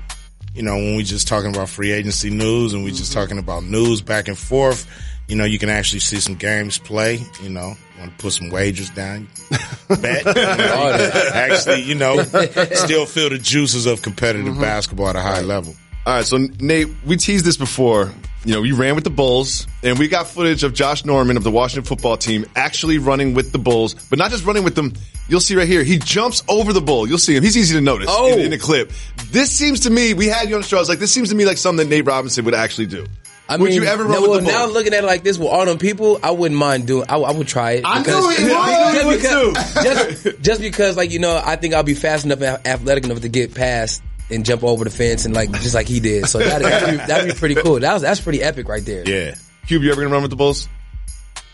you 0.54 0.62
know, 0.62 0.74
when 0.74 0.96
we 0.96 1.02
just 1.02 1.28
talking 1.28 1.54
about 1.54 1.68
free 1.68 1.92
agency 1.92 2.30
news 2.30 2.74
and 2.74 2.84
we 2.84 2.90
just 2.90 3.12
mm-hmm. 3.12 3.20
talking 3.20 3.38
about 3.38 3.64
news 3.64 4.00
back 4.00 4.28
and 4.28 4.36
forth, 4.36 4.86
you 5.28 5.36
know, 5.36 5.44
you 5.44 5.58
can 5.58 5.68
actually 5.68 6.00
see 6.00 6.18
some 6.18 6.34
games 6.34 6.78
play, 6.78 7.20
you 7.42 7.48
know, 7.48 7.76
want 7.98 8.10
to 8.10 8.22
put 8.22 8.32
some 8.32 8.50
wagers 8.50 8.90
down, 8.90 9.28
bet, 9.88 10.24
you 10.24 10.34
know, 10.34 11.12
actually, 11.32 11.82
you 11.82 11.94
know, 11.94 12.22
still 12.72 13.06
feel 13.06 13.30
the 13.30 13.38
juices 13.40 13.86
of 13.86 14.02
competitive 14.02 14.52
mm-hmm. 14.52 14.60
basketball 14.60 15.08
at 15.08 15.16
a 15.16 15.20
high 15.20 15.42
level. 15.42 15.74
All 16.06 16.14
right, 16.14 16.24
so 16.24 16.38
Nate, 16.60 16.88
we 17.06 17.16
teased 17.16 17.44
this 17.44 17.56
before. 17.56 18.10
You 18.42 18.54
know, 18.54 18.62
you 18.62 18.74
ran 18.74 18.94
with 18.94 19.04
the 19.04 19.10
Bulls, 19.10 19.66
and 19.82 19.98
we 19.98 20.08
got 20.08 20.26
footage 20.26 20.64
of 20.64 20.72
Josh 20.72 21.04
Norman 21.04 21.36
of 21.36 21.44
the 21.44 21.50
Washington 21.50 21.84
football 21.84 22.16
team 22.16 22.46
actually 22.56 22.96
running 22.96 23.34
with 23.34 23.52
the 23.52 23.58
Bulls, 23.58 23.92
but 24.08 24.18
not 24.18 24.30
just 24.30 24.46
running 24.46 24.64
with 24.64 24.74
them. 24.74 24.94
You'll 25.28 25.40
see 25.40 25.56
right 25.56 25.68
here, 25.68 25.82
he 25.84 25.98
jumps 25.98 26.42
over 26.48 26.72
the 26.72 26.80
bull. 26.80 27.06
You'll 27.06 27.18
see 27.18 27.36
him. 27.36 27.42
He's 27.42 27.56
easy 27.56 27.74
to 27.74 27.82
notice 27.82 28.08
Oh. 28.10 28.32
in, 28.32 28.40
in 28.46 28.50
the 28.50 28.56
clip. 28.58 28.92
This 29.30 29.50
seems 29.52 29.80
to 29.80 29.90
me, 29.90 30.14
we 30.14 30.26
had 30.26 30.48
you 30.48 30.54
on 30.54 30.62
the 30.62 30.66
show. 30.66 30.78
I 30.78 30.80
was 30.80 30.88
like, 30.88 30.98
this 31.00 31.12
seems 31.12 31.28
to 31.28 31.34
me 31.34 31.44
like 31.44 31.58
something 31.58 31.86
that 31.86 31.94
Nate 31.94 32.06
Robinson 32.06 32.46
would 32.46 32.54
actually 32.54 32.86
do. 32.86 33.06
I 33.46 33.56
would 33.58 33.68
mean, 33.70 33.82
you 33.82 33.84
ever 33.86 34.04
run 34.04 34.12
no, 34.12 34.20
with 34.22 34.30
well, 34.30 34.38
the 34.40 34.44
Bulls? 34.46 34.54
now 34.54 34.66
looking 34.66 34.94
at 34.94 35.04
it 35.04 35.06
like 35.06 35.22
this 35.22 35.36
with 35.36 35.48
all 35.48 35.66
them 35.66 35.76
people, 35.76 36.18
I 36.22 36.30
wouldn't 36.30 36.58
mind 36.58 36.86
doing. 36.86 37.04
I, 37.10 37.16
I 37.16 37.32
would 37.32 37.46
try 37.48 37.72
it. 37.72 37.84
I 37.84 37.98
because- 38.02 38.38
knew 38.38 38.46
he. 38.46 38.54
I 38.56 38.92
knew 38.92 39.00
he 39.00 39.06
would 39.06 39.20
just 39.20 39.74
because, 39.74 40.22
just, 40.24 40.40
just 40.42 40.60
because, 40.62 40.96
like 40.96 41.10
you 41.10 41.18
know, 41.18 41.40
I 41.44 41.56
think 41.56 41.74
I'll 41.74 41.82
be 41.82 41.94
fast 41.94 42.24
enough 42.24 42.40
and 42.40 42.66
athletic 42.66 43.04
enough 43.04 43.20
to 43.20 43.28
get 43.28 43.54
past 43.54 44.02
and 44.30 44.44
jump 44.44 44.62
over 44.64 44.84
the 44.84 44.90
fence 44.90 45.24
and 45.24 45.34
like 45.34 45.50
just 45.60 45.74
like 45.74 45.88
he 45.88 46.00
did. 46.00 46.26
So 46.26 46.38
that, 46.38 46.62
that'd, 46.62 46.90
be, 46.90 46.96
that'd 46.96 47.32
be 47.32 47.38
pretty 47.38 47.54
cool. 47.56 47.80
That 47.80 47.92
was 47.92 48.02
that's 48.02 48.20
pretty 48.20 48.42
epic 48.42 48.68
right 48.68 48.84
there. 48.84 49.08
Yeah. 49.08 49.34
Cube, 49.66 49.82
you 49.82 49.90
ever 49.90 50.00
gonna 50.00 50.12
run 50.12 50.22
with 50.22 50.30
the 50.30 50.36
Bulls? 50.36 50.68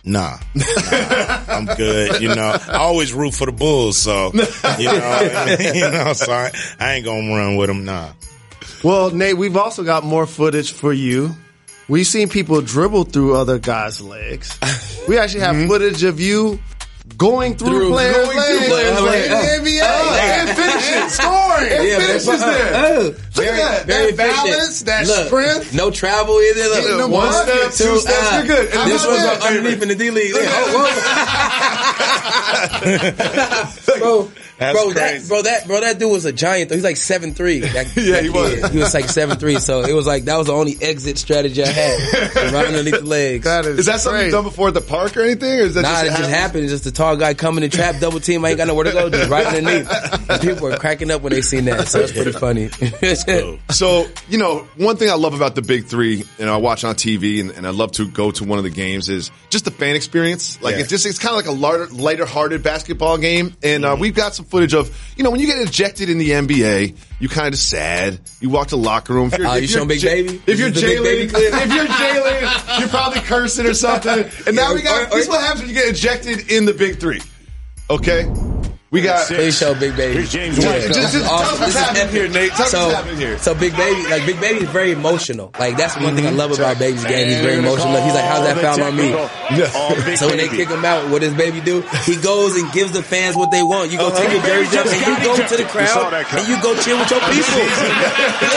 Nah, 0.04 0.38
Nah, 0.54 1.44
I'm 1.48 1.66
good. 1.66 2.22
You 2.22 2.28
know, 2.28 2.56
I 2.68 2.76
always 2.76 3.12
root 3.12 3.34
for 3.34 3.46
the 3.46 3.52
Bulls, 3.52 3.98
so 3.98 4.30
you 4.32 4.84
know, 4.84 5.56
you 5.74 5.80
know, 5.80 6.12
so 6.12 6.30
I, 6.30 6.52
I 6.78 6.92
ain't 6.94 7.04
gonna 7.04 7.28
run 7.28 7.56
with 7.56 7.66
them. 7.66 7.84
Nah, 7.84 8.12
Well, 8.84 9.10
Nate, 9.10 9.36
we've 9.36 9.56
also 9.56 9.82
got 9.82 10.04
more 10.04 10.26
footage 10.26 10.72
for 10.72 10.92
you. 10.92 11.34
We've 11.88 12.06
seen 12.06 12.28
people 12.28 12.60
dribble 12.62 13.04
through 13.04 13.36
other 13.36 13.58
guys' 13.58 14.00
legs. 14.00 14.58
We 15.08 15.18
actually 15.18 15.40
have 15.40 15.56
mm-hmm. 15.56 15.68
footage 15.68 16.04
of 16.04 16.20
you 16.20 16.60
going 17.16 17.54
through, 17.56 17.68
Through- 17.68 17.90
players' 17.90 18.16
going 18.16 18.40
through 18.40 18.58
players' 18.68 18.98
in 18.98 19.04
legs. 19.04 19.28
the 19.28 19.34
NBA 19.70 19.80
Oh. 19.84 20.18
and 20.20 20.50
finishing, 20.50 21.08
scoring, 21.18 21.72
and 21.72 21.84
Yeah, 21.88 21.98
finishes 22.00 22.26
but- 22.26 22.40
there. 22.40 22.72
Oh, 22.74 23.00
Look 23.02 23.16
very, 23.32 23.48
at 23.48 23.56
that, 23.56 23.86
very 23.86 24.12
that 24.12 24.28
efficient. 24.28 24.50
balance, 24.50 24.80
that 24.82 25.06
Look, 25.06 25.26
strength. 25.28 25.72
No 25.74 25.90
travel 25.90 26.40
either. 26.40 26.64
Look, 26.68 26.80
Getting 26.82 26.98
them 26.98 27.10
one 27.10 27.32
step, 27.32 27.72
two 27.72 27.98
steps, 28.00 28.32
you're 28.32 28.44
good. 28.56 28.70
How 28.74 28.84
This 28.88 29.06
was 29.06 29.16
that? 29.18 29.42
underneath 29.42 29.82
in 29.82 29.88
the 29.88 29.94
D 29.94 30.10
League. 30.10 30.32
bro, 30.32 30.40
That's 34.58 34.74
bro, 34.78 34.92
crazy. 34.92 35.18
that, 35.18 35.28
bro, 35.28 35.42
that, 35.42 35.66
bro, 35.66 35.80
that 35.80 35.98
dude 35.98 36.10
was 36.12 36.24
a 36.24 36.32
giant. 36.32 36.70
Though. 36.70 36.76
He's 36.76 36.84
like 36.84 36.96
seven 36.96 37.34
three. 37.34 37.60
That, 37.76 37.94
Yeah, 37.96 38.12
that 38.12 38.24
he 38.24 38.30
was. 38.30 38.70
He 38.70 38.78
was 38.78 38.94
like 38.94 39.08
seven 39.08 39.36
three. 39.38 39.58
So 39.58 39.82
it 39.82 39.92
was 39.92 40.06
like 40.06 40.24
that 40.24 40.36
was 40.38 40.46
the 40.46 40.54
only 40.54 40.76
exit 40.80 41.18
strategy 41.18 41.62
I 41.62 41.66
had, 41.66 42.34
right 42.54 42.66
underneath 42.66 43.00
the 43.00 43.04
legs. 43.04 43.44
That 43.44 43.66
is, 43.66 43.80
Is 43.80 43.86
that 43.86 44.00
something 44.00 44.16
crazy. 44.16 44.24
you've 44.26 44.32
done 44.32 44.44
before 44.44 44.68
at 44.68 44.74
the 44.74 44.80
park 44.80 45.16
or 45.16 45.22
anything? 45.22 45.50
Or 45.60 45.62
is 45.64 45.74
that 45.74 45.82
Nah, 45.82 46.02
just 46.02 46.04
it 46.06 46.18
just 46.22 46.30
happened. 46.30 46.64
It's 46.64 46.72
just 46.72 46.86
a 46.86 46.92
tall 46.92 47.16
guy 47.16 47.34
coming 47.34 47.64
and 47.64 47.72
trap 47.72 48.00
double 48.00 48.20
team. 48.20 48.44
I 48.44 48.50
ain't 48.50 48.56
got 48.58 48.68
nowhere 48.68 48.84
to 48.84 48.92
go. 48.92 49.10
Just 49.10 49.30
right 49.30 49.46
underneath. 49.54 50.30
And 50.30 50.40
people 50.40 50.68
were 50.70 50.76
cracking 50.78 51.10
up 51.10 51.20
when 51.22 51.32
they 51.32 51.42
seen 51.42 51.66
that. 51.66 51.88
So 51.88 52.00
it's 52.00 52.12
pretty 52.12 52.32
funny. 52.32 52.70
cool. 53.26 53.58
So, 53.70 54.06
you 54.28 54.38
know, 54.38 54.66
one 54.76 54.96
thing 54.96 55.10
I 55.10 55.14
love 55.14 55.34
about 55.34 55.54
the 55.54 55.62
Big 55.62 55.84
Three, 55.86 56.24
and 56.38 56.48
I 56.48 56.56
watch 56.56 56.84
on 56.84 56.94
TV, 56.94 57.40
and, 57.40 57.50
and 57.50 57.66
I 57.66 57.70
love 57.70 57.92
to 57.92 58.08
go 58.08 58.30
to 58.30 58.44
one 58.44 58.58
of 58.58 58.64
the 58.64 58.70
games, 58.70 59.08
is 59.08 59.30
just 59.50 59.64
the 59.66 59.70
fan 59.70 59.96
experience. 59.96 60.60
Like, 60.62 60.74
Yeah. 60.76 60.80
it's 60.80 60.88
just, 60.90 61.04
it's 61.06 61.18
kind 61.18 61.38
of 61.38 61.44
like 61.46 61.54
a 61.54 61.58
lighter, 61.58 61.86
lighter-hearted 61.88 62.62
basketball 62.62 63.18
game. 63.18 63.54
And 63.62 63.84
uh, 63.84 63.96
we've 63.98 64.14
got 64.14 64.34
some 64.34 64.45
footage 64.48 64.74
of, 64.74 64.96
you 65.16 65.24
know, 65.24 65.30
when 65.30 65.40
you 65.40 65.46
get 65.46 65.58
ejected 65.58 66.08
in 66.10 66.18
the 66.18 66.30
NBA, 66.30 66.96
you 67.20 67.28
kind 67.28 67.52
of 67.54 67.58
sad. 67.60 68.18
You 68.40 68.48
walk 68.50 68.68
to 68.68 68.76
the 68.76 68.82
locker 68.82 69.14
room. 69.14 69.30
If 69.32 69.38
you're, 69.38 69.46
Oh, 69.48 69.54
if 69.54 69.62
you 69.62 69.68
showing 69.68 69.88
Big 69.88 70.02
Ja- 70.02 70.10
Baby? 70.10 70.42
If 70.46 70.58
you're 70.58 70.70
This 70.70 70.82
is 70.82 70.98
the 70.98 71.02
Big 71.02 71.30
Jalen, 71.30 71.62
if 71.66 71.74
you're 71.74 71.84
Jalen, 71.86 72.78
you're 72.80 72.88
probably 72.88 73.20
cursing 73.20 73.66
or 73.66 73.74
something. 73.74 74.24
And 74.46 74.56
now 74.56 74.74
we 74.74 74.82
got, 74.82 75.02
or- 75.02 75.06
or- 75.06 75.10
this 75.16 75.24
is 75.24 75.28
what 75.28 75.40
happens 75.40 75.60
when 75.62 75.68
you 75.70 75.74
get 75.74 75.88
ejected 75.88 76.50
in 76.50 76.64
the 76.64 76.72
Big 76.74 76.98
Three. 77.00 77.20
Okay? 77.90 78.24
We 78.90 79.02
got, 79.02 79.26
Please 79.26 79.58
show 79.58 79.74
Big 79.74 79.96
Baby. 79.96 80.14
Here's 80.14 80.30
James 80.30 80.56
Yeah. 80.58 80.70
White. 80.70 80.82
Just- 80.86 80.94
just 80.94 81.12
This 81.12 81.22
is 81.22 81.26
tell 81.26 81.34
us 81.34 81.42
awesome. 81.50 81.60
what's 81.60 81.74
happening 81.74 82.08
here, 82.14 82.28
Nate. 82.30 82.52
Tell 82.54 82.66
us 82.66 82.70
so, 82.70 82.78
what's 82.86 82.94
happening 82.94 83.16
here. 83.18 83.36
So 83.38 83.54
Big 83.54 83.74
Baby, 83.76 84.00
like 84.06 84.24
Big 84.26 84.38
Baby 84.40 84.60
is 84.62 84.70
very 84.70 84.92
emotional. 84.92 85.50
Like 85.58 85.76
that's 85.76 85.96
one 85.98 86.14
thing 86.14 86.24
I 86.24 86.30
love 86.30 86.52
about 86.52 86.78
Baby's 86.78 87.02
game. 87.04 87.26
He's 87.26 87.40
very 87.42 87.58
emotional. 87.58 87.98
He's 88.00 88.14
like, 88.14 88.24
how's 88.24 88.46
that 88.46 88.58
foul 88.62 88.80
on 88.86 88.94
me? 88.96 89.10
So 90.16 90.28
when 90.28 90.38
they 90.38 90.48
kick 90.48 90.68
him 90.68 90.84
out, 90.84 91.10
what 91.10 91.20
does 91.20 91.34
Baby 91.34 91.60
do? 91.60 91.82
He 92.06 92.14
goes 92.16 92.54
and 92.56 92.70
gives 92.72 92.92
the 92.92 93.02
fans 93.02 93.34
what 93.36 93.50
they 93.50 93.62
want. 93.62 93.90
You 93.90 93.98
go 93.98 94.10
take 94.14 94.30
your 94.30 94.42
jersey 94.42 94.78
off 94.78 94.86
and 94.86 95.02
you 95.02 95.24
go 95.24 95.34
to 95.36 95.56
the 95.56 95.64
crowd 95.64 96.14
and 96.14 96.48
you 96.48 96.56
go 96.62 96.74
chill 96.80 96.98
with 96.98 97.10
your 97.10 97.20
people. 97.26 97.66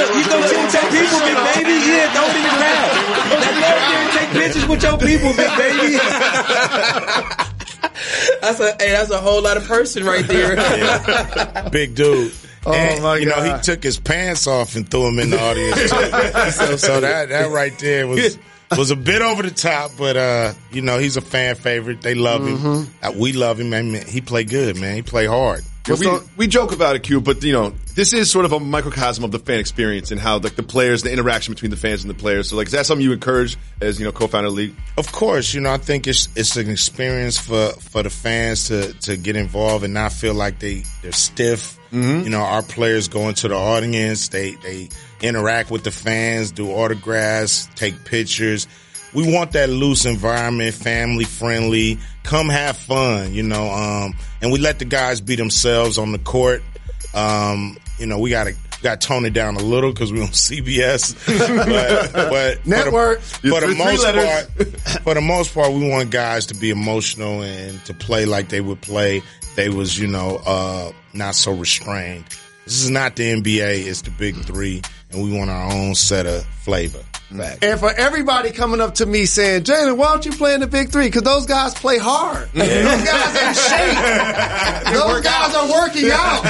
You 0.09 0.23
go 0.29 0.37
chill 0.45 0.61
with 0.61 0.73
your 0.77 0.89
people, 0.93 1.19
Big 1.25 1.37
Baby. 1.57 1.73
Yeah, 1.89 2.13
throw 2.13 2.25
it 2.29 2.35
in 2.37 2.43
the 2.45 2.53
crowd. 2.53 2.89
Now 3.33 3.49
go 3.49 3.65
out 3.65 3.81
there 3.89 4.01
and 4.05 4.11
take 4.13 4.29
pictures 4.29 4.67
with 4.69 4.83
your 4.83 4.97
people, 4.97 5.33
Big 5.33 5.51
Baby. 5.57 7.48
That's 8.41 8.59
a 8.59 8.75
hey, 8.79 8.91
that's 8.91 9.11
a 9.11 9.19
whole 9.19 9.41
lot 9.41 9.57
of 9.57 9.65
person 9.65 10.03
right 10.03 10.25
there. 10.25 11.69
big 11.71 11.95
dude. 11.95 12.33
Oh, 12.65 12.73
and, 12.73 13.01
my 13.03 13.17
you 13.17 13.25
know, 13.25 13.41
he 13.41 13.61
took 13.61 13.81
his 13.81 13.99
pants 13.99 14.47
off 14.47 14.75
and 14.75 14.89
threw 14.89 15.07
him 15.07 15.19
in 15.19 15.29
the 15.29 15.41
audience. 15.41 15.75
Too. 15.75 16.51
so, 16.51 16.75
so 16.75 17.01
that 17.01 17.29
that 17.29 17.51
right 17.51 17.77
there 17.79 18.07
was 18.07 18.37
was 18.77 18.91
a 18.91 18.95
bit 18.95 19.21
over 19.21 19.43
the 19.43 19.51
top, 19.51 19.91
but 19.97 20.17
uh, 20.17 20.53
you 20.71 20.81
know, 20.81 20.97
he's 20.97 21.17
a 21.17 21.21
fan 21.21 21.55
favorite. 21.55 22.01
They 22.01 22.15
love 22.15 22.45
him. 22.45 22.57
Mm-hmm. 22.57 23.05
Uh, 23.05 23.11
we 23.17 23.33
love 23.33 23.59
him. 23.59 23.69
Man, 23.69 23.93
he 24.07 24.21
played 24.21 24.49
good, 24.49 24.77
man. 24.77 24.95
He 24.95 25.01
played 25.01 25.29
hard. 25.29 25.63
Yeah, 25.87 25.95
we, 25.95 26.19
we 26.37 26.47
joke 26.47 26.71
about 26.71 26.95
it, 26.95 27.03
Q, 27.03 27.21
but 27.21 27.43
you 27.43 27.53
know, 27.53 27.73
this 27.95 28.13
is 28.13 28.29
sort 28.29 28.45
of 28.45 28.51
a 28.51 28.59
microcosm 28.59 29.23
of 29.23 29.31
the 29.31 29.39
fan 29.39 29.59
experience 29.59 30.11
and 30.11 30.19
how 30.19 30.37
like 30.37 30.55
the 30.55 30.63
players, 30.63 31.03
the 31.03 31.11
interaction 31.11 31.53
between 31.53 31.71
the 31.71 31.77
fans 31.77 32.03
and 32.03 32.09
the 32.09 32.15
players. 32.15 32.49
So 32.49 32.57
like, 32.57 32.67
is 32.67 32.73
that 32.73 32.85
something 32.85 33.03
you 33.03 33.11
encourage 33.11 33.57
as 33.81 33.99
you 33.99 34.05
know, 34.05 34.11
co-founder 34.11 34.47
of 34.47 34.55
the 34.55 34.61
league? 34.61 34.75
Of 34.97 35.11
course, 35.11 35.53
you 35.53 35.61
know, 35.61 35.71
I 35.71 35.77
think 35.77 36.07
it's 36.07 36.29
it's 36.35 36.57
an 36.57 36.69
experience 36.69 37.37
for 37.37 37.69
for 37.73 38.03
the 38.03 38.09
fans 38.09 38.67
to 38.67 38.93
to 38.93 39.17
get 39.17 39.35
involved 39.35 39.83
and 39.83 39.93
not 39.93 40.13
feel 40.13 40.33
like 40.33 40.59
they 40.59 40.83
they're 41.01 41.11
stiff. 41.11 41.77
Mm-hmm. 41.91 42.25
You 42.25 42.29
know, 42.29 42.41
our 42.41 42.61
players 42.61 43.07
go 43.07 43.29
into 43.29 43.47
the 43.47 43.55
audience, 43.55 44.27
they 44.27 44.51
they 44.55 44.89
interact 45.21 45.71
with 45.71 45.83
the 45.83 45.91
fans, 45.91 46.51
do 46.51 46.71
autographs, 46.71 47.67
take 47.75 48.05
pictures. 48.05 48.67
We 49.13 49.33
want 49.33 49.53
that 49.53 49.69
loose 49.69 50.05
environment, 50.05 50.75
family 50.75 51.25
friendly. 51.25 51.99
Come 52.23 52.49
have 52.49 52.77
fun, 52.77 53.33
you 53.33 53.43
know. 53.43 53.69
Um, 53.69 54.15
and 54.41 54.51
we 54.51 54.59
let 54.59 54.79
the 54.79 54.85
guys 54.85 55.21
be 55.21 55.35
themselves 55.35 55.97
on 55.97 56.11
the 56.11 56.19
court. 56.19 56.61
Um, 57.13 57.77
you 57.97 58.05
know, 58.05 58.19
we 58.19 58.29
gotta 58.29 58.55
got 58.81 59.01
to 59.01 59.07
tone 59.07 59.25
it 59.25 59.33
down 59.33 59.55
a 59.55 59.59
little 59.59 59.91
because 59.91 60.11
we 60.11 60.21
on 60.21 60.27
CBS, 60.29 61.15
but, 61.65 62.13
but 62.13 62.65
Network. 62.65 63.21
For 63.21 63.41
the, 63.41 63.49
for 63.49 63.61
the 63.61 63.75
most 63.75 64.03
letters. 64.03 64.25
part, 64.25 65.03
for 65.03 65.13
the 65.13 65.21
most 65.21 65.53
part, 65.53 65.73
we 65.73 65.87
want 65.87 66.11
guys 66.11 66.45
to 66.47 66.55
be 66.55 66.69
emotional 66.69 67.41
and 67.41 67.83
to 67.85 67.93
play 67.93 68.25
like 68.25 68.49
they 68.49 68.61
would 68.61 68.81
play. 68.81 69.21
They 69.55 69.69
was, 69.69 69.97
you 69.97 70.07
know, 70.07 70.41
uh, 70.45 70.91
not 71.13 71.35
so 71.35 71.51
restrained. 71.53 72.25
This 72.65 72.83
is 72.83 72.89
not 72.89 73.15
the 73.15 73.33
NBA. 73.33 73.87
It's 73.87 74.03
the 74.03 74.11
big 74.11 74.35
three 74.45 74.81
and 75.11 75.23
we 75.23 75.35
want 75.37 75.49
our 75.49 75.71
own 75.71 75.95
set 75.95 76.25
of 76.25 76.43
flavor. 76.63 76.99
Fact. 77.35 77.63
And 77.63 77.79
for 77.79 77.91
everybody 77.91 78.49
coming 78.49 78.81
up 78.81 78.95
to 78.95 79.05
me 79.05 79.25
saying, 79.25 79.61
Jalen, 79.63 79.97
why 79.97 80.07
don't 80.13 80.25
you 80.25 80.31
play 80.31 80.55
in 80.55 80.61
the 80.61 80.67
big 80.67 80.89
three? 80.89 81.05
Because 81.05 81.21
those 81.21 81.45
guys 81.45 81.75
play 81.75 81.99
hard. 81.99 82.49
Those 82.53 82.67
guys 82.67 83.35
are 83.35 83.47
in 83.47 83.53
shape. 83.53 84.93
those 84.93 85.21
guys 85.21 85.53
are 85.55 85.69
working 85.71 86.09
out. 86.11 86.41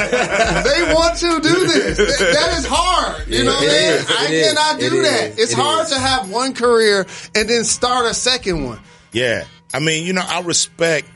they 0.64 0.94
want 0.94 1.18
to 1.18 1.40
do 1.42 1.68
this. 1.68 1.98
That- 1.98 2.56
is 2.58 2.66
hard. 2.66 3.28
You 3.28 3.44
know 3.44 3.52
what 3.52 3.64
I 3.64 3.68
mean? 3.68 4.06
I 4.08 4.26
cannot 4.46 4.80
do 4.80 4.86
is. 5.02 5.10
that. 5.10 5.40
It's 5.42 5.52
It 5.52 5.58
hard 5.58 5.84
is. 5.88 5.90
to 5.92 6.00
have 6.00 6.32
one 6.32 6.54
career 6.54 7.06
and 7.36 7.50
then 7.50 7.66
start 7.66 8.06
a 8.06 8.14
second 8.14 8.64
one. 8.64 8.80
Yeah. 9.12 9.44
I 9.74 9.80
mean, 9.80 10.06
you 10.06 10.14
know, 10.14 10.24
I 10.26 10.42
respect 10.44 11.08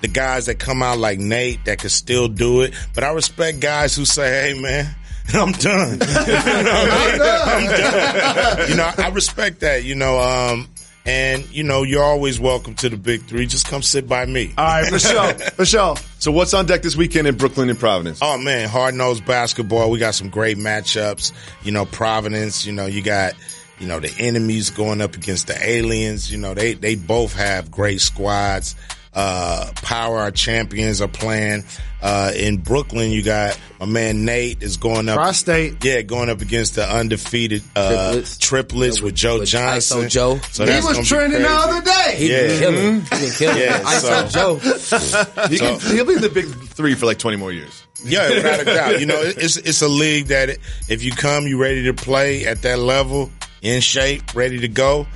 the 0.00 0.08
guys 0.08 0.46
that 0.46 0.60
come 0.60 0.80
out 0.84 0.98
like 0.98 1.18
Nate 1.18 1.64
that 1.64 1.80
could 1.80 1.90
still 1.90 2.28
do 2.28 2.60
it, 2.60 2.72
but 2.94 3.02
I 3.02 3.10
respect 3.12 3.58
guys 3.58 3.96
who 3.96 4.04
say, 4.04 4.52
hey, 4.52 4.60
man, 4.60 4.94
I'm 5.34 5.52
done. 5.52 5.90
you 5.92 5.96
know 5.98 6.02
what 6.02 6.90
I 6.92 7.10
mean? 7.12 7.22
I'm 7.46 8.56
done. 8.56 8.70
You 8.70 8.76
know, 8.76 8.90
I 8.98 9.10
respect 9.10 9.60
that. 9.60 9.84
You 9.84 9.94
know, 9.94 10.18
um, 10.18 10.68
And 11.04 11.48
you 11.54 11.62
know, 11.62 11.82
you're 11.84 12.02
always 12.02 12.40
welcome 12.40 12.74
to 12.76 12.88
the 12.88 12.96
big 12.96 13.22
three. 13.26 13.46
Just 13.46 13.68
come 13.68 13.82
sit 13.82 14.08
by 14.08 14.26
me. 14.26 14.52
All 14.58 14.64
right, 14.64 14.90
Michelle. 14.92 15.34
Michelle. 15.58 15.98
So 16.18 16.32
what's 16.32 16.54
on 16.54 16.66
deck 16.66 16.82
this 16.82 16.96
weekend 16.96 17.28
in 17.28 17.36
Brooklyn 17.36 17.70
and 17.70 17.78
Providence? 17.78 18.18
Oh 18.20 18.36
man, 18.36 18.68
hard 18.68 18.94
nosed 18.96 19.24
basketball. 19.26 19.90
We 19.92 20.00
got 20.00 20.12
some 20.16 20.28
great 20.28 20.56
matchups. 20.56 21.30
You 21.62 21.70
know, 21.70 21.84
Providence. 21.84 22.66
You 22.66 22.72
know, 22.72 22.86
you 22.86 23.00
got 23.00 23.34
you 23.78 23.86
know 23.86 24.00
the 24.00 24.12
enemies 24.18 24.70
going 24.70 25.00
up 25.00 25.14
against 25.14 25.46
the 25.46 25.56
aliens. 25.68 26.30
You 26.30 26.38
know, 26.38 26.54
they 26.54 26.74
they 26.74 26.94
both 26.94 27.34
have 27.34 27.70
great 27.70 28.00
squads. 28.00 28.74
Uh, 29.12 29.72
Power, 29.76 30.18
our 30.18 30.30
champions 30.30 31.00
are 31.00 31.08
playing. 31.08 31.64
Uh, 32.02 32.32
in 32.36 32.58
Brooklyn, 32.58 33.10
you 33.10 33.22
got 33.22 33.58
my 33.80 33.86
man 33.86 34.26
Nate 34.26 34.62
is 34.62 34.76
going 34.76 35.08
up. 35.08 35.14
Tri-State. 35.16 35.82
Yeah, 35.82 36.02
going 36.02 36.28
up 36.28 36.42
against 36.42 36.74
the 36.74 36.86
undefeated 36.86 37.62
uh, 37.74 38.10
triplets, 38.12 38.36
Triplets. 38.38 39.00
with 39.00 39.14
Joe 39.14 39.38
With 39.38 39.48
Johnson. 39.48 40.02
ISO 40.02 40.10
Joe. 40.10 40.38
So 40.50 40.66
He 40.66 40.72
was 40.86 41.08
trending 41.08 41.40
the 41.40 41.48
other 41.48 41.80
day. 41.82 42.14
He 42.18 42.30
Yeah. 42.30 42.42
been 42.42 42.58
killing. 42.60 43.00
He 43.00 43.08
been 43.08 43.30
killing. 43.32 43.56
Yeah, 43.62 43.82
I 43.86 43.98
saw 43.98 44.28
so- 44.28 44.58
Joe. 44.58 45.46
He 45.48 45.58
can, 45.58 45.80
he'll 45.80 46.04
be 46.04 46.14
in 46.14 46.20
the 46.20 46.28
big 46.28 46.44
three 46.68 46.94
for 46.94 47.06
like 47.06 47.18
20 47.18 47.38
more 47.38 47.52
years. 47.52 47.86
Yeah, 48.04 48.28
without 48.28 48.60
a 48.60 48.64
doubt. 48.66 49.00
You 49.00 49.06
know, 49.06 49.22
it's 49.22 49.56
it's 49.56 49.80
a 49.80 49.88
league 49.88 50.26
that 50.26 50.50
if 50.90 51.02
you 51.02 51.12
come, 51.12 51.46
you're 51.46 51.58
ready 51.58 51.84
to 51.84 51.94
play 51.94 52.44
at 52.44 52.60
that 52.62 52.78
level, 52.78 53.30
in 53.62 53.80
shape, 53.80 54.34
ready 54.34 54.60
to 54.60 54.68
go, 54.68 55.06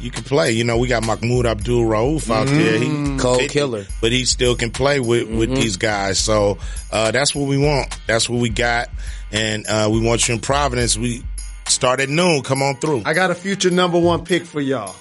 you 0.00 0.10
can 0.10 0.24
play. 0.24 0.52
You 0.52 0.64
know, 0.64 0.78
we 0.78 0.88
got 0.88 1.04
Mahmoud 1.04 1.46
Abdul 1.46 1.84
Rauf 1.84 2.30
out 2.30 2.46
there. 2.46 2.78
He 2.78 3.18
Cold 3.18 3.40
50, 3.40 3.48
killer. 3.48 3.84
but 4.00 4.12
he 4.12 4.24
still 4.24 4.56
can 4.56 4.70
play 4.70 4.98
with 4.98 5.28
with 5.28 5.54
these 5.54 5.76
guys. 5.76 6.18
So 6.18 6.58
uh, 6.90 7.10
that's 7.10 7.34
what 7.34 7.46
we 7.48 7.58
want. 7.58 7.98
That's 8.06 8.28
what 8.28 8.40
we 8.40 8.48
got, 8.48 8.88
and 9.30 9.66
uh, 9.66 9.88
we 9.92 10.00
want 10.00 10.26
you 10.26 10.34
in 10.34 10.40
Providence. 10.40 10.96
We 10.96 11.22
start 11.68 12.00
at 12.00 12.08
noon. 12.08 12.42
Come 12.42 12.62
on 12.62 12.76
through. 12.76 13.02
I 13.04 13.12
got 13.12 13.30
a 13.30 13.34
future 13.34 13.70
number 13.70 13.98
one 13.98 14.24
pick 14.24 14.44
for 14.46 14.60
y'all. 14.60 14.94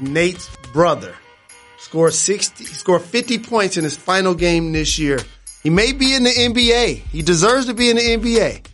Nate's 0.00 0.48
brother 0.72 1.14
scored 1.78 2.14
60, 2.14 2.64
scored 2.64 3.02
50 3.02 3.38
points 3.40 3.76
in 3.76 3.84
his 3.84 3.96
final 3.96 4.34
game 4.34 4.72
this 4.72 4.98
year. 4.98 5.18
He 5.62 5.68
may 5.70 5.92
be 5.92 6.14
in 6.14 6.24
the 6.24 6.30
NBA. 6.30 6.94
He 6.96 7.22
deserves 7.22 7.66
to 7.66 7.74
be 7.74 7.90
in 7.90 7.96
the 7.96 8.02
NBA. 8.02 8.66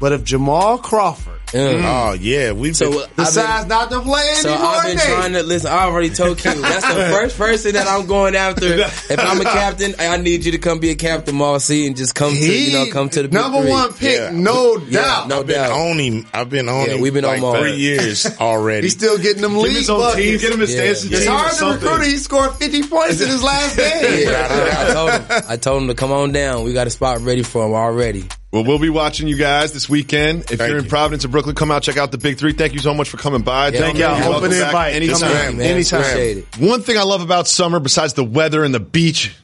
But 0.00 0.12
if 0.12 0.24
Jamal 0.24 0.78
Crawford 0.78 1.40
Oh 1.56 2.12
yeah, 2.14 2.52
we've 2.52 2.76
So 2.76 2.90
been, 2.90 2.98
uh, 2.98 3.02
I've 3.02 3.16
been, 3.16 3.24
decides 3.26 3.66
not 3.68 3.90
to 3.90 4.00
play 4.00 4.24
so 4.34 4.52
I've 4.52 4.86
been 4.86 4.96
Nate, 4.96 5.06
trying 5.06 5.32
to 5.34 5.42
listen. 5.44 5.70
I 5.70 5.84
already 5.84 6.10
told 6.10 6.38
Q. 6.38 6.50
That's 6.60 6.86
the 6.86 6.94
first 7.12 7.38
person 7.38 7.72
that 7.74 7.86
I'm 7.86 8.06
going 8.06 8.34
after. 8.34 8.66
If 8.66 9.18
I'm 9.18 9.40
a 9.40 9.44
captain, 9.44 9.94
I 9.98 10.16
need 10.16 10.44
you 10.44 10.52
to 10.52 10.58
come 10.58 10.80
be 10.80 10.90
a 10.90 10.94
captain, 10.96 11.36
Marcy, 11.36 11.86
and 11.86 11.96
just 11.96 12.14
come 12.14 12.32
to 12.32 12.38
you 12.38 12.72
know 12.72 12.86
come 12.92 13.08
to 13.10 13.22
the 13.22 13.28
number 13.28 13.60
three. 13.62 13.70
one 13.70 13.92
pick, 13.92 14.18
Yeah. 14.18 14.30
no 14.32 14.78
Yeah, 14.78 15.00
doubt. 15.02 15.28
no 15.28 15.40
I've 15.40 15.46
been 15.46 15.56
doubt. 15.56 15.72
on 15.72 15.98
him. 15.98 16.26
I've 16.34 16.50
been 16.50 16.68
on 16.68 16.86
Yeah, 16.86 16.94
him. 16.94 17.00
we've 17.00 17.14
been 17.14 17.24
on 17.24 17.30
like 17.32 17.40
Mar. 17.42 17.58
three 17.60 17.76
years 17.76 18.26
already. 18.40 18.86
He's 18.86 18.94
still 18.94 19.18
getting 19.18 19.42
them 19.42 19.52
Give 19.52 19.60
him 19.62 19.74
league 19.74 19.86
team. 19.86 19.96
buckets. 19.96 20.42
Get 20.42 20.52
him 20.52 20.60
his 20.60 20.74
Yeah. 20.74 20.80
Stanson 20.94 21.08
It's 21.12 21.20
It's 21.20 21.28
hard 21.28 21.52
to 21.52 21.66
recruit. 21.86 22.04
him. 22.04 22.10
He 22.10 22.16
scored 22.16 22.52
50 22.56 22.82
points 22.88 23.20
in 23.20 23.28
his 23.28 23.42
last 23.42 23.76
game. 23.76 24.28
Yeah, 24.28 24.48
I, 24.50 24.90
I 24.90 24.92
told 24.92 25.10
him. 25.12 25.42
I 25.50 25.56
told 25.56 25.82
him 25.82 25.88
to 25.88 25.94
come 25.94 26.10
on 26.10 26.32
down. 26.32 26.64
We 26.64 26.72
got 26.72 26.86
a 26.86 26.90
spot 26.90 27.20
ready 27.20 27.42
for 27.44 27.64
him 27.66 27.74
already. 27.74 28.24
Well, 28.54 28.62
we'll 28.62 28.78
be 28.78 28.88
watching 28.88 29.26
you 29.26 29.36
guys 29.36 29.72
this 29.72 29.88
weekend. 29.88 30.42
If 30.42 30.58
Thank 30.58 30.68
you're 30.68 30.78
in 30.78 30.84
you. 30.84 30.88
Providence 30.88 31.24
or 31.24 31.28
Brooklyn, 31.28 31.56
come 31.56 31.72
out, 31.72 31.82
check 31.82 31.96
out 31.96 32.12
the 32.12 32.18
Big 32.18 32.38
Three. 32.38 32.52
Thank 32.52 32.72
you 32.72 32.78
so 32.78 32.94
much 32.94 33.08
for 33.08 33.16
coming 33.16 33.42
by. 33.42 33.70
Yeah, 33.70 33.80
Thank 33.80 33.98
y'all. 33.98 34.12
Open 34.12 34.30
welcome 34.30 34.50
back 34.50 34.66
invite. 34.68 34.94
anytime. 34.94 35.18
Come 35.18 35.56
man, 35.56 35.66
Anytime. 35.66 36.00
Appreciate 36.02 36.36
it. 36.38 36.58
One 36.58 36.80
thing 36.82 36.96
I 36.96 37.02
love 37.02 37.20
about 37.20 37.48
summer, 37.48 37.80
besides 37.80 38.12
the 38.12 38.22
weather 38.22 38.62
and 38.62 38.72
the 38.72 38.78
beach, 38.78 39.34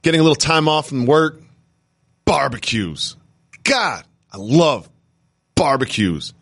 getting 0.00 0.20
a 0.20 0.22
little 0.22 0.36
time 0.36 0.68
off 0.68 0.88
from 0.88 1.04
work, 1.04 1.38
barbecues. 2.24 3.16
God, 3.62 4.04
I 4.32 4.38
love 4.38 4.88
barbecues. 5.54 6.32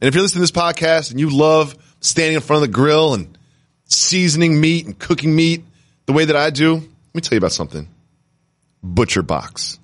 And 0.00 0.08
if 0.08 0.14
you're 0.14 0.22
listening 0.22 0.46
to 0.46 0.50
this 0.50 0.62
podcast 0.62 1.10
and 1.10 1.20
you 1.20 1.28
love 1.28 1.76
standing 2.00 2.36
in 2.36 2.40
front 2.40 2.64
of 2.64 2.70
the 2.70 2.74
grill 2.74 3.12
and 3.12 3.36
seasoning 3.84 4.58
meat 4.58 4.86
and 4.86 4.98
cooking 4.98 5.36
meat 5.36 5.62
the 6.06 6.14
way 6.14 6.24
that 6.24 6.36
I 6.36 6.48
do, 6.48 6.76
let 6.76 7.14
me 7.14 7.20
tell 7.20 7.36
you 7.36 7.38
about 7.38 7.52
something. 7.52 7.86
Butcher 8.82 9.20
Box. 9.20 9.78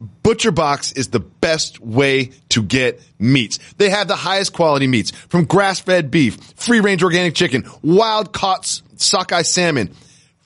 Butcher 0.00 0.50
Box 0.50 0.92
is 0.92 1.08
the 1.08 1.20
best 1.20 1.80
way 1.80 2.30
to 2.50 2.62
get 2.62 3.02
meats. 3.18 3.58
They 3.76 3.90
have 3.90 4.08
the 4.08 4.16
highest 4.16 4.52
quality 4.52 4.86
meats 4.86 5.10
from 5.10 5.44
grass-fed 5.44 6.10
beef, 6.10 6.36
free-range 6.56 7.02
organic 7.02 7.34
chicken, 7.34 7.64
wild-caught 7.82 8.64
sockeye 8.96 9.42
salmon 9.42 9.94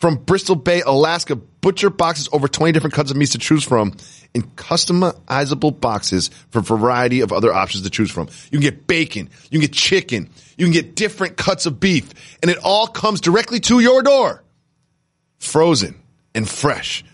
from 0.00 0.16
Bristol 0.16 0.56
Bay, 0.56 0.82
Alaska. 0.82 1.36
Butcher 1.36 1.90
has 1.98 2.28
over 2.32 2.48
20 2.48 2.72
different 2.72 2.94
cuts 2.94 3.10
of 3.10 3.16
meats 3.16 3.32
to 3.32 3.38
choose 3.38 3.64
from 3.64 3.94
in 4.34 4.42
customizable 4.42 5.80
boxes 5.80 6.28
for 6.50 6.58
a 6.58 6.62
variety 6.62 7.20
of 7.20 7.32
other 7.32 7.54
options 7.54 7.84
to 7.84 7.90
choose 7.90 8.10
from. 8.10 8.28
You 8.50 8.58
can 8.58 8.60
get 8.60 8.86
bacon, 8.86 9.30
you 9.44 9.60
can 9.60 9.60
get 9.60 9.72
chicken, 9.72 10.28
you 10.58 10.66
can 10.66 10.72
get 10.72 10.94
different 10.94 11.36
cuts 11.36 11.64
of 11.64 11.80
beef, 11.80 12.10
and 12.42 12.50
it 12.50 12.58
all 12.62 12.86
comes 12.86 13.20
directly 13.20 13.60
to 13.60 13.80
your 13.80 14.02
door. 14.02 14.42
Frozen 15.38 15.94
and 16.34 16.48
fresh. 16.48 17.04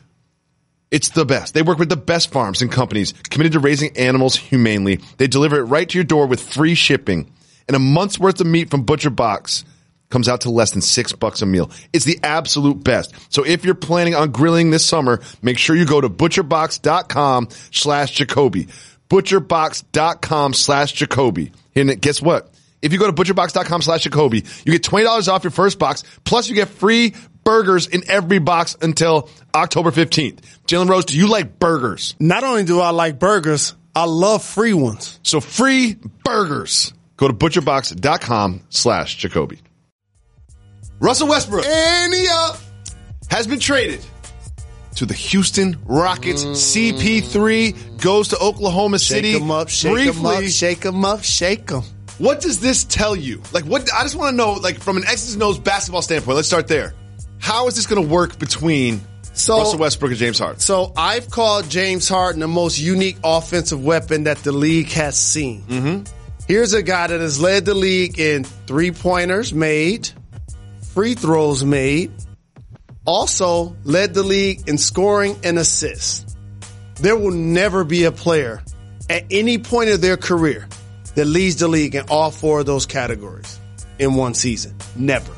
It's 0.91 1.11
the 1.11 1.25
best. 1.25 1.55
They 1.55 1.63
work 1.63 1.79
with 1.79 1.89
the 1.89 1.97
best 1.97 2.33
farms 2.33 2.63
and 2.63 2.73
companies 2.73 3.13
committed 3.31 3.53
to 3.53 3.61
raising 3.61 3.97
animals 3.97 4.35
humanely. 4.35 5.01
They 5.19 5.29
deliver 5.29 5.59
it 5.59 5.65
right 5.65 5.89
to 5.89 5.99
your 5.99 6.05
door 6.05 6.27
with 6.27 6.41
free 6.41 6.75
shipping. 6.75 7.33
And 7.69 7.77
a 7.77 7.81
month's 7.81 8.19
worth 8.19 8.41
of 8.41 8.49
meat 8.49 8.71
from 8.71 8.83
Butcher 8.83 9.11
Box 9.11 9.65
comes 10.11 10.29
out 10.29 10.41
to 10.41 10.51
less 10.51 10.73
than 10.73 10.83
six 10.83 11.13
bucks 11.13 11.43
a 11.43 11.47
meal. 11.47 11.71
It's 11.93 12.05
the 12.05 12.19
absolute 12.25 12.83
best. 12.83 13.15
So 13.33 13.45
if 13.45 13.65
you're 13.65 13.77
planning 13.77 14.17
on 14.17 14.33
grilling 14.33 14.71
this 14.71 14.85
summer, 14.85 15.21
make 15.41 15.59
sure 15.59 15.77
you 15.77 15.87
go 15.87 16.01
to 16.01 16.09
butcherbox.com 16.09 17.49
slash 17.71 18.11
Jacoby. 18.11 18.67
Butcherbox.com 19.09 20.55
slash 20.55 20.93
Jacoby. 20.93 21.53
And 21.77 22.01
guess 22.01 22.21
what? 22.21 22.53
If 22.83 22.93
you 22.93 22.99
go 22.99 23.07
to 23.07 23.13
butcherbox.com 23.13 23.83
slash 23.83 24.03
Jacoby, 24.03 24.45
you 24.65 24.73
get 24.73 24.83
$20 24.83 25.29
off 25.29 25.45
your 25.45 25.51
first 25.51 25.79
box, 25.79 26.03
plus 26.25 26.49
you 26.49 26.55
get 26.57 26.69
free 26.69 27.15
burgers 27.45 27.87
in 27.87 28.03
every 28.09 28.39
box 28.39 28.77
until 28.81 29.29
October 29.55 29.91
15th. 29.91 30.39
Jalen 30.67 30.89
Rose, 30.89 31.05
do 31.05 31.17
you 31.19 31.29
like 31.29 31.59
burgers? 31.59 32.15
Not 32.21 32.45
only 32.45 32.65
do 32.65 32.81
I 32.81 32.91
like 32.91 33.19
burgers, 33.19 33.75
I 33.95 34.05
love 34.05 34.45
free 34.45 34.73
ones. 34.73 35.19
So 35.23 35.41
free 35.41 35.97
burgers. 36.25 36.93
Go 37.17 37.29
to 37.29 37.35
butcherbox.com 37.35 38.63
slash 38.71 39.17
Jacoby. 39.17 39.61
Russell 41.01 41.29
Westbrook 41.29 41.65
And 41.67 42.13
he 42.15 42.27
up. 42.31 42.59
has 43.31 43.47
been 43.47 43.59
traded 43.59 44.05
to 44.97 45.07
the 45.07 45.15
Houston 45.15 45.79
Rockets. 45.87 46.45
Mm. 46.45 46.55
CP3 46.95 48.01
goes 48.03 48.29
to 48.29 48.39
Oklahoma 48.39 48.99
City. 48.99 49.33
Shake 49.33 49.43
'em 49.43 49.51
up, 49.51 49.69
shake 49.69 49.93
Briefly, 49.93 50.37
up, 50.37 50.43
shake 50.45 50.85
'em 50.87 51.05
up, 51.05 51.23
shake 51.25 51.71
'em. 51.73 51.83
What 52.19 52.41
does 52.43 52.61
this 52.61 52.85
tell 52.85 53.17
you? 53.17 53.41
Like, 53.53 53.65
what? 53.65 53.89
I 53.95 54.03
just 54.03 54.15
want 54.15 54.33
to 54.33 54.37
know, 54.37 54.53
like, 54.55 54.79
from 54.81 54.99
an 54.99 55.05
X's 55.07 55.35
and 55.35 55.43
O's 55.43 55.59
basketball 55.59 56.03
standpoint. 56.03 56.37
Let's 56.37 56.49
start 56.49 56.69
there. 56.69 56.93
How 57.41 57.67
is 57.67 57.75
this 57.77 57.87
going 57.87 58.03
to 58.03 58.09
work 58.09 58.39
between 58.39 59.01
So- 59.33 59.59
Russell 59.59 59.79
Westbrook 59.79 60.11
and 60.13 60.19
James 60.21 60.39
Harden? 60.39 60.61
So 60.61 60.93
I've 60.97 61.31
called 61.31 61.69
James 61.69 62.09
Harden 62.09 62.41
the 62.41 62.49
most 62.49 62.79
unique 62.79 63.17
offensive 63.25 63.83
weapon 63.85 64.25
that 64.25 64.39
the 64.39 64.53
league 64.53 64.91
has 64.93 65.17
seen. 65.19 65.63
Mm-hmm. 65.63 66.05
Here's 66.47 66.73
a 66.73 66.83
guy 66.83 67.07
that 67.07 67.21
has 67.21 67.41
led 67.41 67.65
the 67.65 67.75
league 67.75 68.19
in 68.19 68.45
three 68.45 68.91
pointers 68.91 69.55
made, 69.55 70.11
free 70.95 71.15
throws 71.15 71.65
made, 71.65 72.11
also 73.05 73.77
led 73.85 74.15
the 74.15 74.23
league 74.23 74.69
in 74.69 74.77
scoring 74.77 75.37
and 75.45 75.59
assists. 75.59 76.37
There 76.97 77.17
will 77.17 77.31
never 77.31 77.85
be 77.85 78.05
a 78.05 78.13
player 78.13 78.63
at 79.09 79.25
any 79.31 79.59
point 79.59 79.91
of 79.91 80.01
their 80.01 80.17
career 80.17 80.69
that 81.15 81.25
leads 81.25 81.57
the 81.57 81.69
league 81.69 81.95
in 81.95 82.05
all 82.11 82.31
four 82.31 82.61
of 82.61 82.67
those 82.67 82.85
categories 82.85 83.59
in 83.99 84.15
one 84.15 84.35
season. 84.35 84.75
Never. 84.97 85.33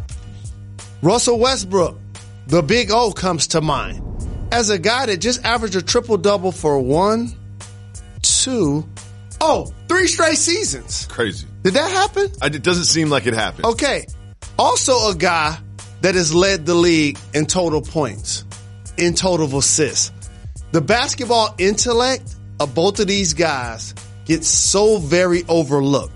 Russell 1.02 1.40
Westbrook, 1.40 1.98
the 2.46 2.62
big 2.62 2.92
O 2.92 3.10
comes 3.10 3.48
to 3.48 3.60
mind 3.60 4.04
as 4.52 4.70
a 4.70 4.78
guy 4.78 5.06
that 5.06 5.16
just 5.16 5.44
averaged 5.44 5.74
a 5.74 5.82
triple 5.82 6.16
double 6.16 6.52
for 6.52 6.78
one, 6.78 7.32
two, 8.22 8.88
oh, 9.40 9.72
three 9.88 10.06
straight 10.06 10.36
seasons. 10.36 11.08
Crazy. 11.10 11.48
Did 11.62 11.74
that 11.74 11.90
happen? 11.90 12.30
I, 12.40 12.46
it 12.46 12.62
doesn't 12.62 12.84
seem 12.84 13.10
like 13.10 13.26
it 13.26 13.34
happened. 13.34 13.64
Okay. 13.64 14.06
Also 14.56 15.10
a 15.10 15.14
guy 15.16 15.58
that 16.02 16.14
has 16.14 16.32
led 16.32 16.66
the 16.66 16.74
league 16.74 17.18
in 17.34 17.46
total 17.46 17.82
points, 17.82 18.44
in 18.96 19.14
total 19.14 19.58
assists. 19.58 20.12
The 20.70 20.80
basketball 20.80 21.52
intellect 21.58 22.36
of 22.60 22.76
both 22.76 23.00
of 23.00 23.08
these 23.08 23.34
guys 23.34 23.92
gets 24.24 24.46
so 24.46 24.98
very 24.98 25.42
overlooked. 25.48 26.14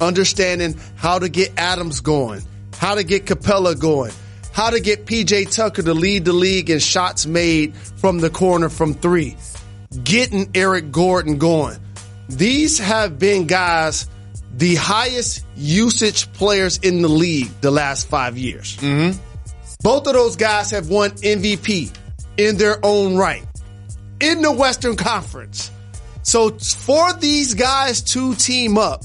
Understanding 0.00 0.80
how 0.96 1.18
to 1.18 1.28
get 1.28 1.52
Adams 1.58 2.00
going, 2.00 2.40
how 2.78 2.94
to 2.94 3.04
get 3.04 3.26
Capela 3.26 3.78
going, 3.78 4.12
how 4.52 4.70
to 4.70 4.80
get 4.80 5.06
PJ 5.06 5.54
Tucker 5.54 5.82
to 5.82 5.94
lead 5.94 6.24
the 6.24 6.32
league 6.32 6.70
in 6.70 6.78
shots 6.78 7.26
made 7.26 7.74
from 7.76 8.18
the 8.18 8.30
corner 8.30 8.68
from 8.68 8.94
three, 8.94 9.36
getting 10.04 10.50
Eric 10.54 10.92
Gordon 10.92 11.38
going. 11.38 11.78
These 12.28 12.78
have 12.78 13.18
been 13.18 13.46
guys, 13.46 14.08
the 14.54 14.74
highest 14.76 15.44
usage 15.56 16.32
players 16.32 16.78
in 16.78 17.02
the 17.02 17.08
league 17.08 17.50
the 17.60 17.70
last 17.70 18.08
five 18.08 18.38
years. 18.38 18.76
Mm-hmm. 18.76 19.18
Both 19.82 20.06
of 20.06 20.12
those 20.12 20.36
guys 20.36 20.70
have 20.70 20.88
won 20.88 21.10
MVP 21.10 21.94
in 22.36 22.56
their 22.56 22.78
own 22.84 23.16
right 23.16 23.44
in 24.20 24.40
the 24.42 24.52
Western 24.52 24.96
Conference. 24.96 25.70
So 26.22 26.50
for 26.50 27.12
these 27.14 27.54
guys 27.54 28.00
to 28.12 28.34
team 28.36 28.78
up, 28.78 29.04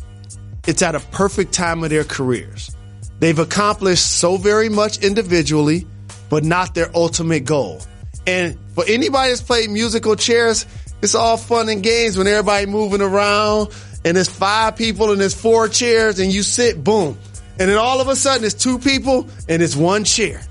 it's 0.67 0.81
at 0.81 0.95
a 0.95 0.99
perfect 0.99 1.53
time 1.53 1.83
of 1.83 1.89
their 1.89 2.03
careers. 2.03 2.76
They've 3.19 3.37
accomplished 3.37 4.05
so 4.19 4.37
very 4.37 4.69
much 4.69 5.03
individually, 5.03 5.87
but 6.29 6.43
not 6.43 6.75
their 6.75 6.89
ultimate 6.95 7.45
goal. 7.45 7.81
And 8.25 8.57
for 8.75 8.83
anybody 8.87 9.29
that's 9.29 9.41
played 9.41 9.69
musical 9.69 10.15
chairs, 10.15 10.65
it's 11.01 11.15
all 11.15 11.37
fun 11.37 11.69
and 11.69 11.81
games 11.81 12.17
when 12.17 12.27
everybody 12.27 12.65
moving 12.65 13.01
around 13.01 13.69
and 14.03 14.17
there's 14.17 14.29
five 14.29 14.75
people 14.75 15.11
and 15.11 15.19
there's 15.19 15.33
four 15.33 15.67
chairs 15.67 16.19
and 16.19 16.31
you 16.31 16.43
sit, 16.43 16.83
boom. 16.83 17.17
And 17.59 17.69
then 17.69 17.77
all 17.77 18.01
of 18.01 18.07
a 18.07 18.15
sudden 18.15 18.45
it's 18.45 18.53
two 18.53 18.77
people 18.79 19.27
and 19.49 19.61
it's 19.61 19.75
one 19.75 20.03
chair. 20.03 20.41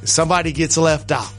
And 0.00 0.08
somebody 0.08 0.52
gets 0.52 0.76
left 0.76 1.12
out. 1.12 1.32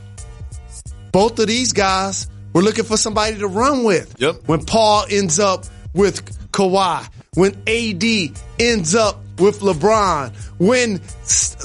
Both 1.12 1.40
of 1.40 1.48
these 1.48 1.74
guys 1.74 2.28
were 2.54 2.62
looking 2.62 2.86
for 2.86 2.98
somebody 2.98 3.38
to 3.38 3.48
run 3.48 3.84
with. 3.84 4.16
Yep. 4.20 4.48
When 4.48 4.66
Paul 4.66 5.06
ends 5.10 5.40
up 5.40 5.66
with 5.94 6.52
Kawhi, 6.52 7.08
when 7.36 7.56
AD 7.68 8.38
ends 8.60 8.96
up 8.96 9.25
with 9.38 9.60
LeBron, 9.60 10.36
when 10.58 11.02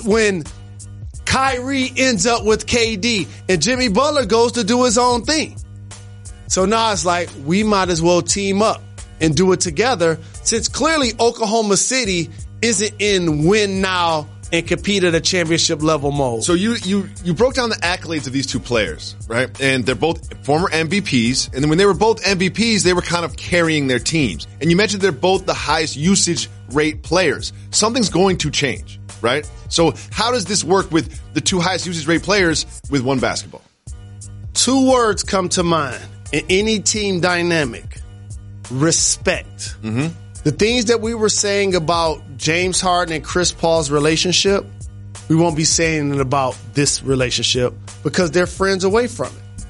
when 0.04 0.44
Kyrie 1.24 1.92
ends 1.96 2.26
up 2.26 2.44
with 2.44 2.66
KD, 2.66 3.28
and 3.48 3.62
Jimmy 3.62 3.88
Butler 3.88 4.26
goes 4.26 4.52
to 4.52 4.64
do 4.64 4.85
his 4.85 4.98
own 4.98 5.22
thing. 5.22 5.56
So 6.48 6.64
now 6.64 6.92
it's 6.92 7.04
like 7.04 7.30
we 7.44 7.62
might 7.62 7.88
as 7.88 8.02
well 8.02 8.22
team 8.22 8.62
up 8.62 8.83
and 9.20 9.37
do 9.37 9.52
it 9.52 9.61
together 9.61 10.18
since 10.42 10.68
clearly 10.68 11.12
Oklahoma 11.20 11.76
City 11.76 12.30
isn't 12.62 12.94
in 12.98 13.44
win 13.44 13.80
now 13.80 14.26
and 14.52 14.66
compete 14.66 15.04
at 15.04 15.14
a 15.14 15.20
championship 15.20 15.82
level 15.82 16.10
mode. 16.10 16.44
So 16.44 16.54
you 16.54 16.74
you 16.82 17.08
you 17.24 17.34
broke 17.34 17.54
down 17.54 17.70
the 17.70 17.76
accolades 17.76 18.26
of 18.26 18.32
these 18.32 18.46
two 18.46 18.60
players, 18.60 19.16
right? 19.28 19.48
And 19.60 19.84
they're 19.86 19.94
both 19.94 20.44
former 20.44 20.68
MVPs. 20.68 21.52
And 21.52 21.62
then 21.62 21.68
when 21.68 21.78
they 21.78 21.86
were 21.86 21.94
both 21.94 22.22
MVPs, 22.24 22.82
they 22.82 22.92
were 22.92 23.02
kind 23.02 23.24
of 23.24 23.36
carrying 23.36 23.86
their 23.86 23.98
teams. 23.98 24.46
And 24.60 24.70
you 24.70 24.76
mentioned 24.76 25.02
they're 25.02 25.12
both 25.12 25.46
the 25.46 25.54
highest 25.54 25.96
usage 25.96 26.48
rate 26.70 27.02
players. 27.02 27.52
Something's 27.70 28.10
going 28.10 28.38
to 28.38 28.50
change, 28.50 29.00
right? 29.20 29.48
So 29.68 29.94
how 30.10 30.32
does 30.32 30.44
this 30.44 30.64
work 30.64 30.90
with 30.90 31.20
the 31.34 31.40
two 31.40 31.60
highest 31.60 31.86
usage 31.86 32.06
rate 32.06 32.22
players 32.22 32.66
with 32.90 33.02
one 33.02 33.20
basketball? 33.20 33.62
Two 34.54 34.90
words 34.90 35.22
come 35.22 35.48
to 35.50 35.62
mind 35.62 36.02
in 36.32 36.44
any 36.50 36.80
team 36.80 37.20
dynamic. 37.20 38.00
Respect. 38.70 39.76
Mm-hmm. 39.82 40.08
The 40.42 40.53
things 40.53 40.87
that 40.87 41.03
we 41.03 41.14
were 41.14 41.29
saying 41.29 41.74
about 41.74 42.22
James 42.38 42.81
Harden 42.81 43.14
and 43.14 43.22
Chris 43.22 43.53
Paul's 43.53 43.90
relationship, 43.90 44.64
we 45.29 45.37
won't 45.37 45.55
be 45.57 45.64
saying 45.64 46.14
it 46.14 46.20
about 46.20 46.57
this 46.72 47.03
relationship 47.03 47.74
because 48.03 48.31
they're 48.31 48.46
friends 48.46 48.85
away 48.85 49.07
from 49.07 49.26
it. 49.26 49.66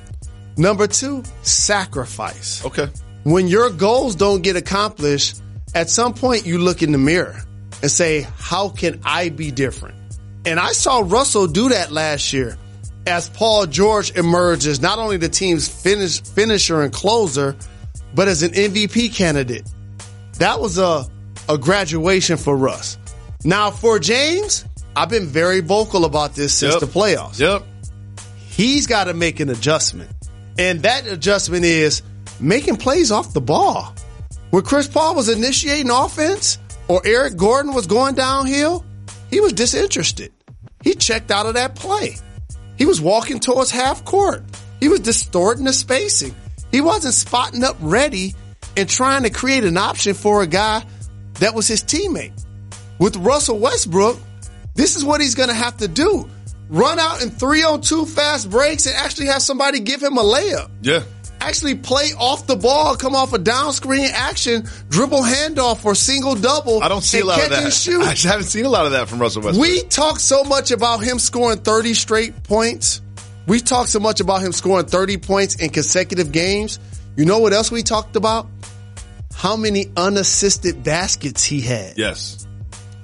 Number 0.56 0.86
two, 0.86 1.24
sacrifice. 1.42 2.64
Okay. 2.64 2.88
When 3.24 3.48
your 3.48 3.70
goals 3.70 4.14
don't 4.14 4.42
get 4.42 4.54
accomplished, 4.56 5.42
at 5.74 5.90
some 5.90 6.14
point 6.14 6.46
you 6.46 6.58
look 6.58 6.82
in 6.82 6.92
the 6.92 6.98
mirror 6.98 7.42
and 7.82 7.90
say, 7.90 8.26
how 8.38 8.68
can 8.68 9.00
I 9.04 9.30
be 9.30 9.50
different? 9.50 9.96
And 10.44 10.60
I 10.60 10.72
saw 10.72 11.02
Russell 11.04 11.48
do 11.48 11.70
that 11.70 11.90
last 11.90 12.32
year 12.32 12.56
as 13.06 13.28
Paul 13.28 13.66
George 13.66 14.16
emerges, 14.16 14.80
not 14.80 14.98
only 14.98 15.16
the 15.16 15.28
team's 15.28 15.68
finish, 15.68 16.22
finisher 16.22 16.82
and 16.82 16.92
closer, 16.92 17.56
but 18.14 18.28
as 18.28 18.42
an 18.42 18.52
MVP 18.52 19.14
candidate. 19.14 19.68
That 20.40 20.58
was 20.60 20.78
a, 20.78 21.06
a 21.48 21.58
graduation 21.58 22.36
for 22.38 22.56
Russ. 22.56 22.98
Now 23.44 23.70
for 23.70 23.98
James, 23.98 24.64
I've 24.96 25.08
been 25.10 25.26
very 25.26 25.60
vocal 25.60 26.04
about 26.04 26.34
this 26.34 26.52
since 26.54 26.72
Yep. 26.74 26.80
the 26.80 26.86
playoffs 26.86 27.38
Yep. 27.38 27.62
he's 28.48 28.86
got 28.86 29.04
to 29.04 29.14
make 29.14 29.40
an 29.40 29.50
adjustment. 29.50 30.10
And 30.58 30.82
that 30.82 31.06
adjustment 31.06 31.64
is 31.64 32.02
making 32.40 32.76
plays 32.76 33.12
off 33.12 33.32
the 33.32 33.40
ball. 33.40 33.94
When 34.50 34.62
Chris 34.62 34.88
Paul 34.88 35.14
was 35.14 35.28
initiating 35.28 35.90
offense 35.90 36.58
or 36.88 37.00
Eric 37.04 37.36
Gordon 37.36 37.72
was 37.72 37.86
going 37.86 38.14
downhill, 38.14 38.84
he 39.30 39.40
was 39.40 39.52
disinterested. 39.52 40.32
He 40.82 40.94
checked 40.94 41.30
out 41.30 41.46
of 41.46 41.54
that 41.54 41.74
play. 41.76 42.16
He 42.78 42.86
was 42.86 43.00
walking 43.00 43.40
towards 43.40 43.70
half 43.70 44.04
court. 44.06 44.42
He 44.80 44.88
was 44.88 45.00
distorting 45.00 45.64
the 45.64 45.72
spacing. 45.74 46.34
He 46.72 46.80
wasn't 46.80 47.12
spotting 47.14 47.62
up 47.62 47.76
ready 47.80 48.34
and 48.80 48.88
trying 48.88 49.24
to 49.24 49.30
create 49.30 49.64
an 49.64 49.76
option 49.76 50.14
for 50.14 50.42
a 50.42 50.46
guy 50.46 50.82
that 51.34 51.54
was 51.54 51.68
his 51.68 51.84
teammate. 51.84 52.32
With 52.98 53.14
Russell 53.16 53.58
Westbrook, 53.58 54.18
this 54.74 54.96
is 54.96 55.04
what 55.04 55.20
he's 55.20 55.34
going 55.34 55.50
to 55.50 55.54
have 55.54 55.76
to 55.78 55.88
do. 55.88 56.28
Run 56.70 56.98
out 56.98 57.22
in 57.22 57.30
302 57.30 58.06
fast 58.06 58.48
breaks 58.50 58.86
and 58.86 58.96
actually 58.96 59.26
have 59.26 59.42
somebody 59.42 59.80
give 59.80 60.02
him 60.02 60.16
a 60.16 60.22
layup. 60.22 60.70
Yeah. 60.80 61.02
Actually 61.40 61.74
play 61.74 62.10
off 62.18 62.46
the 62.46 62.56
ball, 62.56 62.96
come 62.96 63.14
off 63.14 63.34
a 63.34 63.38
down 63.38 63.72
screen 63.74 64.08
action, 64.14 64.66
dribble 64.88 65.22
handoff 65.22 65.84
or 65.84 65.94
single 65.94 66.34
double. 66.34 66.82
I 66.82 66.88
don't 66.88 67.02
see 67.02 67.20
a 67.20 67.24
lot 67.24 67.42
of 67.42 67.50
that. 67.50 67.88
I 68.26 68.28
haven't 68.28 68.46
seen 68.46 68.64
a 68.64 68.68
lot 68.70 68.86
of 68.86 68.92
that 68.92 69.08
from 69.08 69.18
Russell 69.18 69.42
Westbrook. 69.42 69.60
We 69.60 69.82
talk 69.84 70.20
so 70.20 70.42
much 70.44 70.70
about 70.70 70.98
him 70.98 71.18
scoring 71.18 71.58
30 71.58 71.94
straight 71.94 72.42
points. 72.44 73.02
We 73.46 73.60
talk 73.60 73.88
so 73.88 74.00
much 74.00 74.20
about 74.20 74.42
him 74.42 74.52
scoring 74.52 74.86
30 74.86 75.18
points 75.18 75.56
in 75.56 75.70
consecutive 75.70 76.32
games. 76.32 76.78
You 77.16 77.24
know 77.24 77.38
what 77.38 77.52
else 77.52 77.70
we 77.70 77.82
talked 77.82 78.16
about? 78.16 78.48
How 79.34 79.56
many 79.56 79.86
unassisted 79.96 80.82
baskets 80.84 81.44
he 81.44 81.60
had. 81.60 81.98
yes. 81.98 82.46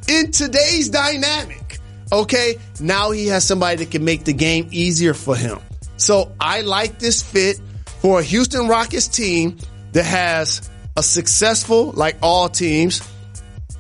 In 0.09 0.31
today's 0.31 0.89
dynamic, 0.89 1.81
okay, 2.13 2.59
now 2.79 3.11
he 3.11 3.27
has 3.27 3.45
somebody 3.45 3.85
that 3.85 3.91
can 3.91 4.05
make 4.05 4.25
the 4.25 4.33
game 4.33 4.69
easier 4.71 5.15
for 5.15 5.35
him. 5.35 5.59
So 5.97 6.33
I 6.39 6.61
like 6.61 7.01
this 7.01 7.23
fit 7.23 7.61
for 8.01 8.21
a 8.21 8.23
Houston 8.23 8.69
Rockets 8.69 9.09
team 9.09 9.57
that 9.93 10.05
has 10.05 10.71
a 10.97 11.03
successful, 11.03 11.91
like 11.93 12.19
all 12.23 12.49
teams, 12.49 13.03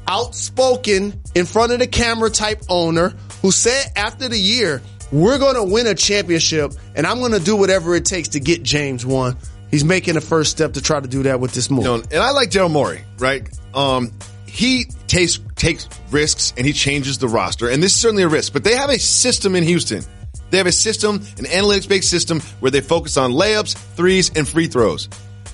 outspoken 0.08 1.20
in 1.34 1.46
front 1.46 1.72
of 1.72 1.78
the 1.78 1.86
camera 1.86 2.30
type 2.30 2.62
owner 2.68 3.14
who 3.42 3.50
said 3.50 3.92
after 3.96 4.28
the 4.28 4.38
year, 4.38 4.82
we're 5.12 5.38
going 5.38 5.54
to 5.54 5.62
win 5.62 5.86
a 5.86 5.94
championship 5.94 6.72
and 6.94 7.06
I'm 7.06 7.18
going 7.20 7.32
to 7.32 7.40
do 7.40 7.54
whatever 7.54 7.94
it 7.94 8.04
takes 8.04 8.28
to 8.28 8.40
get 8.40 8.62
James 8.62 9.06
one. 9.06 9.36
He's 9.70 9.85
making 9.85 10.14
the 10.14 10.20
first 10.20 10.50
step 10.50 10.74
to 10.74 10.83
try 10.83 11.00
to 11.00 11.09
do 11.09 11.24
that 11.24 11.40
with 11.40 11.52
this 11.52 11.70
move. 11.70 11.85
You 11.85 11.85
know, 11.85 11.94
and 11.94 12.22
I 12.22 12.31
like 12.31 12.50
Daryl 12.50 12.70
Morey, 12.70 13.02
right? 13.18 13.48
Um, 13.74 14.12
he 14.46 14.87
takes 15.07 15.38
takes 15.57 15.88
risks 16.11 16.55
and 16.57 16.66
he 16.66 16.72
changes 16.72 17.18
the 17.18 17.29
roster, 17.29 17.68
and 17.68 17.83
this 17.83 17.94
is 17.94 18.00
certainly 18.00 18.22
a 18.22 18.29
risk. 18.29 18.52
But 18.52 18.64
they 18.64 18.76
have 18.76 18.90
a 18.90 18.98
system 18.98 19.55
in 19.57 19.64
Houston. 19.64 20.02
They 20.50 20.59
have 20.59 20.66
a 20.66 20.72
system, 20.72 21.16
an 21.38 21.44
analytics 21.44 21.88
based 21.88 22.09
system 22.09 22.40
where 22.61 22.70
they 22.70 22.81
focus 22.81 23.16
on 23.16 23.33
layups, 23.33 23.76
threes, 23.96 24.31
and 24.37 24.46
free 24.46 24.68
throws. 24.68 25.09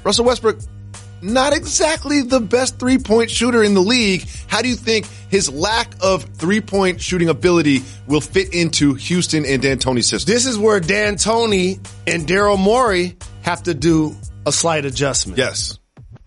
Russell 0.05 0.27
Westbrook, 0.27 0.59
not 1.23 1.53
exactly 1.53 2.23
the 2.23 2.41
best 2.41 2.79
three 2.79 2.99
point 2.99 3.31
shooter 3.31 3.63
in 3.63 3.75
the 3.75 3.81
league. 3.81 4.27
How 4.49 4.61
do 4.61 4.69
you 4.69 4.77
think 4.77 5.07
his 5.29 5.49
lack 5.51 5.93
of 6.01 6.25
three 6.25 6.61
point 6.61 7.01
shooting 7.01 7.29
ability 7.29 7.83
will 8.07 8.21
fit 8.21 8.53
into 8.53 8.95
Houston 8.95 9.47
and 9.47 9.63
D'Antoni's 9.63 10.09
system? 10.09 10.33
This 10.33 10.47
is 10.47 10.59
where 10.59 10.81
D'Antoni 10.81 11.79
and 12.07 12.27
Daryl 12.27 12.59
Morey 12.59 13.17
have 13.43 13.63
to 13.65 13.75
do 13.75 14.15
a 14.47 14.53
slight 14.53 14.85
adjustment. 14.85 15.39
yes. 15.39 15.79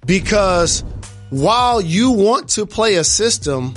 Because 0.06 0.84
while 1.32 1.82
you 1.82 2.12
want 2.12 2.50
to 2.50 2.66
play 2.66 2.96
a 2.96 3.04
system, 3.04 3.74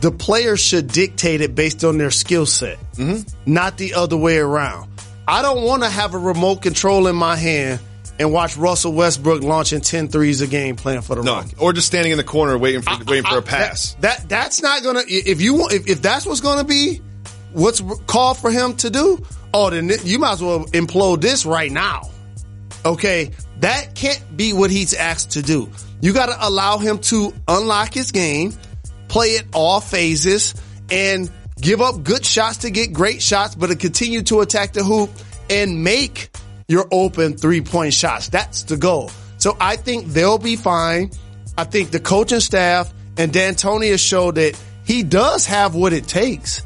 the 0.00 0.10
players 0.12 0.60
should 0.60 0.88
dictate 0.88 1.40
it 1.40 1.54
based 1.54 1.82
on 1.84 1.98
their 1.98 2.10
skill 2.10 2.46
set, 2.46 2.78
mm-hmm. 2.92 3.22
not 3.52 3.78
the 3.78 3.94
other 3.94 4.16
way 4.16 4.38
around. 4.38 4.88
I 5.26 5.42
don't 5.42 5.62
want 5.62 5.82
to 5.82 5.88
have 5.88 6.14
a 6.14 6.18
remote 6.18 6.62
control 6.62 7.06
in 7.08 7.16
my 7.16 7.36
hand 7.36 7.80
and 8.18 8.32
watch 8.32 8.56
Russell 8.56 8.92
Westbrook 8.92 9.42
launching 9.42 9.80
10 9.80 10.08
threes 10.08 10.40
a 10.40 10.46
game 10.46 10.76
playing 10.76 11.00
for 11.02 11.16
the 11.16 11.22
No, 11.22 11.36
Rockets. 11.36 11.54
or 11.58 11.72
just 11.72 11.86
standing 11.88 12.12
in 12.12 12.18
the 12.18 12.24
corner 12.24 12.56
waiting 12.58 12.82
for 12.82 12.92
waiting 13.04 13.24
for 13.24 13.36
I- 13.36 13.38
a 13.38 13.42
pass. 13.42 13.94
That, 14.00 14.18
that 14.18 14.28
that's 14.28 14.62
not 14.62 14.82
gonna. 14.82 15.02
If 15.06 15.40
you 15.40 15.54
want, 15.54 15.72
if, 15.72 15.88
if 15.88 16.02
that's 16.02 16.26
what's 16.26 16.40
gonna 16.40 16.64
be, 16.64 17.00
what's 17.52 17.80
called 18.06 18.38
for 18.38 18.50
him 18.50 18.76
to 18.76 18.90
do, 18.90 19.24
oh, 19.54 19.70
then 19.70 19.90
you 20.04 20.18
might 20.18 20.32
as 20.34 20.42
well 20.42 20.64
implode 20.66 21.20
this 21.20 21.46
right 21.46 21.70
now. 21.70 22.10
Okay, 22.84 23.30
that 23.60 23.94
can't 23.94 24.36
be 24.36 24.52
what 24.52 24.70
he's 24.70 24.94
asked 24.94 25.32
to 25.32 25.42
do. 25.42 25.70
You 26.00 26.12
got 26.12 26.26
to 26.26 26.36
allow 26.40 26.78
him 26.78 26.98
to 26.98 27.32
unlock 27.46 27.94
his 27.94 28.10
game, 28.10 28.54
play 29.08 29.28
it 29.28 29.46
all 29.54 29.80
phases, 29.80 30.54
and 30.90 31.30
give 31.60 31.80
up 31.80 32.02
good 32.02 32.26
shots 32.26 32.58
to 32.58 32.70
get 32.70 32.92
great 32.92 33.22
shots, 33.22 33.54
but 33.54 33.68
to 33.68 33.76
continue 33.76 34.22
to 34.22 34.40
attack 34.40 34.72
the 34.72 34.82
hoop 34.82 35.10
and 35.48 35.84
make 35.84 36.30
your 36.66 36.88
open 36.90 37.36
three 37.36 37.60
point 37.60 37.94
shots. 37.94 38.28
That's 38.28 38.64
the 38.64 38.76
goal. 38.76 39.10
So 39.38 39.56
I 39.60 39.76
think 39.76 40.06
they'll 40.06 40.38
be 40.38 40.56
fine. 40.56 41.10
I 41.56 41.64
think 41.64 41.90
the 41.90 42.00
coaching 42.00 42.40
staff 42.40 42.92
and 43.16 43.32
D'Antoni 43.32 43.90
has 43.90 44.00
showed 44.00 44.36
that 44.36 44.60
he 44.84 45.02
does 45.02 45.46
have 45.46 45.74
what 45.74 45.92
it 45.92 46.08
takes. 46.08 46.62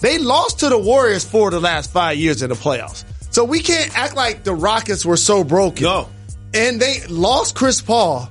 They 0.00 0.18
lost 0.18 0.60
to 0.60 0.68
the 0.68 0.78
Warriors 0.78 1.24
for 1.24 1.50
the 1.50 1.60
last 1.60 1.90
five 1.90 2.16
years 2.16 2.42
in 2.42 2.50
the 2.50 2.54
playoffs. 2.54 3.04
So 3.38 3.44
we 3.44 3.60
can't 3.60 3.96
act 3.96 4.16
like 4.16 4.42
the 4.42 4.52
Rockets 4.52 5.06
were 5.06 5.16
so 5.16 5.44
broken. 5.44 5.84
No. 5.84 6.08
And 6.54 6.80
they 6.80 7.06
lost 7.06 7.54
Chris 7.54 7.80
Paul 7.80 8.28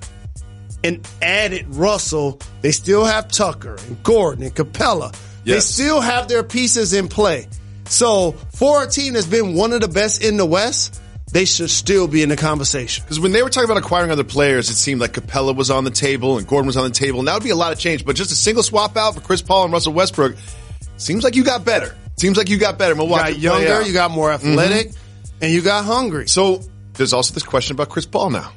and 0.83 1.07
added 1.21 1.65
Russell. 1.69 2.41
They 2.59 2.71
still 2.71 3.05
have 3.05 3.29
Tucker 3.29 3.77
and 3.87 4.03
Gordon 4.03 4.43
and 4.43 4.53
Capela. 4.53 5.17
They 5.45 5.61
still 5.61 6.01
have 6.01 6.27
their 6.27 6.43
pieces 6.43 6.91
in 6.91 7.07
play. 7.07 7.47
So 7.85 8.33
for 8.53 8.83
a 8.83 8.87
team 8.87 9.13
that's 9.13 9.25
been 9.25 9.53
one 9.53 9.71
of 9.71 9.79
the 9.79 9.87
best 9.87 10.21
in 10.21 10.35
the 10.35 10.45
West, 10.45 11.01
they 11.31 11.45
should 11.45 11.69
still 11.69 12.09
be 12.09 12.21
in 12.21 12.27
the 12.27 12.35
conversation. 12.35 13.05
Because 13.05 13.21
when 13.21 13.31
they 13.31 13.43
were 13.43 13.49
talking 13.49 13.71
about 13.71 13.81
acquiring 13.81 14.11
other 14.11 14.25
players, 14.25 14.69
it 14.69 14.75
seemed 14.75 14.99
like 14.99 15.13
Capela 15.13 15.55
was 15.55 15.71
on 15.71 15.85
the 15.85 15.89
table 15.89 16.37
and 16.37 16.45
Gordon 16.45 16.67
was 16.67 16.75
on 16.75 16.83
the 16.83 16.89
table, 16.89 17.19
and 17.19 17.29
that 17.29 17.33
would 17.33 17.43
be 17.43 17.51
a 17.51 17.55
lot 17.55 17.71
of 17.71 17.79
change. 17.79 18.03
But 18.03 18.17
just 18.17 18.33
a 18.33 18.35
single 18.35 18.61
swap 18.61 18.97
out 18.97 19.15
for 19.15 19.21
Chris 19.21 19.41
Paul 19.41 19.63
and 19.63 19.71
Russell 19.71 19.93
Westbrook, 19.93 20.35
seems 20.97 21.23
like 21.23 21.37
you 21.37 21.45
got 21.45 21.63
better. 21.63 21.95
Seems 22.17 22.37
like 22.37 22.49
you 22.49 22.57
got 22.57 22.77
better. 22.77 22.95
You 22.95 23.07
got 23.09 23.37
younger, 23.37 23.81
you 23.83 23.93
got 23.93 24.11
more 24.11 24.31
athletic, 24.31 24.91
and 25.41 25.51
you 25.51 25.61
got 25.61 25.85
hungry. 25.85 26.27
So 26.27 26.61
there's 26.93 27.13
also 27.13 27.33
this 27.33 27.43
question 27.43 27.75
about 27.75 27.89
Chris 27.89 28.05
Paul 28.05 28.31
now. 28.31 28.51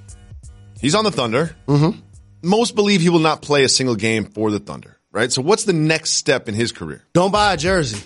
He's 0.81 0.94
on 0.94 1.05
the 1.05 1.11
Thunder. 1.11 1.55
Mm-hmm. 1.66 1.99
Most 2.42 2.75
believe 2.75 3.03
he 3.03 3.11
will 3.11 3.18
not 3.18 3.42
play 3.42 3.64
a 3.64 3.68
single 3.68 3.96
game 3.96 4.25
for 4.25 4.51
the 4.51 4.59
Thunder, 4.59 4.96
right? 5.12 5.31
So 5.31 5.42
what's 5.42 5.64
the 5.64 5.75
next 5.75 6.12
step 6.12 6.49
in 6.49 6.55
his 6.55 6.73
career? 6.73 7.05
Don't 7.12 7.31
buy 7.33 7.53
a 7.53 7.57
jersey 7.59 8.03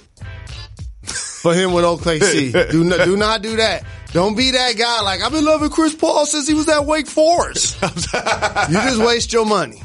for 1.03 1.55
him 1.55 1.73
with 1.73 1.85
OKC. 1.85 2.71
do, 2.73 2.83
not, 2.83 3.05
do 3.05 3.17
not 3.17 3.43
do 3.43 3.57
that. 3.57 3.85
Don't 4.13 4.37
be 4.37 4.53
that 4.53 4.77
guy 4.77 5.03
like, 5.03 5.23
I've 5.23 5.31
been 5.31 5.45
loving 5.45 5.71
Chris 5.71 5.95
Paul 5.95 6.27
since 6.27 6.49
he 6.49 6.55
was 6.55 6.69
at 6.69 6.85
Wake 6.85 7.07
Forest. 7.07 7.81
you 7.83 7.89
just 7.89 8.99
waste 8.99 9.33
your 9.33 9.47
money. 9.47 9.81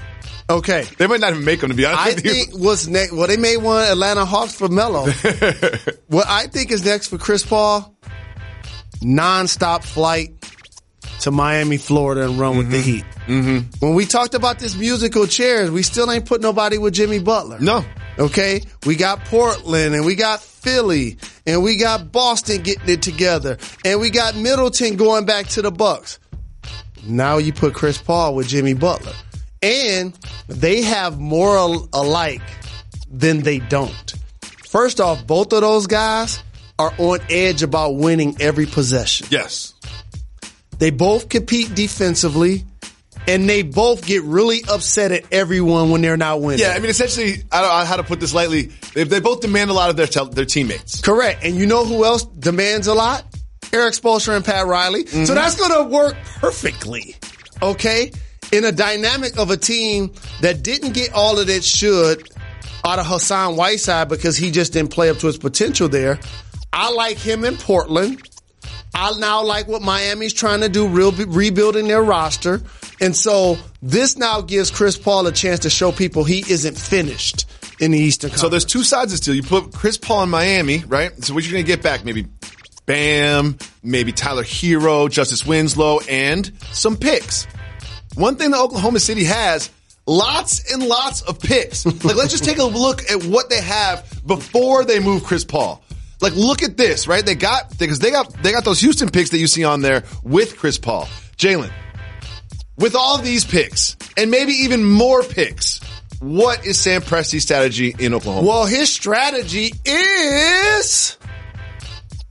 Okay. 0.50 0.84
They 0.98 1.06
might 1.06 1.20
not 1.20 1.32
even 1.32 1.46
make 1.46 1.62
them 1.62 1.70
to 1.70 1.76
be 1.76 1.86
honest 1.86 2.02
I 2.02 2.10
with 2.16 2.26
you. 2.26 2.32
think 2.32 2.58
what's 2.58 2.88
next, 2.88 3.14
well, 3.14 3.28
they 3.28 3.38
made 3.38 3.58
one 3.58 3.84
Atlanta 3.84 4.26
Hawks 4.26 4.56
for 4.56 4.68
Melo. 4.68 5.06
what 6.08 6.26
I 6.28 6.48
think 6.48 6.72
is 6.72 6.84
next 6.84 7.08
for 7.08 7.20
Chris 7.20 7.46
Paul, 7.46 7.96
non-stop 9.02 9.84
flight 9.84 10.34
to 11.22 11.32
Miami, 11.32 11.78
Florida 11.78 12.24
and 12.28 12.40
run 12.40 12.58
with 12.58 12.72
the 12.72 12.82
Heat. 12.82 13.06
Mm-hmm. 13.28 13.86
When 13.86 13.94
we 13.94 14.06
talked 14.06 14.34
about 14.34 14.58
this 14.58 14.76
musical 14.76 15.28
chairs, 15.28 15.70
we 15.70 15.84
still 15.84 16.10
ain't 16.12 16.26
put 16.26 16.42
nobody 16.42 16.80
with 16.80 16.96
Jimmy 16.96 17.20
Butler. 17.20 17.60
No. 17.60 17.86
Okay. 18.18 18.64
We 18.86 18.96
got 18.96 19.26
Portland 19.26 19.94
and 19.94 20.04
we 20.04 20.16
got 20.16 20.42
Philly 20.42 21.18
and 21.46 21.62
we 21.62 21.78
got 21.78 22.12
Boston 22.12 22.64
getting 22.64 22.90
it 22.90 23.04
together 23.04 23.58
and 23.86 24.00
we 24.00 24.10
got 24.10 24.36
Middleton 24.36 24.96
going 24.96 25.26
back 25.26 25.48
to 25.50 25.62
the 25.62 25.72
Bucks. 25.72 26.20
Now 27.06 27.38
you 27.38 27.54
put 27.54 27.76
Chris 27.76 27.98
Paul 28.00 28.34
with 28.36 28.48
Jimmy 28.48 28.74
Butler 28.74 29.14
and 29.62 30.18
they 30.48 30.82
have 30.82 31.20
more 31.20 31.58
al- 31.58 31.90
alike 31.94 32.42
than 33.10 33.42
they 33.42 33.60
don't. 33.60 34.14
First 34.68 35.00
off, 35.00 35.26
both 35.26 35.52
of 35.54 35.62
those 35.62 35.88
guys 35.88 36.42
are 36.78 36.94
on 36.98 37.20
edge 37.30 37.64
about 37.64 37.96
winning 37.96 38.38
every 38.40 38.66
possession. 38.66 39.28
Yes. 39.30 39.74
They 40.78 40.92
both 40.92 41.28
compete 41.30 41.76
defensively 41.76 42.66
and 43.28 43.50
they 43.50 43.64
both 43.64 44.06
get 44.06 44.24
really 44.24 44.62
upset 44.70 45.12
at 45.12 45.26
everyone 45.32 45.92
when 45.92 46.02
they're 46.02 46.18
not 46.18 46.42
winning. 46.42 46.62
Yeah, 46.62 46.72
I 46.72 46.80
mean, 46.80 46.90
essentially, 46.90 47.44
I 47.52 47.62
don't 47.62 47.70
know 47.70 47.86
how 47.86 47.98
to 47.98 48.04
put 48.04 48.20
this 48.20 48.34
lightly. 48.34 48.72
They, 48.94 49.04
they 49.04 49.20
both 49.20 49.42
demand 49.42 49.70
a 49.70 49.74
lot 49.74 49.90
of 49.90 49.98
their 49.98 50.08
tel- 50.08 50.30
their 50.30 50.46
teammates. 50.46 51.02
Correct. 51.02 51.44
And 51.44 51.56
you 51.56 51.66
know 51.66 51.84
who 51.84 52.06
else 52.06 52.24
demands 52.24 52.88
a 52.88 52.94
lot? 52.94 53.26
Erik 53.74 53.94
Spoelstra 53.94 54.36
and 54.36 54.46
Pat 54.46 54.66
Riley. 54.66 55.06
So 55.06 55.18
mm-hmm. 55.18 55.36
that's 55.36 55.56
going 55.56 55.84
to 55.84 55.90
work 55.94 56.16
perfectly. 56.38 57.16
Okay. 57.62 58.12
In 58.52 58.66
a 58.66 58.72
dynamic 58.72 59.38
of 59.38 59.52
a 59.52 59.58
team 59.58 60.14
that 60.42 60.64
didn't 60.64 60.94
get 60.94 61.14
all 61.14 61.40
of 61.40 61.50
it 61.50 61.64
should 61.64 62.30
out 62.84 63.00
of 63.00 63.06
Hassan 63.06 63.56
Whiteside 63.56 64.10
because 64.10 64.38
he 64.38 64.52
just 64.52 64.74
didn't 64.74 64.92
play 64.92 65.10
up 65.10 65.18
to 65.20 65.28
his 65.28 65.38
potential 65.38 65.88
there. 65.88 66.20
I 66.74 66.92
like 66.92 67.18
him 67.18 67.46
in 67.46 67.58
Portland. 67.58 68.28
I 68.94 69.14
now 69.18 69.44
like 69.44 69.68
what 69.68 69.82
Miami's 69.82 70.34
trying 70.34 70.62
to 70.62 70.70
do, 70.70 70.88
real, 70.88 71.12
rebuilding 71.12 71.88
their 71.88 72.02
roster. 72.02 72.62
And 73.00 73.16
so 73.16 73.58
this 73.82 74.18
now 74.18 74.42
gives 74.42 74.72
Chris 74.72 74.98
Paul 74.98 75.28
a 75.28 75.32
chance 75.32 75.62
to 75.62 75.70
show 75.70 75.92
people 75.92 76.24
he 76.24 76.40
isn't 76.40 76.78
finished 76.78 77.46
in 77.80 77.92
the 77.92 78.00
Eastern 78.00 78.32
Conference. 78.32 78.42
So 78.42 78.50
there's 78.50 78.66
two 78.66 78.84
sides 78.84 79.14
of 79.14 79.20
the 79.20 79.26
deal. 79.26 79.36
You 79.36 79.44
put 79.44 79.74
Chris 79.74 79.98
Paul 79.98 80.24
in 80.24 80.30
Miami, 80.30 80.84
right? 80.86 81.12
So 81.24 81.34
what 81.34 81.44
you're 81.44 81.54
going 81.54 81.66
to 81.66 81.72
get 81.72 81.82
back? 81.82 82.04
Maybe 82.04 82.28
Bam, 82.86 83.58
maybe 83.84 84.12
Tyler 84.12 84.44
Herro, 84.44 85.10
Justice 85.12 85.46
Winslow, 85.46 86.00
and 86.10 86.52
some 86.72 86.98
picks. 86.98 87.46
One 88.16 88.36
thing 88.36 88.52
that 88.52 88.60
Oklahoma 88.60 89.00
City 89.00 89.24
has, 89.26 89.70
lots 90.06 90.72
and 90.74 90.84
lots 90.84 91.22
of 91.22 91.40
picks. 91.40 91.86
like 92.04 92.16
let's 92.16 92.32
just 92.32 92.44
take 92.44 92.58
a 92.58 92.64
look 92.64 93.10
at 93.10 93.24
what 93.24 93.50
they 93.50 93.62
have 93.62 94.22
before 94.26 94.86
they 94.86 95.00
move 95.00 95.24
Chris 95.24 95.44
Paul. 95.46 95.84
Like 96.22 96.36
look 96.36 96.64
at 96.64 96.76
this, 96.76 97.08
right? 97.08 97.26
They 97.26 97.36
got 97.36 97.78
because 97.78 98.00
they 98.00 98.12
got 98.12 98.34
they 98.44 98.52
got 98.52 98.66
those 98.66 98.82
Houston 98.82 99.10
picks 99.10 99.30
that 99.30 99.38
you 99.38 99.48
see 99.48 99.64
on 99.64 99.82
there 99.82 100.04
with 100.24 100.58
Chris 100.58 100.78
Paul. 100.78 101.08
Jalen, 101.38 101.72
with 102.78 102.96
all 102.96 103.18
these 103.18 103.46
picks 103.46 103.96
and 104.18 104.30
maybe 104.30 104.52
even 104.52 104.84
more 104.84 105.24
picks, 105.24 105.80
what 106.20 106.66
is 106.66 106.78
Sam 106.78 107.02
Presti's 107.02 107.44
strategy 107.44 107.96
in 107.98 108.14
Oklahoma? 108.14 108.46
Well, 108.46 108.66
his 108.66 108.92
strategy 108.92 109.72
is 109.86 111.18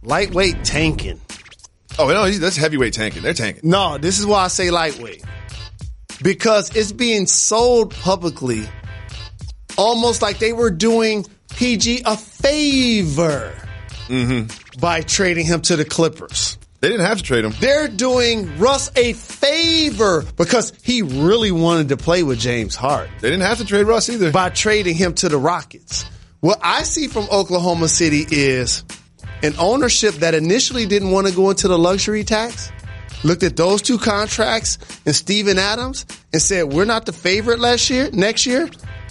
lightweight 0.02 0.64
tanking. 0.64 1.20
Oh 1.98 2.08
no, 2.08 2.30
that's 2.30 2.56
heavyweight 2.56 2.92
tanking. 2.92 3.22
They're 3.22 3.32
tanking. 3.32 3.68
No, 3.68 3.96
this 3.96 4.18
is 4.18 4.26
why 4.26 4.44
I 4.44 4.48
say 4.48 4.70
lightweight. 4.70 5.24
Because 6.22 6.74
it's 6.74 6.92
being 6.92 7.26
sold 7.26 7.94
publicly 7.94 8.68
almost 9.78 10.20
like 10.20 10.38
they 10.38 10.52
were 10.52 10.70
doing 10.70 11.24
PG 11.50 12.02
a 12.04 12.16
favor 12.16 13.54
mm-hmm. 14.08 14.78
by 14.80 15.00
trading 15.00 15.46
him 15.46 15.62
to 15.62 15.76
the 15.76 15.84
Clippers. 15.84 16.58
They 16.80 16.88
didn't 16.90 17.06
have 17.06 17.18
to 17.18 17.24
trade 17.24 17.44
him. 17.44 17.52
They're 17.58 17.88
doing 17.88 18.58
Russ 18.58 18.90
a 18.94 19.12
favor 19.12 20.24
because 20.36 20.72
he 20.82 21.02
really 21.02 21.50
wanted 21.50 21.88
to 21.88 21.96
play 21.96 22.22
with 22.22 22.38
James 22.38 22.76
Hart. 22.76 23.08
They 23.20 23.30
didn't 23.30 23.46
have 23.46 23.58
to 23.58 23.64
trade 23.64 23.84
Russ 23.84 24.08
either. 24.08 24.30
by 24.30 24.50
trading 24.50 24.94
him 24.94 25.14
to 25.14 25.28
the 25.28 25.38
Rockets. 25.38 26.04
What 26.40 26.60
I 26.62 26.84
see 26.84 27.08
from 27.08 27.26
Oklahoma 27.32 27.88
City 27.88 28.24
is 28.30 28.84
an 29.42 29.54
ownership 29.58 30.14
that 30.16 30.34
initially 30.34 30.86
didn't 30.86 31.10
want 31.10 31.26
to 31.26 31.34
go 31.34 31.50
into 31.50 31.66
the 31.66 31.78
luxury 31.78 32.22
tax, 32.22 32.70
looked 33.24 33.42
at 33.42 33.56
those 33.56 33.82
two 33.82 33.98
contracts 33.98 34.78
and 35.06 35.14
Steven 35.14 35.58
Adams 35.58 36.06
and 36.32 36.40
said, 36.40 36.64
we're 36.64 36.84
not 36.84 37.06
the 37.06 37.12
favorite 37.12 37.58
last 37.58 37.90
year, 37.90 38.10
next 38.12 38.46
year. 38.46 38.68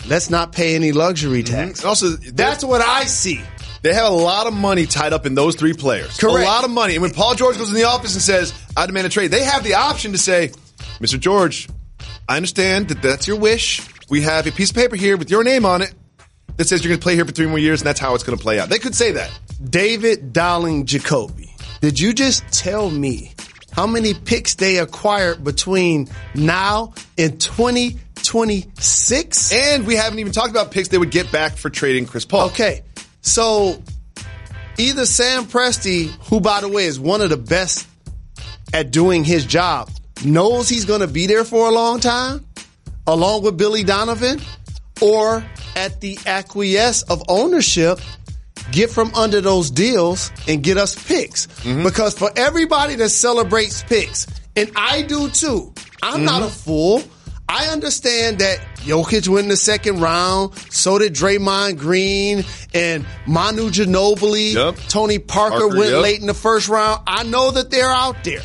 Let's 0.07 0.29
not 0.29 0.51
pay 0.51 0.75
any 0.75 0.91
luxury 0.91 1.43
mm-hmm. 1.43 1.53
tax. 1.53 1.79
And 1.79 1.87
also, 1.87 2.11
That's 2.11 2.63
what 2.63 2.81
I 2.81 3.05
see. 3.05 3.41
they 3.81 3.93
have 3.93 4.11
a 4.11 4.15
lot 4.15 4.47
of 4.47 4.53
money 4.53 4.85
tied 4.85 5.13
up 5.13 5.25
in 5.25 5.35
those 5.35 5.55
three 5.55 5.73
players. 5.73 6.17
Correct. 6.17 6.39
A 6.39 6.49
lot 6.49 6.63
of 6.63 6.71
money. 6.71 6.93
And 6.93 7.01
when 7.01 7.11
Paul 7.11 7.35
George 7.35 7.57
goes 7.57 7.69
in 7.69 7.75
the 7.75 7.85
office 7.85 8.13
and 8.13 8.21
says, 8.21 8.53
I 8.75 8.85
demand 8.85 9.07
a 9.07 9.09
trade, 9.09 9.31
they 9.31 9.43
have 9.43 9.63
the 9.63 9.75
option 9.75 10.13
to 10.13 10.17
say, 10.17 10.51
Mr. 10.99 11.19
George, 11.19 11.67
I 12.29 12.35
understand 12.35 12.89
that 12.89 13.01
that's 13.01 13.27
your 13.27 13.37
wish. 13.37 13.87
We 14.09 14.21
have 14.21 14.47
a 14.47 14.51
piece 14.51 14.69
of 14.69 14.75
paper 14.75 14.95
here 14.95 15.17
with 15.17 15.29
your 15.29 15.43
name 15.43 15.65
on 15.65 15.81
it 15.81 15.93
that 16.55 16.67
says 16.67 16.83
you're 16.83 16.89
going 16.89 16.99
to 16.99 17.03
play 17.03 17.15
here 17.15 17.25
for 17.25 17.31
three 17.31 17.45
more 17.45 17.59
years 17.59 17.81
and 17.81 17.87
that's 17.87 17.99
how 17.99 18.15
it's 18.15 18.23
going 18.23 18.37
to 18.37 18.41
play 18.41 18.59
out. 18.59 18.69
They 18.69 18.79
could 18.79 18.95
say 18.95 19.13
that. 19.13 19.31
David 19.63 20.33
Dowling 20.33 20.85
Jacoby. 20.85 21.53
Did 21.81 21.99
you 21.99 22.13
just 22.13 22.43
tell 22.51 22.89
me 22.89 23.33
how 23.77 23.87
many 23.87 24.13
picks 24.15 24.55
they 24.55 24.79
acquired 24.79 25.43
between 25.43 26.09
now 26.33 26.95
and 27.15 27.39
2026? 27.39 29.53
And 29.53 29.85
we 29.85 29.95
haven't 29.95 30.17
even 30.17 30.33
talked 30.33 30.49
about 30.49 30.71
picks 30.71 30.87
they 30.87 30.97
would 30.97 31.11
get 31.11 31.31
back 31.31 31.55
for 31.55 31.69
trading 31.69 32.07
Chris 32.07 32.25
Paul. 32.25 32.47
Okay. 32.47 32.81
So 33.21 33.79
either 34.79 35.05
Sam 35.05 35.45
Presti, 35.45 36.07
who 36.27 36.41
by 36.41 36.61
the 36.61 36.67
way 36.67 36.85
is 36.85 36.99
one 36.99 37.21
of 37.21 37.29
the 37.29 37.37
best 37.37 37.87
at 38.73 38.89
doing 38.89 39.23
his 39.23 39.45
job, 39.45 39.91
knows 40.25 40.67
he's 40.67 40.85
going 40.85 41.01
to 41.01 41.07
be 41.07 41.27
there 41.27 41.43
for 41.43 41.69
a 41.69 41.71
long 41.71 41.99
time, 41.99 42.47
along 43.05 43.43
with 43.43 43.57
Billy 43.57 43.83
Donovan, 43.83 44.41
or 45.03 45.45
at 45.75 46.01
the 46.01 46.17
acquiesce 46.25 47.03
of 47.03 47.21
ownership, 47.29 47.99
get 48.71 48.89
from 48.89 49.13
under 49.15 49.41
those 49.41 49.71
deals 49.71 50.31
and 50.47 50.63
get 50.63 50.77
us 50.77 50.95
picks. 51.07 51.47
Mm-hmm. 51.47 51.83
Because 51.83 52.17
for 52.17 52.31
everybody 52.35 52.95
that 52.95 53.09
celebrates 53.09 53.83
picks, 53.83 54.27
and 54.55 54.71
I 54.75 55.03
do 55.03 55.29
too, 55.29 55.73
I'm 56.01 56.25
not 56.25 56.41
a 56.41 56.45
mm-hmm. 56.45 56.53
fool. 56.53 57.03
I 57.49 57.67
understand 57.67 58.39
that 58.39 58.59
Jokic 58.77 59.27
went 59.29 59.45
in 59.45 59.49
the 59.49 59.57
second 59.57 60.01
round, 60.01 60.53
so 60.69 60.99
did 60.99 61.13
Draymond 61.13 61.77
Green 61.77 62.43
and 62.73 63.05
Manu 63.25 63.69
Ginobili. 63.69 64.53
Yep. 64.53 64.75
Tony 64.89 65.17
Parker, 65.17 65.59
Parker, 65.59 65.77
went 65.77 65.91
yep. 65.91 66.01
late 66.01 66.19
in 66.19 66.27
the 66.27 66.33
first 66.33 66.67
round. 66.67 67.03
I 67.07 67.23
know 67.23 67.51
that 67.51 67.71
they're 67.71 67.89
out 67.89 68.23
there. 68.25 68.41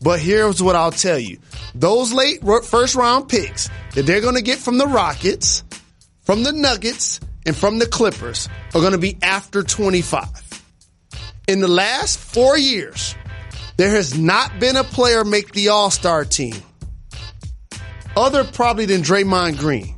But 0.00 0.20
here's 0.20 0.62
what 0.62 0.76
I'll 0.76 0.92
tell 0.92 1.18
you. 1.18 1.38
Those 1.74 2.12
late 2.12 2.42
first 2.64 2.94
round 2.94 3.28
picks 3.28 3.68
that 3.94 4.02
they're 4.02 4.20
going 4.20 4.36
to 4.36 4.42
get 4.42 4.58
from 4.58 4.78
the 4.78 4.86
Rockets, 4.86 5.64
from 6.22 6.42
the 6.42 6.52
Nuggets, 6.52 7.18
and 7.46 7.56
from 7.56 7.78
the 7.78 7.86
Clippers 7.86 8.48
are 8.74 8.80
going 8.80 8.92
to 8.92 8.98
be 8.98 9.18
after 9.22 9.62
25. 9.62 10.28
In 11.48 11.60
the 11.60 11.68
last 11.68 12.18
four 12.18 12.56
years, 12.56 13.14
there 13.76 13.90
has 13.90 14.16
not 14.16 14.60
been 14.60 14.76
a 14.76 14.84
player 14.84 15.24
make 15.24 15.52
the 15.52 15.68
All 15.68 15.90
Star 15.90 16.24
team 16.24 16.54
other 18.16 18.44
probably 18.44 18.84
than 18.86 19.02
Draymond 19.02 19.58
Green 19.58 19.94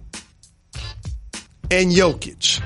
and 1.70 1.90
Jokic 1.90 2.62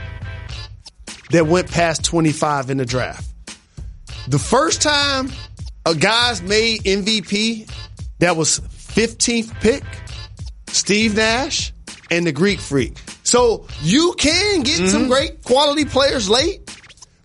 that 1.31 1.47
went 1.47 1.71
past 1.71 2.05
25 2.05 2.71
in 2.71 2.77
the 2.79 2.87
draft. 2.87 3.27
The 4.29 4.39
first 4.39 4.83
time 4.83 5.31
a 5.87 5.95
guy's 5.95 6.43
made 6.43 6.83
MVP 6.83 7.71
that 8.19 8.37
was 8.37 8.61
15th 8.61 9.59
pick, 9.61 9.85
Steve 10.67 11.17
Nash 11.17 11.73
and 12.11 12.27
the 12.27 12.33
Greek 12.33 12.59
Freak. 12.59 12.97
So 13.29 13.67
you 13.83 14.15
can 14.17 14.63
get 14.63 14.77
some 14.77 15.03
mm-hmm. 15.03 15.11
great 15.11 15.45
quality 15.45 15.85
players 15.85 16.31
late, 16.31 16.75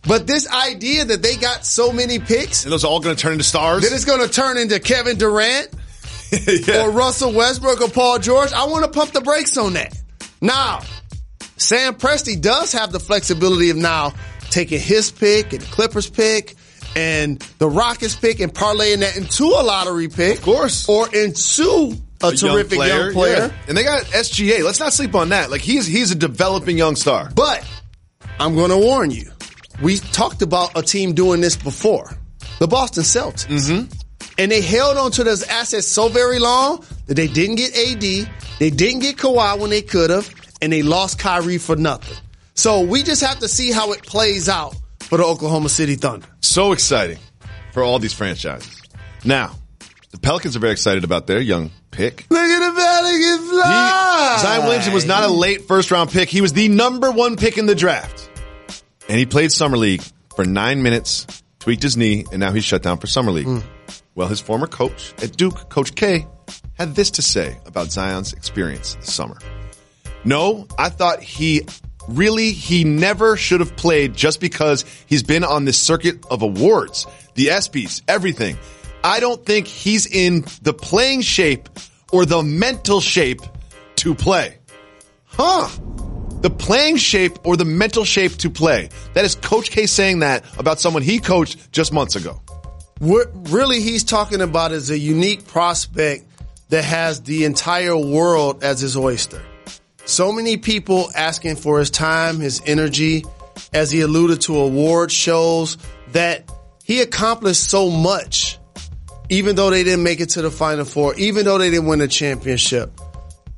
but 0.06 0.28
this 0.28 0.50
idea 0.50 1.06
that 1.06 1.22
they 1.22 1.38
got 1.38 1.66
so 1.66 1.94
many 1.94 2.20
picks 2.20 2.66
And 2.66 2.74
those 2.74 2.84
are 2.84 2.88
all 2.88 3.00
going 3.00 3.16
to 3.16 3.22
turn 3.22 3.32
into 3.32 3.46
stars. 3.46 3.84
that 3.84 3.96
it's 3.96 4.04
going 4.04 4.20
to 4.20 4.28
turn 4.28 4.58
into 4.58 4.82
Kevin 4.82 5.18
Durant 5.18 5.70
Yeah. 6.68 6.84
or 6.84 6.92
Russell 6.92 7.32
Westbrook 7.32 7.80
or 7.80 7.88
Paul 7.90 8.20
George, 8.20 8.52
I 8.52 8.66
want 8.66 8.84
to 8.84 8.92
pump 8.92 9.12
the 9.12 9.22
brakes 9.22 9.56
on 9.56 9.74
that. 9.74 9.98
Now, 10.42 10.82
Sam 11.56 11.96
Presti 11.96 12.42
does 12.42 12.74
have 12.74 12.92
the 12.92 13.00
flexibility 13.00 13.70
of 13.70 13.78
now 13.78 14.14
taking 14.50 14.82
his 14.82 15.10
pick 15.10 15.54
and 15.54 15.62
Clippers 15.64 16.10
pick 16.10 16.56
and 16.98 17.40
the 17.60 17.70
Rockets 17.70 18.16
pick 18.16 18.42
and 18.42 18.54
parlaying 18.54 19.00
that 19.00 19.16
into 19.16 19.46
a 19.46 19.64
lottery 19.64 20.10
pick. 20.10 20.40
Of 20.40 20.44
course. 20.44 20.90
Or 20.90 21.08
into 21.16 21.96
a, 22.24 22.36
terrific 22.36 22.80
young 22.80 23.14
player. 23.14 23.36
yeah. 23.36 23.52
And 23.68 23.78
they 23.78 23.84
got 23.84 24.04
SGA. 24.04 24.64
Let's 24.64 24.80
not 24.80 24.94
sleep 24.94 25.16
on 25.16 25.30
that. 25.30 25.52
Like 25.52 25.62
he's 25.62 25.86
he's 25.86 26.12
a 26.12 26.16
developing 26.16 26.78
young 26.78 26.96
star. 26.96 27.30
But 27.36 27.68
I'm 28.40 28.56
going 28.56 28.72
to 28.72 28.78
warn 28.78 29.12
you. 29.12 29.32
We 29.82 29.98
talked 29.98 30.42
about 30.42 30.78
a 30.78 30.82
team 30.82 31.14
doing 31.14 31.42
this 31.42 31.56
before. 31.56 32.12
The 32.60 32.68
Boston 32.68 33.04
Celtics. 33.04 33.48
Mm-hmm. 33.48 33.92
And 34.38 34.52
they 34.52 34.62
held 34.62 34.98
on 34.98 35.12
to 35.12 35.24
those 35.24 35.44
assets 35.44 35.88
so 35.88 36.08
very 36.08 36.40
long 36.40 36.84
that 37.08 37.16
they 37.16 37.28
didn't 37.28 37.56
get 37.56 37.78
AD. 37.78 38.30
They 38.60 38.70
didn't 38.70 39.00
get 39.00 39.18
Kawhi 39.18 39.60
when 39.60 39.70
they 39.70 39.82
could 39.82 40.10
have. 40.10 40.34
And 40.62 40.72
they 40.72 40.82
lost 40.82 41.20
Kyrie 41.20 41.58
for 41.58 41.76
nothing. 41.76 42.18
So 42.56 42.82
we 42.82 43.04
just 43.04 43.24
have 43.24 43.40
to 43.40 43.48
see 43.48 43.72
how 43.72 43.92
it 43.92 44.04
plays 44.04 44.48
out 44.48 44.76
for 45.02 45.18
the 45.18 45.26
Oklahoma 45.26 45.70
City 45.70 45.96
Thunder. 45.96 46.28
So 46.42 46.72
exciting 46.72 47.18
for 47.74 47.84
all 47.84 48.00
these 48.00 48.14
franchises. 48.14 48.82
Now, 49.26 49.56
the 50.12 50.20
Pelicans 50.20 50.56
are 50.56 50.60
very 50.60 50.72
excited 50.72 51.04
about 51.04 51.28
their 51.28 51.40
young 51.42 51.72
pick. 51.94 52.26
Look 52.30 52.42
at 52.42 52.60
the 52.60 52.76
Pelicans 52.76 53.50
fly. 53.50 54.38
Zion 54.42 54.64
Williamson 54.66 54.94
was 54.94 55.06
not 55.06 55.24
a 55.24 55.28
late 55.28 55.68
first 55.68 55.92
round 55.92 56.10
pick. 56.10 56.28
He 56.30 56.42
was 56.42 56.54
the 56.54 56.68
number 56.68 57.12
one 57.12 57.38
pick 57.38 57.58
in 57.58 57.66
the 57.66 57.76
draft. 57.76 58.30
And 59.08 59.18
he 59.18 59.26
played 59.26 59.52
Summer 59.52 59.78
League 59.78 60.02
for 60.36 60.46
nine 60.46 60.82
minutes, 60.82 61.28
tweaked 61.60 61.84
his 61.84 61.96
knee, 61.96 62.26
and 62.32 62.40
now 62.40 62.52
he's 62.52 62.64
shut 62.64 62.82
down 62.82 62.98
for 62.98 63.08
Summer 63.08 63.32
League. 63.32 63.46
Hmm. 63.46 63.60
Well, 64.16 64.28
his 64.28 64.40
former 64.40 64.68
coach 64.68 65.14
at 65.24 65.36
Duke, 65.38 65.70
Coach 65.70 65.96
K, 65.96 66.28
had 66.74 66.96
this 66.96 67.12
to 67.12 67.22
say 67.22 67.58
about 67.66 67.92
Zion's 67.92 68.34
experience 68.34 68.96
this 68.96 69.14
summer. 69.14 69.38
No, 70.24 70.68
I 70.78 70.90
thought 70.90 71.22
he 71.22 71.62
really, 72.08 72.52
he 72.52 72.84
never 72.84 73.38
should 73.38 73.60
have 73.60 73.76
played 73.76 74.16
just 74.16 74.40
because 74.40 74.86
he's 75.06 75.24
been 75.24 75.44
on 75.44 75.66
this 75.66 75.78
circuit 75.78 76.26
of 76.30 76.42
awards, 76.42 77.08
the 77.36 77.48
ESPYs, 77.48 78.02
everything. 78.08 78.58
I 79.04 79.20
don't 79.20 79.46
think 79.46 79.68
he's 79.68 80.06
in 80.06 80.46
the 80.62 80.74
playing 80.74 81.22
shape 81.22 81.70
or 82.12 82.26
the 82.26 82.42
mental 82.42 83.02
shape 83.02 83.42
to 83.98 84.16
play. 84.16 84.58
Huh. 85.26 85.68
The 86.42 86.50
playing 86.50 86.98
shape 86.98 87.46
or 87.46 87.58
the 87.58 87.66
mental 87.66 88.06
shape 88.06 88.34
to 88.38 88.50
play. 88.50 88.90
That 89.14 89.26
is 89.26 89.36
Coach 89.36 89.72
K 89.72 89.86
saying 89.88 90.20
that 90.20 90.44
about 90.58 90.80
someone 90.80 91.04
he 91.04 91.20
coached 91.20 91.72
just 91.72 91.92
months 91.92 92.16
ago. 92.16 92.42
What 93.00 93.30
really 93.50 93.82
he's 93.82 94.04
talking 94.04 94.42
about 94.42 94.72
is 94.72 94.90
a 94.90 94.98
unique 94.98 95.48
prospect 95.48 96.26
that 96.70 96.84
has 96.84 97.22
the 97.22 97.46
entire 97.46 97.98
world 97.98 98.64
as 98.64 98.80
his 98.80 98.96
oyster. 98.96 99.42
So 100.06 100.32
many 100.32 100.58
people 100.58 101.10
asking 101.16 101.58
for 101.58 101.80
his 101.80 101.90
time, 101.90 102.40
his 102.40 102.62
energy, 102.66 103.24
as 103.74 103.92
he 103.92 104.02
alluded 104.02 104.42
to 104.42 104.58
award 104.58 105.12
shows 105.12 105.78
that 106.12 106.52
he 106.84 107.02
accomplished 107.02 107.70
so 107.70 107.90
much, 107.90 108.60
even 109.30 109.56
though 109.56 109.70
they 109.70 109.84
didn't 109.84 110.04
make 110.04 110.20
it 110.20 110.30
to 110.30 110.42
the 110.42 110.52
final 110.52 110.86
four, 110.86 111.16
even 111.16 111.46
though 111.46 111.58
they 111.58 111.70
didn't 111.70 111.88
win 111.88 112.02
a 112.02 112.08
championship. 112.08 112.92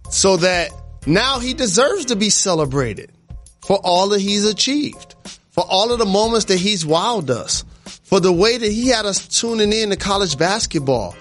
So 0.10 0.38
that 0.38 0.70
now 1.06 1.40
he 1.40 1.54
deserves 1.54 2.06
to 2.06 2.16
be 2.16 2.30
celebrated 2.30 3.12
for 3.66 3.78
all 3.78 4.10
that 4.10 4.22
he's 4.22 4.46
achieved, 4.46 5.16
for 5.52 5.64
all 5.68 5.92
of 5.92 6.00
the 6.00 6.06
moments 6.06 6.46
that 6.46 6.58
he's 6.58 6.86
wowed 6.86 7.30
us, 7.30 7.64
for 8.04 8.20
the 8.20 8.32
way 8.32 8.58
that 8.58 8.72
he 8.72 8.90
had 8.90 9.06
us 9.06 9.28
tuning 9.28 9.74
in 9.74 9.90
to 9.90 9.96
college 9.96 10.38
basketball, 10.38 11.16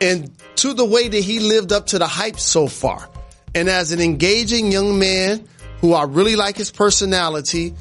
and 0.00 0.30
to 0.56 0.74
the 0.74 0.84
way 0.84 1.08
that 1.08 1.20
he 1.20 1.40
lived 1.40 1.72
up 1.72 1.86
to 1.86 1.98
the 1.98 2.06
hype 2.06 2.38
so 2.38 2.66
far. 2.66 3.08
And 3.54 3.68
as 3.68 3.92
an 3.92 4.00
engaging 4.00 4.70
young 4.70 4.98
man 4.98 5.48
who 5.80 5.94
I 5.94 6.04
really 6.04 6.36
like 6.36 6.56
his 6.56 6.70
personality, 6.70 7.74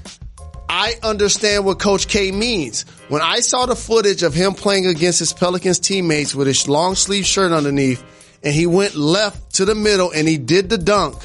I 0.68 0.96
understand 1.04 1.66
what 1.66 1.80
Coach 1.80 2.08
K 2.08 2.32
means. 2.32 2.84
When 3.08 3.22
I 3.22 3.40
saw 3.40 3.66
the 3.66 3.76
footage 3.76 4.24
of 4.24 4.34
him 4.34 4.54
playing 4.54 4.88
against 4.88 5.20
his 5.20 5.34
Pelicans 5.34 5.80
teammates 5.80 6.34
with 6.36 6.48
his 6.48 6.68
long 6.68 6.96
sleeve 6.96 7.26
shirt 7.26 7.52
underneath, 7.52 8.04
and 8.44 8.54
he 8.54 8.66
went 8.66 8.96
left 8.96 9.56
to 9.56 9.66
the 9.66 9.76
middle 9.76 10.12
and 10.12 10.28
he 10.28 10.38
did 10.38 10.70
the 10.70 10.78
dunk, 10.78 11.16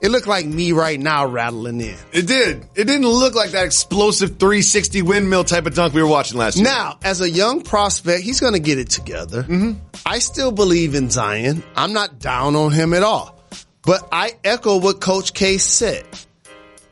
it 0.00 0.10
looked 0.10 0.26
like 0.26 0.44
me 0.44 0.72
right 0.72 1.00
now 1.00 1.26
rattling 1.26 1.80
in. 1.80 1.96
It 2.12 2.26
did. 2.26 2.62
It 2.74 2.84
didn't 2.84 3.08
look 3.08 3.34
like 3.34 3.52
that 3.52 3.64
explosive 3.64 4.38
360 4.38 5.00
windmill 5.00 5.44
type 5.44 5.66
of 5.66 5.74
dunk 5.74 5.94
we 5.94 6.02
were 6.02 6.08
watching 6.08 6.38
last 6.38 6.56
year. 6.56 6.64
Now, 6.64 6.98
as 7.02 7.22
a 7.22 7.30
young 7.30 7.62
prospect, 7.62 8.22
he's 8.22 8.38
going 8.38 8.52
to 8.52 8.58
get 8.58 8.78
it 8.78 8.90
together. 8.90 9.44
Mm-hmm. 9.44 9.78
I 10.04 10.18
still 10.18 10.52
believe 10.52 10.94
in 10.94 11.08
Zion. 11.08 11.62
I'm 11.74 11.94
not 11.94 12.18
down 12.18 12.54
on 12.54 12.70
him 12.70 12.92
at 12.92 13.02
all. 13.02 13.34
But 13.82 14.06
I 14.12 14.32
echo 14.44 14.78
what 14.78 15.00
Coach 15.00 15.32
K 15.32 15.58
said. 15.58 16.06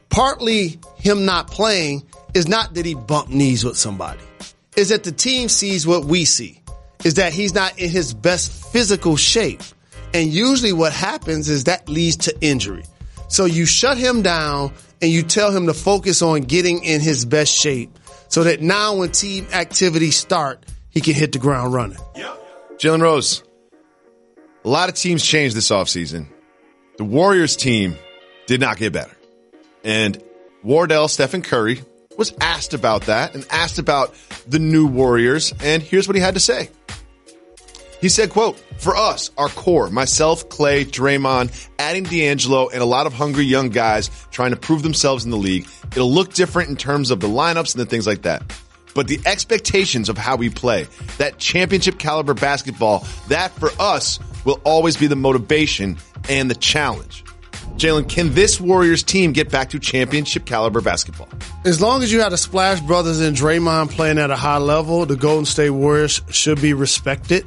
Partly 0.09 0.79
him 1.03 1.25
not 1.25 1.51
playing 1.51 2.05
is 2.33 2.47
not 2.47 2.75
that 2.75 2.87
he 2.87 2.95
bumped 2.95 3.31
knees 3.31 3.65
with 3.65 3.77
somebody. 3.77 4.21
Is 4.77 4.91
that 4.91 5.03
the 5.03 5.11
team 5.11 5.49
sees 5.49 5.85
what 5.85 6.05
we 6.05 6.25
see. 6.25 6.63
Is 7.05 7.15
that 7.15 7.33
he's 7.33 7.55
not 7.55 7.77
in 7.77 7.91
his 7.91 8.15
best 8.15 8.73
physical 8.73 9.17
shape. 9.17 9.61
And 10.15 10.33
usually 10.33 10.73
what 10.73 10.93
happens 10.93 11.49
is 11.49 11.65
that 11.65 11.89
leads 11.89 12.17
to 12.29 12.41
injury. 12.41 12.85
So 13.27 13.47
you 13.47 13.67
shut 13.67 13.99
him 13.99 14.23
down 14.23 14.73
and 15.01 15.11
you 15.11 15.25
tell 15.25 15.51
him 15.51 15.67
to 15.67 15.75
focus 15.75 16.23
on 16.23 16.43
getting 16.43 16.85
in 16.85 17.01
his 17.01 17.25
best 17.25 17.53
shape 17.53 17.99
so 18.29 18.45
that 18.45 18.61
now 18.63 18.97
when 18.97 19.11
team 19.11 19.49
activities 19.53 20.17
start, 20.17 20.65
he 20.91 21.01
can 21.01 21.15
hit 21.15 21.33
the 21.33 21.39
ground 21.41 21.75
running. 21.75 21.99
Jalen 22.77 23.03
Rose, 23.03 23.43
a 24.65 24.69
lot 24.69 24.89
of 24.89 24.95
teams 24.95 25.25
changed 25.25 25.57
this 25.57 25.71
offseason. 25.71 26.29
The 26.99 27.05
Warriors 27.05 27.57
team 27.57 27.97
did 28.47 28.61
not 28.61 28.77
get 28.77 28.93
better. 28.93 29.17
And 29.83 30.23
Wardell 30.63 31.09
Stephen 31.09 31.43
Curry 31.43 31.81
was 32.17 32.33
asked 32.41 32.75
about 32.75 33.03
that 33.03 33.35
and 33.35 33.47
asked 33.51 33.79
about 33.79 34.15
the 34.47 34.59
new 34.59 34.87
Warriors. 34.87 35.53
And 35.63 35.83
here's 35.83 36.07
what 36.07 36.15
he 36.15 36.23
had 36.23 36.35
to 36.35 36.41
say. 36.41 36.71
He 38.01 38.09
said, 38.09 38.31
quote, 38.31 38.59
for 38.79 38.97
us, 38.97 39.31
our 39.39 39.49
core, 39.49 39.89
myself, 39.89 40.49
Clay, 40.49 40.85
Draymond, 40.85 41.69
adding 41.79 42.03
D'Angelo 42.03 42.69
and 42.69 42.83
a 42.83 42.85
lot 42.85 43.07
of 43.07 43.13
hungry 43.13 43.45
young 43.45 43.69
guys 43.69 44.11
trying 44.33 44.51
to 44.51 44.57
prove 44.57 44.83
themselves 44.83 45.25
in 45.25 45.31
the 45.31 45.37
league, 45.37 45.69
it'll 45.93 46.11
look 46.13 46.35
different 46.35 46.69
in 46.69 46.77
terms 46.77 47.13
of 47.13 47.21
the 47.21 47.29
lineups 47.29 47.75
and 47.75 47.81
the 47.81 47.87
things 47.87 48.07
like 48.07 48.23
that. 48.23 48.43
But 48.95 49.07
the 49.07 49.21
expectations 49.25 50.09
of 50.09 50.19
how 50.19 50.35
we 50.37 50.51
play, 50.51 50.89
that 51.19 51.39
championship 51.39 51.99
caliber 51.99 52.35
basketball, 52.35 53.07
that 53.29 53.53
for 53.53 53.71
us 53.79 54.19
will 54.45 54.61
always 54.65 54.97
be 54.97 55.07
the 55.07 55.17
motivation 55.17 55.97
and 56.29 56.51
the 56.51 56.57
challenge. 56.57 57.25
Jalen, 57.77 58.09
can 58.09 58.35
this 58.35 58.61
Warriors 58.61 59.03
team 59.03 59.33
get 59.33 59.51
back 59.51 59.71
to 59.71 59.79
championship 59.79 60.45
caliber 60.45 60.81
basketball? 60.81 61.29
As 61.65 61.81
long 61.81 62.03
as 62.03 62.13
you 62.13 62.21
have 62.21 62.31
the 62.31 62.39
Splash 62.39 62.81
Brothers 62.81 63.21
and 63.21 63.37
Draymond 63.37 63.91
playing 63.91 64.19
at 64.19 64.31
a 64.31 64.37
high 64.37 64.59
level, 64.59 65.07
the 65.07 65.17
Golden 65.17 65.45
State 65.45 65.71
Warriors 65.71 66.21
should 66.31 66.61
be 66.61 66.75
respected. 66.75 67.47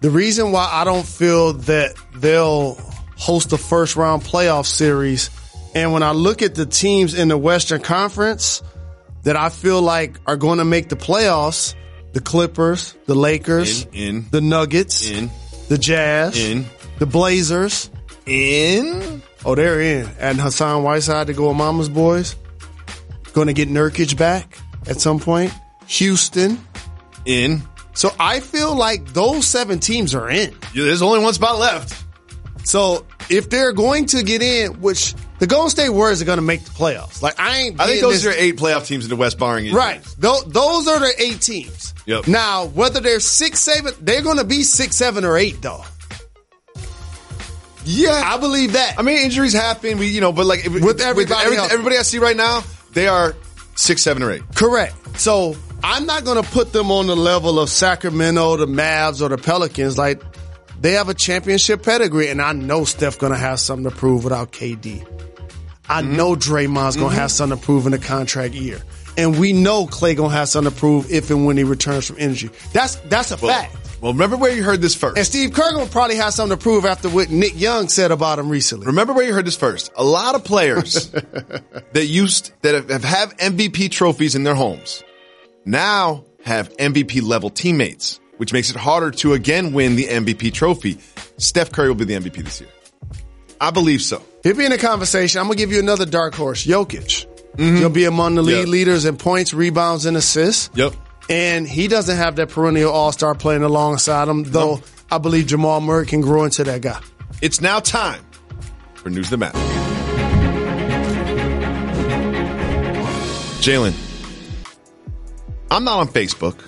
The 0.00 0.10
reason 0.10 0.50
why 0.50 0.68
I 0.72 0.84
don't 0.84 1.06
feel 1.06 1.52
that 1.52 1.94
they'll 2.16 2.74
host 3.16 3.52
a 3.52 3.58
first 3.58 3.94
round 3.94 4.22
playoff 4.22 4.66
series, 4.66 5.30
and 5.74 5.92
when 5.92 6.02
I 6.02 6.10
look 6.12 6.42
at 6.42 6.54
the 6.56 6.66
teams 6.66 7.14
in 7.14 7.28
the 7.28 7.38
Western 7.38 7.80
Conference 7.80 8.62
that 9.22 9.36
I 9.36 9.48
feel 9.48 9.80
like 9.80 10.18
are 10.26 10.36
going 10.36 10.58
to 10.58 10.64
make 10.64 10.88
the 10.88 10.96
playoffs, 10.96 11.76
the 12.12 12.20
Clippers, 12.20 12.96
the 13.06 13.14
Lakers, 13.14 13.84
In, 13.86 13.94
in, 13.94 14.26
the 14.30 14.40
Nuggets, 14.40 15.08
in, 15.08 15.30
the 15.68 15.78
Jazz, 15.78 16.34
the 16.98 17.06
Blazers. 17.06 17.88
In. 18.26 19.22
Oh, 19.44 19.54
they're 19.54 19.80
in. 19.80 20.08
And 20.18 20.40
Hassan 20.40 20.82
Whiteside 20.82 21.26
to 21.28 21.32
go 21.32 21.48
with 21.48 21.56
Mama's 21.56 21.88
Boys. 21.88 22.36
Going 23.32 23.46
to 23.48 23.52
get 23.54 23.68
Nurkic 23.68 24.16
back 24.18 24.58
at 24.86 25.00
some 25.00 25.18
point. 25.18 25.52
Houston. 25.86 26.58
In. 27.24 27.62
So 27.94 28.10
I 28.18 28.40
feel 28.40 28.74
like 28.74 29.12
those 29.12 29.46
seven 29.46 29.78
teams 29.78 30.14
are 30.14 30.28
in. 30.30 30.50
Yeah, 30.74 30.84
There's 30.84 31.02
only 31.02 31.20
one 31.20 31.32
spot 31.34 31.58
left. 31.58 32.04
So 32.64 33.06
if 33.28 33.50
they're 33.50 33.72
going 33.72 34.06
to 34.06 34.22
get 34.22 34.42
in, 34.42 34.80
which 34.80 35.14
the 35.38 35.46
Golden 35.46 35.70
State 35.70 35.90
Warriors 35.90 36.22
are 36.22 36.24
going 36.24 36.38
to 36.38 36.42
make 36.42 36.62
the 36.64 36.70
playoffs. 36.70 37.20
Like 37.22 37.38
I 37.40 37.58
ain't. 37.58 37.80
I 37.80 37.86
think 37.86 38.00
those 38.00 38.22
this- 38.22 38.34
are 38.34 38.38
eight 38.38 38.56
playoff 38.56 38.86
teams 38.86 39.04
in 39.04 39.10
the 39.10 39.16
West, 39.16 39.38
barring 39.38 39.66
injuries. 39.66 39.76
Right. 39.84 40.02
Those, 40.18 40.44
those 40.44 40.86
are 40.88 41.00
the 41.00 41.12
eight 41.18 41.40
teams. 41.40 41.94
Yep. 42.06 42.28
Now, 42.28 42.66
whether 42.66 43.00
they're 43.00 43.20
six, 43.20 43.60
seven, 43.60 43.92
they're 44.00 44.22
going 44.22 44.38
to 44.38 44.44
be 44.44 44.62
six, 44.62 44.96
seven, 44.96 45.24
or 45.24 45.36
eight, 45.36 45.60
though. 45.62 45.84
Yeah, 47.84 48.12
I 48.24 48.38
believe 48.38 48.74
that. 48.74 48.98
I 48.98 49.02
mean, 49.02 49.18
injuries 49.18 49.52
happen. 49.52 49.98
We, 49.98 50.08
you 50.08 50.20
know, 50.20 50.32
but 50.32 50.46
like 50.46 50.64
With 50.64 51.00
everybody 51.00 51.44
every- 51.44 51.56
everybody 51.58 51.98
I 51.98 52.02
see 52.02 52.18
right 52.18 52.36
now, 52.36 52.62
they 52.92 53.08
are 53.08 53.34
six, 53.74 54.02
seven, 54.02 54.22
or 54.22 54.30
eight. 54.30 54.42
Correct. 54.54 54.94
So 55.18 55.56
I'm 55.82 56.06
not 56.06 56.24
going 56.24 56.42
to 56.42 56.48
put 56.50 56.72
them 56.72 56.90
on 56.90 57.06
the 57.08 57.16
level 57.16 57.58
of 57.58 57.68
Sacramento, 57.70 58.56
the 58.58 58.66
Mavs, 58.66 59.20
or 59.20 59.28
the 59.28 59.38
Pelicans. 59.38 59.98
Like 59.98 60.22
they 60.80 60.92
have 60.92 61.08
a 61.08 61.14
championship 61.14 61.82
pedigree, 61.82 62.28
and 62.28 62.40
I 62.40 62.52
know 62.52 62.84
Steph 62.84 63.18
going 63.18 63.32
to 63.32 63.38
have 63.38 63.58
something 63.60 63.90
to 63.90 63.96
prove 63.96 64.24
without 64.24 64.52
KD. 64.52 65.06
I 65.88 66.02
Mm-hmm. 66.02 66.16
know 66.16 66.34
Draymond's 66.36 66.96
going 66.96 67.10
to 67.10 67.16
have 67.16 67.30
something 67.32 67.58
to 67.58 67.64
prove 67.64 67.86
in 67.86 67.92
the 67.92 67.98
contract 67.98 68.54
year, 68.54 68.80
and 69.18 69.38
we 69.38 69.52
know 69.52 69.86
Clay 69.86 70.14
going 70.14 70.30
to 70.30 70.36
have 70.36 70.48
something 70.48 70.72
to 70.72 70.78
prove 70.78 71.10
if 71.10 71.30
and 71.30 71.44
when 71.44 71.56
he 71.56 71.64
returns 71.64 72.06
from 72.06 72.18
injury. 72.18 72.50
That's 72.72 72.96
that's 73.10 73.30
a 73.32 73.36
Well, 73.36 73.52
fact. 73.60 73.74
Well, 74.02 74.12
remember 74.12 74.36
where 74.36 74.52
you 74.52 74.64
heard 74.64 74.80
this 74.82 74.96
first. 74.96 75.16
And 75.16 75.24
Steve 75.24 75.52
Kerr 75.52 75.78
will 75.78 75.86
probably 75.86 76.16
have 76.16 76.34
something 76.34 76.58
to 76.58 76.60
prove 76.62 76.84
after 76.84 77.08
what 77.08 77.30
Nick 77.30 77.58
Young 77.58 77.88
said 77.88 78.10
about 78.10 78.38
him 78.40 78.48
recently. 78.50 78.86
Remember 78.86 79.12
where 79.12 79.24
you 79.24 79.32
heard 79.32 79.46
this 79.46 79.56
first. 79.56 79.92
A 79.96 80.02
lot 80.02 80.34
of 80.34 80.42
players 80.44 81.10
that 81.92 82.06
used 82.06 82.50
that 82.62 82.90
have, 82.90 83.04
have 83.04 83.36
MVP 83.36 83.92
trophies 83.92 84.34
in 84.34 84.42
their 84.42 84.56
homes 84.56 85.04
now 85.64 86.24
have 86.44 86.76
MVP 86.76 87.22
level 87.22 87.48
teammates, 87.48 88.18
which 88.38 88.52
makes 88.52 88.70
it 88.70 88.76
harder 88.76 89.12
to 89.12 89.34
again 89.34 89.72
win 89.72 89.94
the 89.94 90.06
MVP 90.06 90.52
trophy. 90.52 90.98
Steph 91.38 91.70
Curry 91.70 91.86
will 91.88 91.94
be 91.94 92.04
the 92.04 92.14
MVP 92.14 92.42
this 92.44 92.60
year. 92.60 92.70
I 93.60 93.70
believe 93.70 94.02
so. 94.02 94.20
He'll 94.42 94.56
be 94.56 94.64
in 94.64 94.72
the 94.72 94.78
conversation. 94.78 95.40
I'm 95.40 95.46
gonna 95.46 95.54
give 95.56 95.70
you 95.70 95.78
another 95.78 96.06
dark 96.06 96.34
horse, 96.34 96.66
Jokic. 96.66 97.26
Mm-hmm. 97.56 97.76
He'll 97.76 97.88
be 97.90 98.06
among 98.06 98.34
the 98.34 98.42
league 98.42 98.60
Yep. 98.60 98.68
leaders 98.68 99.04
in 99.04 99.16
points, 99.16 99.54
rebounds, 99.54 100.06
and 100.06 100.16
assists. 100.16 100.70
Yep. 100.74 100.94
And 101.28 101.66
he 101.66 101.88
doesn't 101.88 102.16
have 102.16 102.36
that 102.36 102.50
perennial 102.50 102.92
all 102.92 103.12
star 103.12 103.34
playing 103.34 103.62
alongside 103.62 104.28
him, 104.28 104.44
though 104.44 104.82
I 105.10 105.18
believe 105.18 105.46
Jamal 105.46 105.80
Murray 105.80 106.06
can 106.06 106.20
grow 106.20 106.44
into 106.44 106.64
that 106.64 106.80
guy. 106.80 107.00
It's 107.40 107.60
now 107.60 107.80
time 107.80 108.24
for 108.94 109.10
News 109.10 109.30
the 109.30 109.36
Map. 109.36 109.54
Jalen, 113.62 113.94
I'm 115.70 115.84
not 115.84 116.00
on 116.00 116.08
Facebook. 116.08 116.58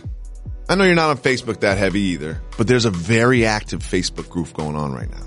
I 0.69 0.77
know 0.77 0.85
you're 0.85 0.95
not 0.95 1.11
on 1.11 1.19
Facebook 1.19 1.61
that 1.61 1.77
heavy 1.77 2.01
either, 2.01 2.41
but 2.57 2.67
there's 2.67 2.85
a 2.85 2.91
very 2.91 3.45
active 3.45 3.81
Facebook 3.81 4.31
group 4.31 4.53
going 4.55 4.77
on 4.77 4.95
right 4.95 5.11
now 5.11 5.27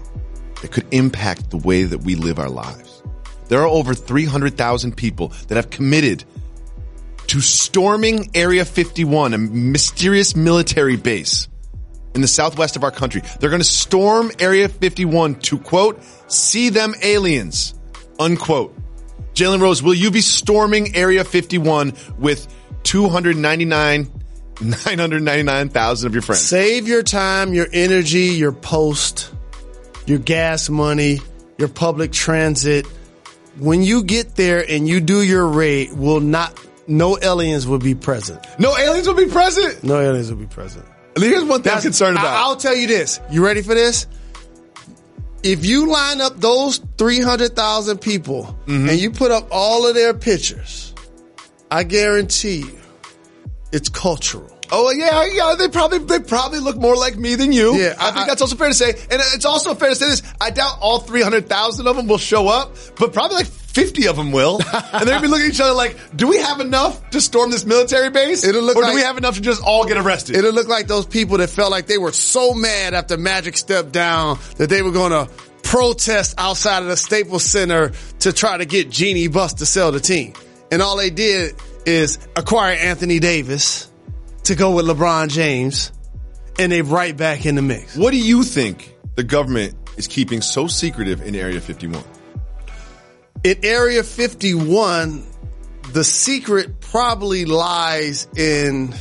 that 0.61 0.71
could 0.71 0.87
impact 0.91 1.51
the 1.51 1.57
way 1.57 1.83
that 1.83 1.99
we 1.99 2.15
live 2.15 2.39
our 2.39 2.49
lives. 2.49 3.03
There 3.47 3.61
are 3.61 3.67
over 3.67 3.93
300,000 3.93 4.95
people 4.97 5.29
that 5.47 5.55
have 5.55 5.69
committed 5.69 6.23
to 7.27 7.41
storming 7.41 8.31
Area 8.33 8.65
51, 8.65 9.33
a 9.33 9.37
mysterious 9.37 10.35
military 10.35 10.95
base 10.95 11.47
in 12.15 12.21
the 12.21 12.27
southwest 12.27 12.75
of 12.75 12.83
our 12.83 12.91
country. 12.91 13.21
They're 13.39 13.49
going 13.49 13.61
to 13.61 13.67
storm 13.67 14.31
Area 14.39 14.67
51 14.69 15.35
to 15.35 15.59
quote, 15.59 16.01
see 16.27 16.69
them 16.69 16.93
aliens, 17.03 17.73
unquote. 18.19 18.75
Jalen 19.33 19.61
Rose, 19.61 19.83
will 19.83 19.93
you 19.93 20.09
be 20.09 20.21
storming 20.21 20.95
Area 20.95 21.23
51 21.23 21.93
with 22.17 22.47
299, 22.83 24.11
999,000 24.61 26.07
of 26.07 26.13
your 26.13 26.23
friends? 26.23 26.41
Save 26.41 26.87
your 26.87 27.03
time, 27.03 27.53
your 27.53 27.67
energy, 27.71 28.29
your 28.33 28.51
post, 28.51 29.31
your 30.07 30.17
gas 30.17 30.69
money, 30.69 31.19
your 31.59 31.67
public 31.67 32.11
transit. 32.11 32.87
When 33.59 33.83
you 33.83 34.03
get 34.03 34.35
there 34.35 34.65
and 34.67 34.87
you 34.87 35.01
do 35.01 35.21
your 35.21 35.47
raid, 35.47 35.93
will 35.93 36.19
not, 36.19 36.59
no 36.87 37.17
aliens 37.21 37.67
will 37.67 37.79
be 37.79 37.95
present. 37.95 38.45
No 38.59 38.75
aliens 38.77 39.07
will 39.07 39.15
be 39.15 39.27
present. 39.27 39.83
No 39.83 39.99
aliens 39.99 40.29
will 40.31 40.37
be 40.39 40.45
present. 40.47 40.85
Here's 41.17 41.43
one 41.43 41.61
thing 41.63 41.73
I'm 41.73 41.81
concerned 41.81 42.17
about. 42.17 42.27
I'll 42.37 42.55
tell 42.55 42.75
you 42.75 42.87
this. 42.87 43.19
You 43.31 43.43
ready 43.43 43.61
for 43.61 43.73
this? 43.73 44.05
If 45.43 45.65
you 45.65 45.89
line 45.91 46.19
up 46.21 46.37
those 46.39 46.79
300,000 46.97 47.99
people 47.99 48.57
Mm-hmm. 48.65 48.89
and 48.89 48.99
you 48.99 49.11
put 49.11 49.31
up 49.31 49.47
all 49.51 49.87
of 49.87 49.95
their 49.95 50.13
pictures, 50.13 50.93
I 51.71 51.83
guarantee 51.83 52.57
you 52.59 52.77
it's 53.71 53.89
cultural. 53.89 54.51
Oh 54.71 54.91
yeah, 54.91 55.25
yeah. 55.31 55.55
They 55.57 55.69
probably 55.69 55.99
they 55.99 56.19
probably 56.19 56.59
look 56.59 56.75
more 56.77 56.95
like 56.97 57.15
me 57.17 57.35
than 57.35 57.53
you. 57.53 57.75
Yeah, 57.75 57.95
I, 57.99 58.11
think 58.11 58.17
I- 58.17 58.27
that's 58.27 58.41
also 58.41 58.55
fair 58.57 58.67
to 58.67 58.73
say, 58.73 58.89
and 58.89 59.21
it's 59.33 59.45
also 59.45 59.73
fair 59.75 59.89
to 59.89 59.95
say 59.95 60.09
this. 60.09 60.23
I 60.41 60.49
doubt 60.49 60.79
all 60.81 60.99
three 60.99 61.21
hundred 61.21 61.47
thousand 61.47 61.87
of 61.87 61.95
them 61.95 62.07
will 62.07 62.17
show 62.17 62.47
up, 62.49 62.75
but 62.97 63.13
probably 63.13 63.37
like 63.37 63.47
fifty 63.77 64.07
of 64.07 64.15
them 64.15 64.31
will, 64.31 64.59
and 64.73 65.07
they're 65.07 65.15
gonna 65.15 65.21
be 65.21 65.27
looking 65.27 65.45
at 65.47 65.53
each 65.53 65.61
other 65.61 65.73
like, 65.73 65.95
"Do 66.15 66.27
we 66.27 66.37
have 66.37 66.59
enough 66.59 67.11
to 67.11 67.21
storm 67.21 67.51
this 67.51 67.63
military 67.63 68.09
base? 68.09 68.43
It'll 68.43 68.63
look 68.63 68.75
or 68.75 68.83
do 68.83 68.95
we 68.95 69.01
have 69.01 69.17
enough 69.17 69.35
to 69.35 69.41
just 69.41 69.61
all 69.61 69.85
get 69.85 69.97
arrested?" 69.97 70.35
It'll 70.35 70.51
look 70.51 70.67
like 70.67 70.87
those 70.87 71.05
people 71.05 71.37
that 71.37 71.49
felt 71.49 71.69
like 71.69 71.85
they 71.85 71.99
were 71.99 72.11
so 72.11 72.55
mad 72.55 72.95
after 72.95 73.17
Magic 73.17 73.55
stepped 73.55 73.91
down 73.91 74.39
that 74.57 74.69
they 74.69 74.81
were 74.81 74.91
going 74.91 75.11
to 75.11 75.31
protest 75.61 76.33
outside 76.37 76.81
of 76.81 76.87
the 76.87 76.97
Staples 76.97 77.43
Center 77.43 77.91
to 78.19 78.33
try 78.33 78.57
to 78.57 78.65
get 78.65 78.89
Jeanie 78.89 79.27
Buss 79.27 79.55
to 79.55 79.65
sell 79.65 79.91
the 79.91 79.99
team. 79.99 80.33
And 80.71 80.81
all 80.81 80.97
they 80.97 81.09
did 81.09 81.55
is 81.85 82.19
acquire 82.35 82.73
Anthony 82.73 83.19
Davis 83.19 83.89
to 84.45 84.55
go 84.55 84.71
with 84.71 84.85
LeBron 84.85 85.29
James 85.29 85.91
and 86.57 86.71
they 86.71 86.81
right 86.81 87.15
back 87.15 87.45
in 87.45 87.55
the 87.55 87.61
mix. 87.61 87.95
what 87.95 88.11
do 88.11 88.17
you 88.17 88.43
think 88.43 88.95
the 89.15 89.23
government 89.23 89.75
is 89.97 90.07
keeping 90.07 90.41
so 90.41 90.67
secretive 90.67 91.21
in 91.21 91.35
Area 91.35 91.61
51? 91.61 92.03
In 93.47 93.63
Area 93.63 94.03
51, 94.03 95.23
the 95.93 96.03
secret 96.03 96.81
probably 96.81 97.45
lies 97.45 98.27
in 98.35 98.93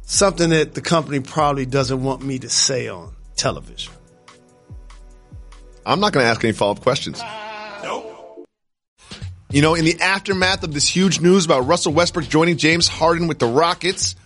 something 0.00 0.50
that 0.50 0.74
the 0.74 0.80
company 0.80 1.20
probably 1.20 1.64
doesn't 1.64 2.02
want 2.02 2.24
me 2.24 2.40
to 2.40 2.48
say 2.48 2.88
on 2.88 3.14
television. 3.36 3.92
I'm 5.86 6.00
not 6.00 6.12
going 6.12 6.24
to 6.24 6.30
ask 6.30 6.42
any 6.42 6.52
follow 6.52 6.72
up 6.72 6.80
questions. 6.80 7.22
Nope. 7.84 8.48
You 9.52 9.62
know, 9.62 9.76
in 9.76 9.84
the 9.84 10.00
aftermath 10.00 10.64
of 10.64 10.74
this 10.74 10.88
huge 10.88 11.20
news 11.20 11.44
about 11.44 11.60
Russell 11.60 11.92
Westbrook 11.92 12.28
joining 12.28 12.56
James 12.56 12.88
Harden 12.88 13.28
with 13.28 13.38
the 13.38 13.46
Rockets, 13.46 14.16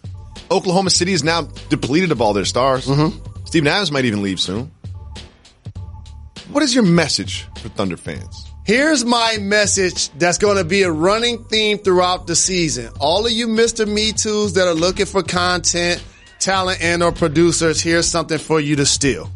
Oklahoma 0.51 0.89
City 0.89 1.13
is 1.13 1.23
now 1.23 1.43
depleted 1.69 2.13
of 2.13 2.23
all 2.23 2.33
their 2.33 2.47
stars. 2.47 2.87
Mm-hmm. 2.87 3.45
Steven 3.45 3.69
Adams 3.69 3.93
might 3.93 4.07
even 4.07 4.23
leave 4.23 4.41
soon. 4.41 4.71
What 6.49 6.63
is 6.63 6.75
your 6.75 6.85
message 6.85 7.47
for 7.61 7.69
Thunder 7.69 7.99
fans? 7.99 8.47
Here's 8.67 9.05
my 9.05 9.39
message 9.41 10.09
that's 10.19 10.39
going 10.39 10.57
to 10.57 10.65
be 10.65 10.83
a 10.83 10.91
running 10.91 11.45
theme 11.45 11.79
throughout 11.79 12.27
the 12.27 12.35
season. 12.35 12.93
All 12.99 13.25
of 13.25 13.31
you 13.31 13.47
Mr. 13.47 13.87
Me 13.87 14.11
Too's 14.11 14.55
that 14.55 14.67
are 14.67 14.75
looking 14.75 15.07
for 15.07 15.23
content, 15.23 16.05
talent, 16.41 16.83
and 16.83 17.01
or 17.01 17.13
producers, 17.13 17.81
here's 17.81 18.09
something 18.09 18.39
for 18.39 18.59
you 18.59 18.75
to 18.75 18.85
steal. 18.85 19.31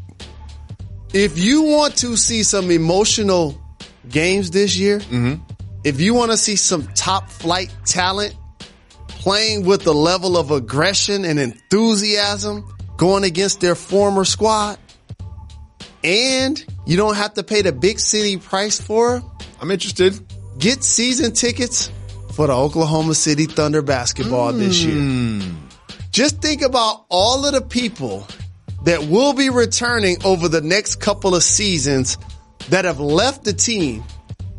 If 1.15 1.39
you 1.39 1.63
want 1.63 1.95
to 1.99 2.17
see 2.17 2.43
some 2.43 2.73
emotional 2.73 3.57
games 4.09 4.51
this 4.51 4.77
year, 4.77 4.99
mm-hmm. 4.99 5.41
if 5.85 6.01
you 6.01 6.13
want 6.13 6.33
to 6.33 6.37
see 6.37 6.57
some 6.57 6.89
top 6.95 7.31
flight 7.31 7.73
talent 7.85 8.35
playing 9.07 9.65
with 9.65 9.85
the 9.85 9.95
level 9.95 10.37
of 10.37 10.51
aggression 10.51 11.25
and 11.25 11.39
enthusiasm 11.39 12.69
going 12.97 13.23
against 13.23 13.61
their 13.61 13.77
former 13.77 14.25
squad, 14.25 14.77
and 16.03 16.65
you 16.87 16.97
don't 16.97 17.17
have 17.17 17.35
to 17.35 17.43
pay 17.43 17.63
the 17.63 17.73
big 17.73 17.99
city 17.99 18.37
price 18.37 18.81
for 18.81 19.17
it, 19.17 19.23
I'm 19.61 19.71
interested. 19.71 20.19
get 20.59 20.83
season 20.83 21.33
tickets 21.33 21.91
for 22.33 22.47
the 22.47 22.55
Oklahoma 22.55 23.15
City 23.15 23.45
Thunder 23.47 23.83
basketball 23.83 24.53
this 24.53 24.83
year. 24.83 24.95
Hmm. 24.95 25.41
Just 26.11 26.41
think 26.41 26.63
about 26.63 27.05
all 27.09 27.45
of 27.47 27.53
the 27.53 27.61
people 27.61 28.27
that 28.85 29.03
will 29.05 29.33
be 29.33 29.51
returning 29.51 30.17
over 30.25 30.49
the 30.49 30.61
next 30.61 30.97
couple 30.97 31.35
of 31.35 31.43
seasons 31.43 32.17
that 32.71 32.85
have 32.85 32.99
left 33.01 33.45
the 33.45 33.53
team 33.53 34.03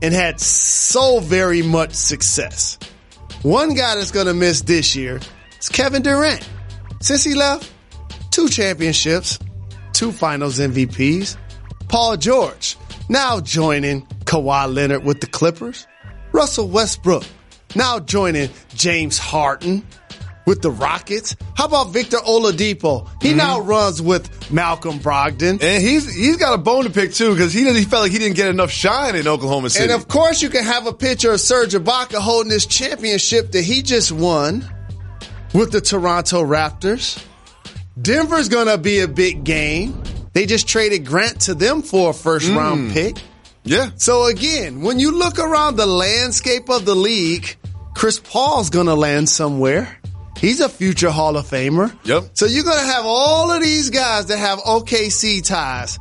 and 0.01 0.13
had 0.13 0.39
so 0.39 1.19
very 1.19 1.61
much 1.61 1.93
success. 1.93 2.77
One 3.41 3.73
guy 3.73 3.95
that's 3.95 4.11
going 4.11 4.27
to 4.27 4.33
miss 4.33 4.61
this 4.61 4.95
year 4.95 5.19
is 5.59 5.69
Kevin 5.69 6.03
Durant. 6.03 6.47
Since 7.01 7.23
he 7.23 7.33
left, 7.33 7.71
two 8.29 8.47
championships, 8.47 9.39
two 10.01 10.11
finals 10.11 10.57
MVPs. 10.57 11.37
Paul 11.87 12.17
George 12.17 12.75
now 13.07 13.39
joining 13.39 14.01
Kawhi 14.25 14.73
Leonard 14.73 15.03
with 15.03 15.21
the 15.21 15.27
Clippers. 15.27 15.85
Russell 16.31 16.67
Westbrook 16.69 17.23
now 17.75 17.99
joining 17.99 18.49
James 18.73 19.19
Harden 19.19 19.85
with 20.47 20.63
the 20.63 20.71
Rockets. 20.71 21.35
How 21.55 21.65
about 21.65 21.91
Victor 21.91 22.17
Oladipo? 22.17 23.07
He 23.21 23.29
mm-hmm. 23.29 23.37
now 23.37 23.59
runs 23.59 24.01
with 24.01 24.51
Malcolm 24.51 24.97
Brogdon. 24.97 25.61
And 25.61 25.83
he's 25.83 26.11
he's 26.11 26.37
got 26.37 26.55
a 26.55 26.57
bone 26.57 26.85
to 26.85 26.89
pick 26.89 27.13
too 27.13 27.33
because 27.33 27.53
he 27.53 27.71
he 27.71 27.83
felt 27.83 28.01
like 28.01 28.11
he 28.11 28.17
didn't 28.17 28.37
get 28.37 28.47
enough 28.47 28.71
shine 28.71 29.15
in 29.15 29.27
Oklahoma 29.27 29.69
City. 29.69 29.83
And 29.83 29.93
of 29.93 30.07
course, 30.07 30.41
you 30.41 30.49
can 30.49 30.63
have 30.63 30.87
a 30.87 30.93
picture 30.93 31.31
of 31.31 31.39
Serge 31.39 31.73
Ibaka 31.73 32.15
holding 32.15 32.49
this 32.49 32.65
championship 32.65 33.51
that 33.51 33.61
he 33.61 33.83
just 33.83 34.11
won 34.11 34.67
with 35.53 35.71
the 35.71 35.79
Toronto 35.79 36.43
Raptors. 36.43 37.23
Denver's 38.01 38.49
gonna 38.49 38.77
be 38.77 39.01
a 39.01 39.07
big 39.07 39.43
game. 39.43 40.01
They 40.33 40.45
just 40.45 40.67
traded 40.67 41.05
Grant 41.05 41.41
to 41.41 41.53
them 41.53 41.81
for 41.81 42.11
a 42.11 42.13
first 42.13 42.49
mm. 42.49 42.55
round 42.55 42.91
pick. 42.93 43.17
yeah, 43.63 43.91
So 43.97 44.25
again, 44.25 44.81
when 44.81 44.99
you 44.99 45.11
look 45.11 45.37
around 45.37 45.75
the 45.75 45.85
landscape 45.85 46.69
of 46.69 46.85
the 46.85 46.95
league, 46.95 47.55
Chris 47.93 48.19
Paul's 48.19 48.69
gonna 48.69 48.95
land 48.95 49.29
somewhere. 49.29 49.97
He's 50.37 50.61
a 50.61 50.69
future 50.69 51.11
Hall 51.11 51.37
of 51.37 51.45
Famer. 51.45 51.95
Yep. 52.03 52.31
So 52.33 52.45
you're 52.47 52.63
gonna 52.63 52.79
have 52.79 53.05
all 53.05 53.51
of 53.51 53.61
these 53.61 53.91
guys 53.91 54.27
that 54.27 54.39
have 54.39 54.59
OKC 54.59 55.45
ties 55.45 55.99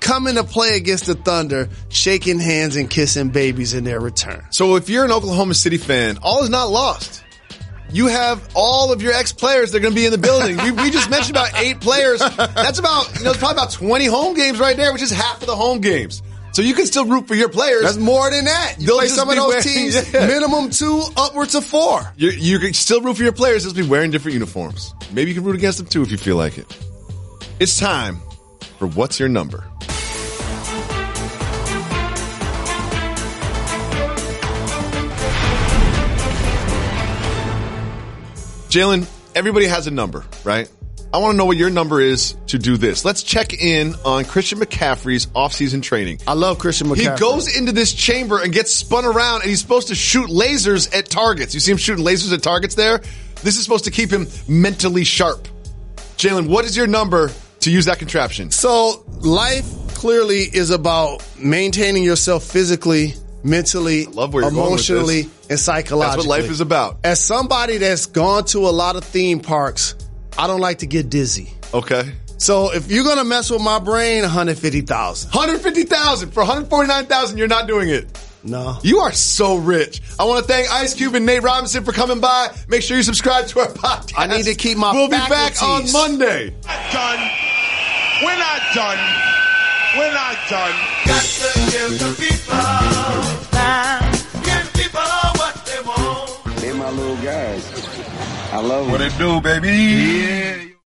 coming 0.00 0.36
to 0.36 0.44
play 0.44 0.76
against 0.76 1.06
the 1.06 1.14
Thunder, 1.14 1.68
shaking 1.88 2.40
hands 2.40 2.76
and 2.76 2.90
kissing 2.90 3.28
babies 3.28 3.74
in 3.74 3.84
their 3.84 4.00
return. 4.00 4.44
So 4.50 4.76
if 4.76 4.88
you're 4.88 5.04
an 5.04 5.12
Oklahoma 5.12 5.54
City 5.54 5.78
fan, 5.78 6.18
all 6.22 6.42
is 6.42 6.50
not 6.50 6.70
lost. 6.70 7.22
You 7.96 8.08
have 8.08 8.46
all 8.54 8.92
of 8.92 9.00
your 9.00 9.14
ex 9.14 9.32
players 9.32 9.72
that 9.72 9.78
are 9.78 9.80
going 9.80 9.94
to 9.94 9.98
be 9.98 10.04
in 10.04 10.12
the 10.12 10.18
building. 10.18 10.58
we, 10.58 10.70
we 10.70 10.90
just 10.90 11.08
mentioned 11.08 11.34
about 11.34 11.50
eight 11.54 11.80
players. 11.80 12.18
That's 12.20 12.78
about, 12.78 13.16
you 13.16 13.24
know, 13.24 13.30
it's 13.30 13.38
probably 13.38 13.54
about 13.56 13.70
20 13.70 14.04
home 14.04 14.34
games 14.34 14.58
right 14.58 14.76
there, 14.76 14.92
which 14.92 15.00
is 15.00 15.10
half 15.10 15.40
of 15.40 15.46
the 15.46 15.56
home 15.56 15.80
games. 15.80 16.22
So 16.52 16.60
you 16.60 16.74
can 16.74 16.84
still 16.84 17.06
root 17.06 17.26
for 17.26 17.34
your 17.34 17.48
players. 17.48 17.84
That's 17.84 17.96
more 17.96 18.30
than 18.30 18.44
that. 18.44 18.74
You 18.78 18.86
They'll 18.88 18.98
play 18.98 19.08
some 19.08 19.30
of 19.30 19.36
those 19.36 19.48
wearing- 19.48 19.62
teams, 19.62 20.12
yeah. 20.12 20.26
minimum 20.26 20.68
two, 20.68 21.04
upwards 21.16 21.54
of 21.54 21.64
four. 21.64 22.02
you, 22.18 22.30
you 22.30 22.58
can 22.58 22.74
still 22.74 23.00
root 23.00 23.16
for 23.16 23.22
your 23.22 23.32
players, 23.32 23.64
just 23.64 23.74
be 23.76 23.82
wearing 23.82 24.10
different 24.10 24.34
uniforms. 24.34 24.92
Maybe 25.12 25.30
you 25.30 25.34
can 25.34 25.44
root 25.44 25.56
against 25.56 25.78
them 25.78 25.86
too 25.86 26.02
if 26.02 26.10
you 26.10 26.18
feel 26.18 26.36
like 26.36 26.58
it. 26.58 26.66
It's 27.60 27.78
time 27.78 28.18
for 28.78 28.88
What's 28.88 29.18
Your 29.18 29.30
Number? 29.30 29.64
Jalen, 38.76 39.08
everybody 39.34 39.64
has 39.64 39.86
a 39.86 39.90
number, 39.90 40.22
right? 40.44 40.70
I 41.10 41.16
want 41.16 41.32
to 41.32 41.38
know 41.38 41.46
what 41.46 41.56
your 41.56 41.70
number 41.70 41.98
is 41.98 42.36
to 42.48 42.58
do 42.58 42.76
this. 42.76 43.06
Let's 43.06 43.22
check 43.22 43.54
in 43.54 43.94
on 44.04 44.26
Christian 44.26 44.58
McCaffrey's 44.58 45.24
offseason 45.28 45.82
training. 45.82 46.20
I 46.26 46.34
love 46.34 46.58
Christian 46.58 46.88
McCaffrey. 46.88 47.14
He 47.14 47.18
goes 47.18 47.56
into 47.56 47.72
this 47.72 47.94
chamber 47.94 48.38
and 48.42 48.52
gets 48.52 48.74
spun 48.74 49.06
around 49.06 49.40
and 49.40 49.48
he's 49.48 49.62
supposed 49.62 49.88
to 49.88 49.94
shoot 49.94 50.28
lasers 50.28 50.94
at 50.94 51.08
targets. 51.08 51.54
You 51.54 51.60
see 51.60 51.72
him 51.72 51.78
shooting 51.78 52.04
lasers 52.04 52.34
at 52.34 52.42
targets 52.42 52.74
there? 52.74 52.98
This 53.42 53.56
is 53.56 53.62
supposed 53.62 53.86
to 53.86 53.90
keep 53.90 54.10
him 54.10 54.26
mentally 54.46 55.04
sharp. 55.04 55.48
Jalen, 56.18 56.46
what 56.46 56.66
is 56.66 56.76
your 56.76 56.86
number 56.86 57.30
to 57.60 57.70
use 57.70 57.86
that 57.86 57.98
contraption? 57.98 58.50
So 58.50 59.06
life 59.20 59.64
clearly 59.94 60.40
is 60.40 60.68
about 60.68 61.26
maintaining 61.38 62.04
yourself 62.04 62.44
physically, 62.44 63.14
mentally, 63.46 64.06
love 64.06 64.34
where 64.34 64.42
you're 64.42 64.50
going 64.50 64.72
with 64.72 64.88
emotionally, 64.90 65.30
and 65.48 65.58
psychologically. 65.58 66.16
That's 66.16 66.28
what 66.28 66.40
life 66.42 66.50
is 66.50 66.60
about. 66.60 66.98
As 67.04 67.22
somebody 67.24 67.78
that's 67.78 68.06
gone 68.06 68.44
to 68.46 68.60
a 68.68 68.70
lot 68.70 68.96
of 68.96 69.04
theme 69.04 69.40
parks, 69.40 69.94
I 70.38 70.46
don't 70.46 70.60
like 70.60 70.78
to 70.78 70.86
get 70.86 71.08
dizzy. 71.08 71.52
Okay. 71.72 72.12
So 72.38 72.72
if 72.74 72.90
you're 72.90 73.04
gonna 73.04 73.24
mess 73.24 73.50
with 73.50 73.62
my 73.62 73.78
brain, 73.78 74.20
150,000. 74.22 75.30
150,000 75.30 76.30
for 76.32 76.40
149,000 76.40 77.38
you're 77.38 77.48
not 77.48 77.66
doing 77.66 77.88
it. 77.88 78.06
No. 78.44 78.78
You 78.82 78.98
are 79.00 79.12
so 79.12 79.56
rich. 79.56 80.00
I 80.20 80.24
want 80.24 80.44
to 80.46 80.52
thank 80.52 80.70
Ice 80.70 80.94
Cube 80.94 81.14
and 81.14 81.26
Nate 81.26 81.42
Robinson 81.42 81.82
for 81.84 81.92
coming 81.92 82.20
by. 82.20 82.54
Make 82.68 82.82
sure 82.82 82.96
you 82.96 83.02
subscribe 83.02 83.46
to 83.48 83.60
our 83.60 83.66
podcast. 83.72 84.12
I 84.16 84.26
need 84.28 84.44
to 84.44 84.54
keep 84.54 84.78
my 84.78 84.92
We'll 84.92 85.08
be 85.08 85.16
back 85.16 85.30
on 85.62 85.86
faculties. 85.86 85.92
Monday. 85.92 86.50
done. 86.92 87.30
We're 88.22 88.38
not 88.38 88.62
done. 88.74 88.98
We're 89.98 90.12
not 90.12 90.36
done. 90.48 90.74
Got 91.06 91.22
to 91.24 91.70
give 91.72 91.98
the 91.98 92.14
people 92.20 92.95
time. 93.66 94.12
Give 94.48 94.66
people 94.80 95.10
what 95.40 95.54
they 95.66 95.80
want. 95.88 96.60
They 96.60 96.72
my 96.72 96.90
little 96.90 97.16
guys. 97.16 97.64
I 98.52 98.60
love 98.60 98.84
them. 98.84 98.92
What 98.92 99.00
it 99.00 99.14
do, 99.18 99.40
baby? 99.40 99.68
Yeah. 99.68 100.75